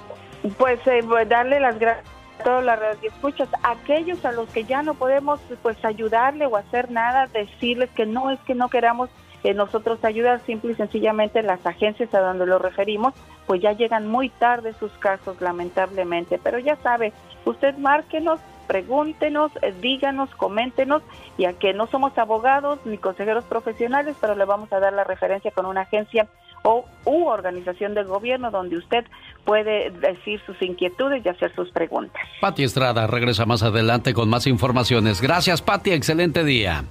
[0.59, 5.41] Pues eh, darle las gracias todas las escuchas, aquellos a los que ya no podemos
[5.63, 9.11] pues ayudarle o hacer nada, decirles que no es que no queramos
[9.45, 13.15] eh, nosotros ayudar, simple y sencillamente las agencias a donde lo referimos,
[13.47, 16.41] pues ya llegan muy tarde sus casos, lamentablemente.
[16.43, 17.13] Pero ya sabe,
[17.45, 21.03] usted márquenos, pregúntenos, eh, díganos, coméntenos,
[21.39, 25.05] y a que no somos abogados ni consejeros profesionales, pero le vamos a dar la
[25.05, 26.29] referencia con una agencia
[26.63, 29.05] o u organización del gobierno donde usted
[29.45, 32.23] puede decir sus inquietudes y hacer sus preguntas.
[32.41, 35.21] Pati Estrada regresa más adelante con más informaciones.
[35.21, 35.93] Gracias, Pati.
[35.93, 36.85] Excelente día.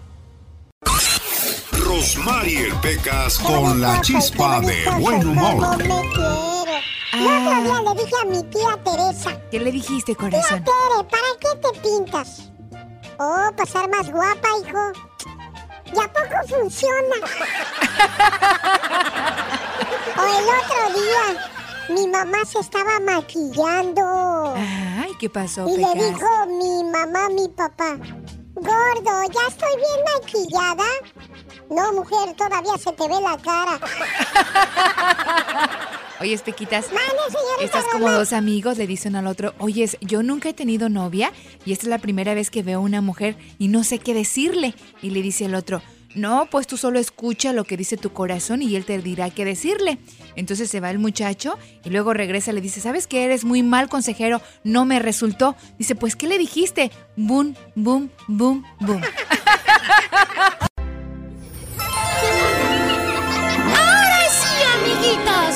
[1.71, 5.77] Rosmarie Pecas con la chispa de buen humor.
[7.23, 9.31] El otro día le dije a mi tía Teresa.
[9.49, 10.63] ¿Qué le dijiste, corazón?
[10.63, 12.51] Tía Tere, ¿para qué te pintas?
[13.17, 14.91] Oh, pasar más guapa, hijo.
[15.85, 17.15] ¿Y a poco funciona?
[20.17, 21.25] o el otro día,
[21.89, 24.53] mi mamá se estaba maquillando.
[24.55, 27.95] Ay, ¿qué pasó, Y le dijo mi mamá a mi papá,
[28.55, 30.85] gordo, ¿ya estoy bien maquillada?
[31.69, 33.79] No, mujer, todavía se te ve la cara.
[36.21, 36.85] Oye, Pequitas,
[37.61, 41.33] estás como dos amigos, le dicen al otro, oye, yo nunca he tenido novia
[41.65, 44.13] y esta es la primera vez que veo a una mujer y no sé qué
[44.13, 44.73] decirle.
[45.01, 45.81] Y le dice el otro,
[46.15, 49.43] no, pues tú solo escucha lo que dice tu corazón y él te dirá qué
[49.43, 49.97] decirle.
[50.35, 53.25] Entonces se va el muchacho y luego regresa y le dice, ¿sabes qué?
[53.25, 55.57] Eres muy mal consejero, no me resultó.
[55.77, 56.91] Dice, pues, ¿qué le dijiste?
[57.17, 59.01] Boom, boom, boom, boom.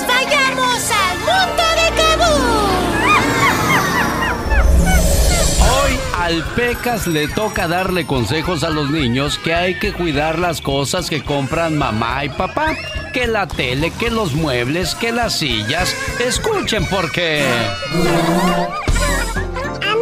[0.08, 1.88] vayamos al mundo de
[5.64, 10.62] Hoy al Pecas le toca darle consejos a los niños que hay que cuidar las
[10.62, 12.76] cosas que compran mamá y papá.
[13.14, 15.96] Que la tele, que los muebles, que las sillas.
[16.20, 17.46] Escuchen porque...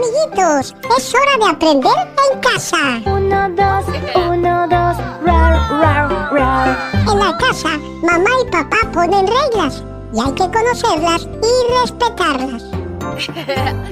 [0.05, 2.77] Amiguitos, es hora de aprender en casa.
[3.05, 6.91] Uno, dos, uno, dos, rar, rar, rar.
[7.11, 7.69] En la casa,
[8.03, 9.83] mamá y papá ponen reglas
[10.13, 12.63] y hay que conocerlas y respetarlas.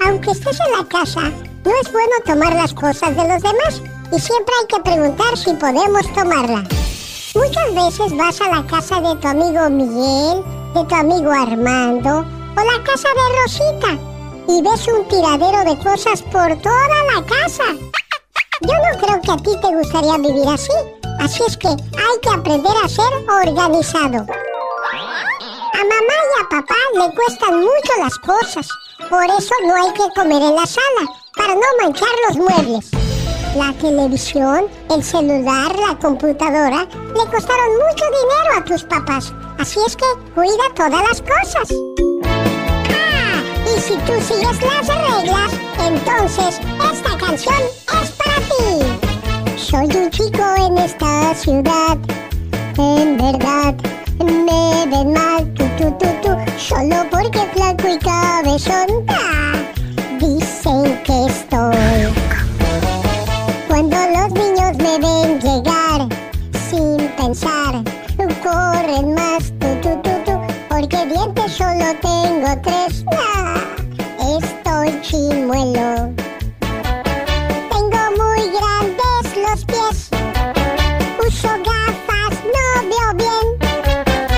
[0.06, 1.32] Aunque estés en la casa,
[1.66, 3.82] no es bueno tomar las cosas de los demás
[4.12, 6.64] y siempre hay que preguntar si podemos tomarla.
[7.34, 10.44] Muchas veces vas a la casa de tu amigo Miguel,
[10.76, 14.13] de tu amigo Armando o la casa de Rosita
[14.48, 17.64] y ves un tiradero de cosas por toda la casa.
[18.62, 20.72] Yo no creo que a ti te gustaría vivir así,
[21.20, 24.26] así es que hay que aprender a ser organizado.
[25.74, 28.68] A mamá y a papá le cuestan mucho las cosas,
[29.10, 32.92] por eso no hay que comer en la sala, para no manchar los muebles.
[33.58, 39.96] La televisión, el celular, la computadora le costaron mucho dinero a tus papás, así es
[39.96, 41.70] que cuida todas las cosas.
[43.86, 46.60] Si tú sigues las reglas, entonces
[46.92, 47.62] esta canción
[48.02, 49.58] es para ti.
[49.58, 51.98] Soy un chico en esta ciudad,
[52.78, 53.76] en verdad
[54.20, 58.88] me ven mal, tú, tú, tú, tú, solo porque flaco y cabezón.
[60.20, 62.14] Dicen que estoy.
[63.68, 66.08] Cuando los niños me ven llegar
[66.70, 67.84] sin pensar,
[68.42, 70.40] corren más, tú, tú, tú, tú,
[70.70, 73.04] porque dientes solo tengo tres.
[75.14, 76.10] Chimuelo.
[77.70, 80.10] Tengo muy grandes los pies.
[81.28, 83.46] Uso gafas, no veo bien.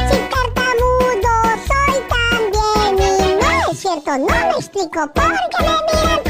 [0.10, 1.34] Si tartamudo
[1.69, 2.91] soy también.
[2.99, 6.24] Y no es cierto, no me explico por qué me miran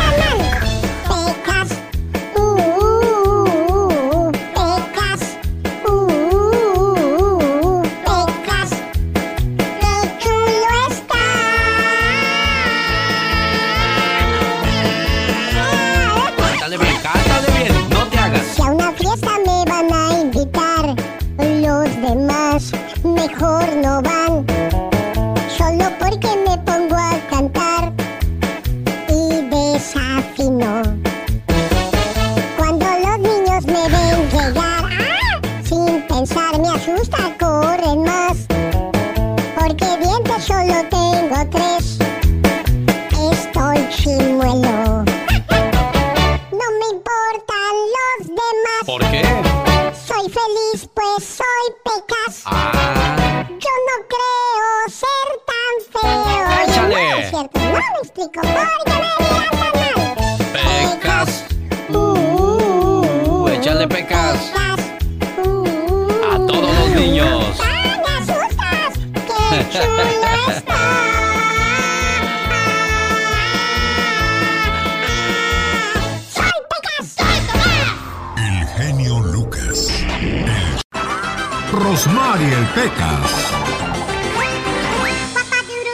[82.76, 83.32] Pecas.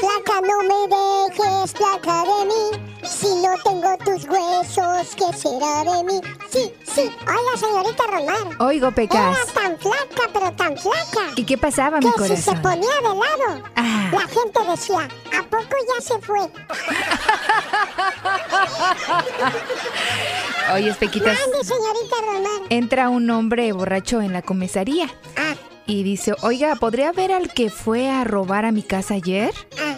[0.02, 2.64] Placa, no me dejes, placa de mí.
[3.04, 6.20] Si no tengo tus huesos, ¿qué será de mí?
[6.50, 7.12] Sí, sí.
[7.22, 8.48] Oiga, señorita Romar.
[8.62, 9.38] Oigo, Pecas.
[9.38, 11.32] Era tan flaca, pero tan flaca.
[11.36, 12.38] ¿Y qué pasaba, mi que corazón?
[12.38, 14.10] si se ponía de lado, Ah.
[14.12, 16.40] la gente decía, ¿a poco ya se fue?
[20.74, 21.38] Oye, Pequitas.
[21.40, 22.62] Mande, señorita Romar.
[22.70, 25.08] Entra un hombre borracho en la comisaría.
[25.38, 25.54] Ah.
[25.88, 29.52] Y dice, oiga, ¿podría ver al que fue a robar a mi casa ayer?
[29.80, 29.96] Ah.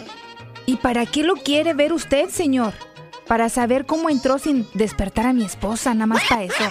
[0.66, 2.72] ¿Y para qué lo quiere ver usted, señor?
[3.26, 6.54] Para saber cómo entró sin despertar a mi esposa, nada más para eso.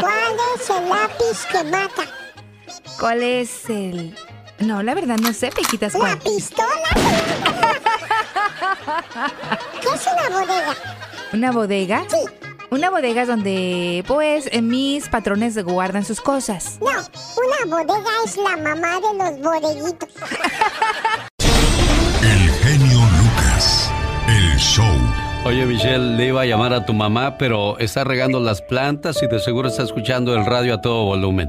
[0.00, 2.02] ¿Cuál es el lápiz que mata?
[2.98, 4.14] ¿Cuál es el...?
[4.58, 6.18] No, la verdad no sé, Pequitas, ¿La ¿cuál?
[6.18, 6.88] pistola?
[9.80, 10.74] ¿Qué es una bodega?
[11.32, 12.04] ¿Una bodega?
[12.08, 12.18] Sí.
[12.70, 16.78] Una bodega es donde, pues, eh, mis patrones guardan sus cosas.
[16.82, 20.08] No, una bodega es la mamá de los bodeguitos.
[22.22, 23.90] El genio Lucas.
[24.28, 24.84] El show.
[25.46, 29.28] Oye, Michelle, le iba a llamar a tu mamá, pero está regando las plantas y
[29.28, 31.48] de seguro está escuchando el radio a todo volumen.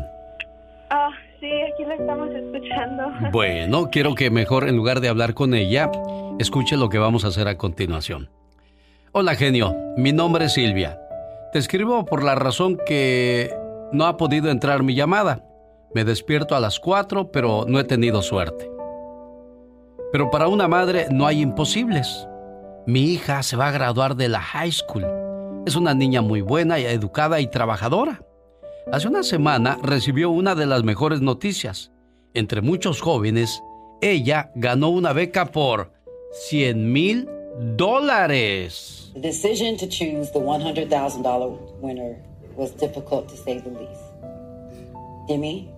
[0.90, 1.10] Ah,
[1.42, 3.04] sí, aquí lo estamos escuchando.
[3.34, 5.92] Bueno, quiero que mejor, en lugar de hablar con ella,
[6.40, 8.30] escuche lo que vamos a hacer a continuación.
[9.12, 9.76] Hola, genio.
[9.98, 10.98] Mi nombre es Silvia.
[11.52, 13.52] Te escribo por la razón que
[13.92, 15.44] no ha podido entrar mi llamada.
[15.96, 18.70] Me despierto a las 4, pero no he tenido suerte.
[20.12, 22.28] Pero para una madre no hay imposibles.
[22.86, 25.06] Mi hija se va a graduar de la high school.
[25.66, 28.22] Es una niña muy buena, educada y trabajadora.
[28.92, 31.92] Hace una semana recibió una de las mejores noticias.
[32.36, 33.64] Entre muchos jóvenes,
[34.02, 35.94] ella ganó una beca por
[36.48, 37.28] 100 mil
[37.60, 39.12] dólares.
[39.14, 42.18] The decision to choose the $100,000 winner
[42.56, 44.02] was difficult to say the least.
[45.28, 45.70] Jimmy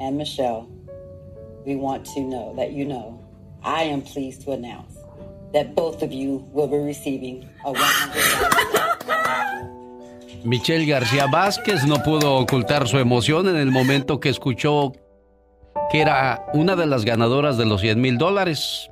[0.00, 0.66] and Michelle,
[1.66, 3.20] we want to know that you know
[3.62, 4.96] I am pleased to announce
[5.52, 10.44] that both of you will be receiving a $100,000.
[10.44, 14.92] Michelle García Vázquez no pudo ocultar su emoción en el momento que escuchó
[15.90, 18.88] que era una de las ganadoras de los 100 mil dólares.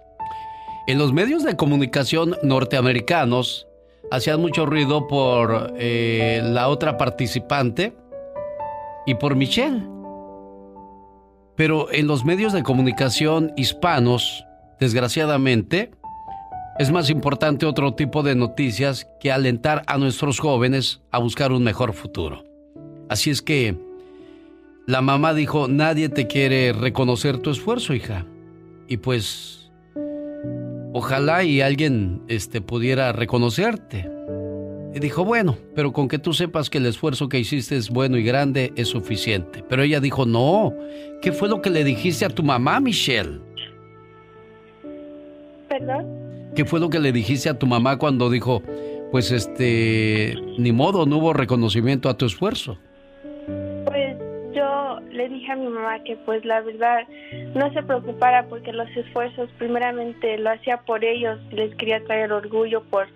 [0.87, 3.67] En los medios de comunicación norteamericanos
[4.13, 7.97] hacían mucho ruido por eh, la otra participante
[9.05, 9.83] y por Michelle.
[11.57, 14.45] Pero en los medios de comunicación hispanos,
[14.79, 15.91] desgraciadamente,
[16.79, 21.65] es más importante otro tipo de noticias que alentar a nuestros jóvenes a buscar un
[21.65, 22.45] mejor futuro.
[23.09, 23.77] Así es que
[24.87, 28.25] la mamá dijo, nadie te quiere reconocer tu esfuerzo, hija.
[28.87, 29.66] Y pues,
[30.97, 34.10] ojalá y alguien este, pudiera reconocerte.
[34.94, 38.16] Y dijo, bueno, pero con que tú sepas que el esfuerzo que hiciste es bueno
[38.16, 39.62] y grande es suficiente.
[39.68, 40.73] Pero ella dijo, no,
[41.20, 43.40] ¿qué fue lo que le dijiste a tu mamá, Michelle?
[45.68, 46.06] ¿Perdón?
[46.55, 48.62] ¿Qué fue lo que le dijiste a tu mamá cuando dijo,
[49.12, 52.78] pues este, ni modo, no hubo reconocimiento a tu esfuerzo?
[55.48, 57.06] A mi mamá que pues la verdad
[57.55, 62.82] no se preocupara porque los esfuerzos primeramente lo hacía por ellos, les quería traer orgullo
[62.85, 63.06] por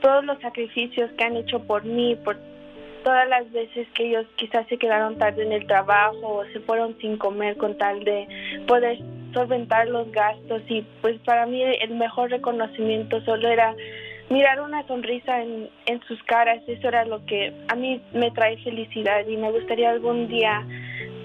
[0.00, 2.36] todos los sacrificios que han hecho por mí, por
[3.04, 6.98] todas las veces que ellos quizás se quedaron tarde en el trabajo o se fueron
[7.00, 8.26] sin comer con tal de
[8.66, 8.98] poder
[9.32, 10.62] solventar los gastos.
[10.68, 13.74] Y pues para mí el mejor reconocimiento solo era
[14.30, 18.58] mirar una sonrisa en, en sus caras, eso era lo que a mí me trae
[18.58, 20.66] felicidad y me gustaría algún día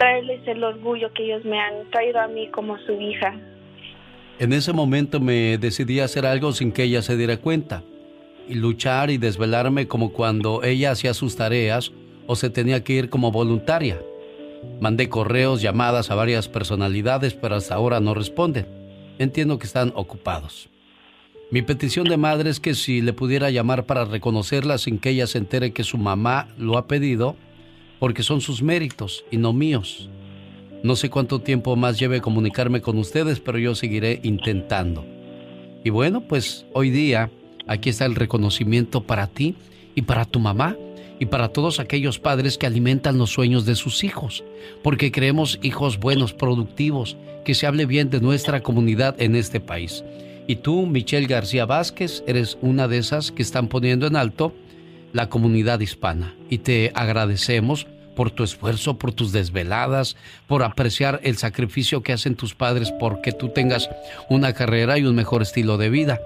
[0.03, 3.39] traerles el orgullo que ellos me han traído a mí como su hija.
[4.37, 7.83] En ese momento me decidí a hacer algo sin que ella se diera cuenta
[8.49, 11.93] y luchar y desvelarme como cuando ella hacía sus tareas
[12.27, 14.01] o se tenía que ir como voluntaria.
[14.81, 18.65] Mandé correos, llamadas a varias personalidades, pero hasta ahora no responden.
[19.19, 20.69] Entiendo que están ocupados.
[21.49, 25.27] Mi petición de madre es que si le pudiera llamar para reconocerla sin que ella
[25.27, 27.37] se entere que su mamá lo ha pedido,
[28.03, 30.09] porque son sus méritos y no míos.
[30.83, 35.05] No sé cuánto tiempo más lleve comunicarme con ustedes, pero yo seguiré intentando.
[35.85, 37.31] Y bueno, pues hoy día
[37.65, 39.55] aquí está el reconocimiento para ti
[39.95, 40.75] y para tu mamá
[41.17, 44.43] y para todos aquellos padres que alimentan los sueños de sus hijos,
[44.83, 47.15] porque creemos hijos buenos, productivos,
[47.45, 50.03] que se hable bien de nuestra comunidad en este país.
[50.45, 54.53] Y tú, Michelle García Vázquez, eres una de esas que están poniendo en alto
[55.13, 56.35] la comunidad hispana.
[56.49, 60.15] Y te agradecemos por tu esfuerzo, por tus desveladas,
[60.47, 63.89] por apreciar el sacrificio que hacen tus padres porque tú tengas
[64.29, 66.21] una carrera y un mejor estilo de vida.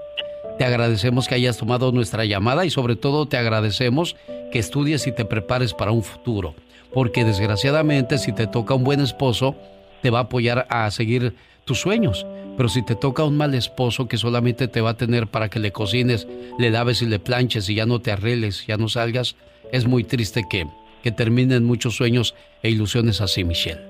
[0.58, 4.16] Te agradecemos que hayas tomado nuestra llamada y sobre todo te agradecemos
[4.50, 6.54] que estudies y te prepares para un futuro.
[6.92, 9.54] porque desgraciadamente si te toca un buen esposo,
[10.02, 11.34] te va a apoyar a seguir
[11.66, 12.26] tus sueños.
[12.56, 15.60] Pero si te toca un mal esposo que solamente te va a tener para que
[15.60, 16.26] le cocines,
[16.58, 19.36] le laves y le planches y ya no te arregles, ya no salgas,
[19.70, 20.66] es muy triste que,
[21.02, 23.80] que terminen muchos sueños e ilusiones así, Michelle.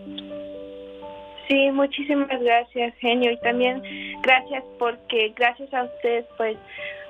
[1.49, 3.33] Sí, muchísimas gracias, genio.
[3.33, 3.83] Y también
[4.23, 6.59] gracias porque gracias a usted, pues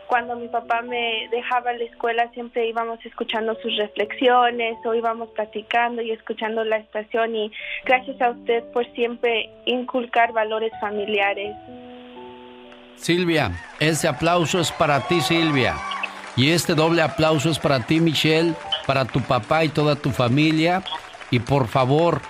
[0.06, 6.00] cuando mi papá me dejaba la escuela siempre íbamos escuchando sus reflexiones o íbamos platicando
[6.00, 7.52] y escuchando la estación y
[7.84, 11.54] gracias a usted por siempre inculcar valores familiares.
[12.96, 15.74] Silvia, ese aplauso es para ti, Silvia.
[16.36, 18.54] Y este doble aplauso es para ti, Michelle,
[18.88, 20.82] para tu papá y toda tu familia.
[21.30, 22.20] Y por favor,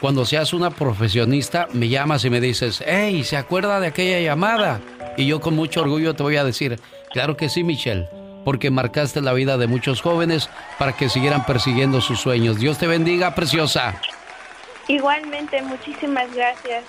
[0.00, 4.80] cuando seas una profesionista, me llamas y me dices, hey, ¿se acuerda de aquella llamada?
[5.16, 6.78] Y yo con mucho orgullo te voy a decir,
[7.12, 8.08] Claro que sí, Michelle,
[8.44, 10.48] porque marcaste la vida de muchos jóvenes
[10.78, 12.58] para que siguieran persiguiendo sus sueños.
[12.58, 14.00] Dios te bendiga, preciosa.
[14.88, 16.84] Igualmente, muchísimas gracias.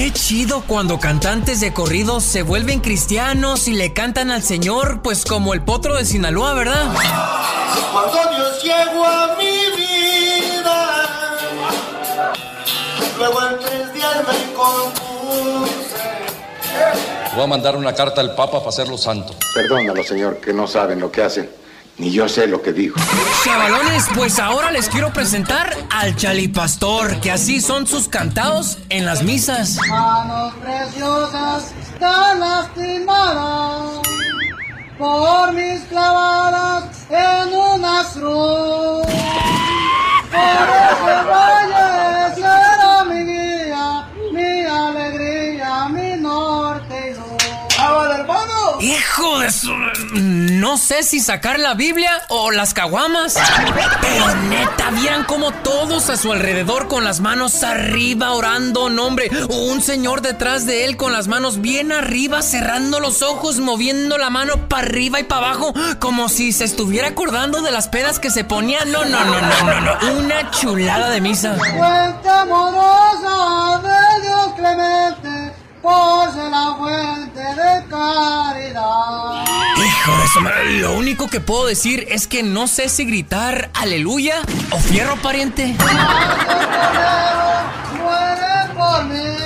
[0.00, 5.26] Qué chido cuando cantantes de corridos se vuelven cristianos y le cantan al Señor, pues
[5.26, 6.86] como el potro de Sinaloa, ¿verdad?
[7.92, 11.36] Cuando Dios llegó a mi vida,
[13.18, 15.96] luego en tres días me compuse.
[17.34, 19.34] Voy a mandar una carta al Papa para hacerlo santo.
[19.52, 21.50] Perdónalo, Señor, que no saben lo que hacen.
[22.00, 22.98] Ni yo sé lo que dijo.
[23.44, 29.22] Chavalones, pues ahora les quiero presentar al Chalipastor, que así son sus cantados en las
[29.22, 29.76] misas.
[29.86, 34.00] Manos preciosas, tan lastimadas
[34.98, 39.06] por mis clavadas en una cruz.
[40.30, 41.79] Por ese valle
[48.80, 49.70] Hijo de su...
[50.14, 53.36] No sé si sacar la Biblia o las caguamas.
[54.00, 59.30] Pero neta, vieran como todos a su alrededor con las manos arriba orando, nombre.
[59.48, 64.30] Un señor detrás de él con las manos bien arriba, cerrando los ojos, moviendo la
[64.30, 68.30] mano para arriba y para abajo, como si se estuviera acordando de las pedas que
[68.30, 68.84] se ponía.
[68.86, 70.18] No, no, no, no, no, no.
[70.18, 71.56] Una chulada de misa.
[72.30, 75.49] Amorosa de Dios clemente
[75.82, 79.44] por la fuente de caridad.
[79.76, 83.70] Hijo de su madre, lo único que puedo decir es que no sé si gritar
[83.74, 85.66] aleluya o fierro pariente.
[87.98, 89.36] muere por mí,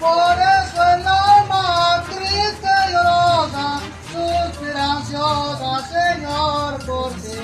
[0.00, 3.80] por eso el alma triste y llorosa,
[4.12, 7.38] suspira ansiosa, Señor, por ti.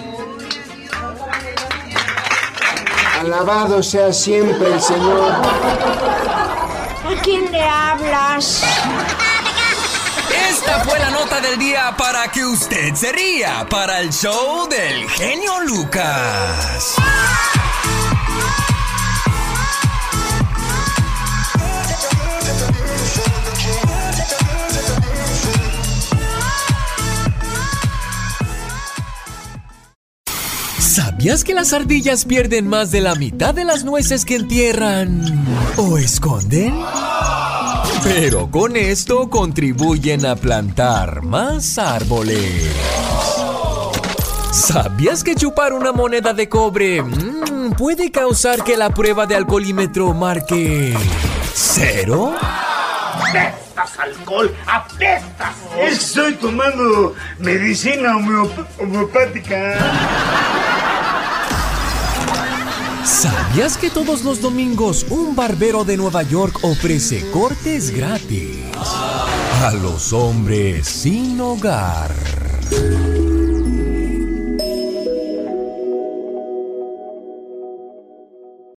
[3.21, 6.40] Alabado sea siempre el Señor.
[7.21, 8.63] ¿A quién le hablas?
[10.49, 15.07] Esta fue la nota del día para que usted se ría para el show del
[15.11, 16.97] genio Lucas.
[30.91, 35.23] ¿Sabías que las ardillas pierden más de la mitad de las nueces que entierran
[35.77, 36.75] o esconden?
[38.03, 42.75] Pero con esto contribuyen a plantar más árboles.
[44.51, 50.13] ¿Sabías que chupar una moneda de cobre mm, puede causar que la prueba de alcoholímetro
[50.13, 50.93] marque
[51.55, 52.35] cero?
[53.15, 54.53] ¡Apestas, alcohol!
[54.67, 55.55] ¡Apestas!
[55.79, 59.77] Estoy tomando medicina homeopática.
[63.05, 70.13] ¿Sabías que todos los domingos un barbero de Nueva York ofrece cortes gratis a los
[70.13, 72.11] hombres sin hogar?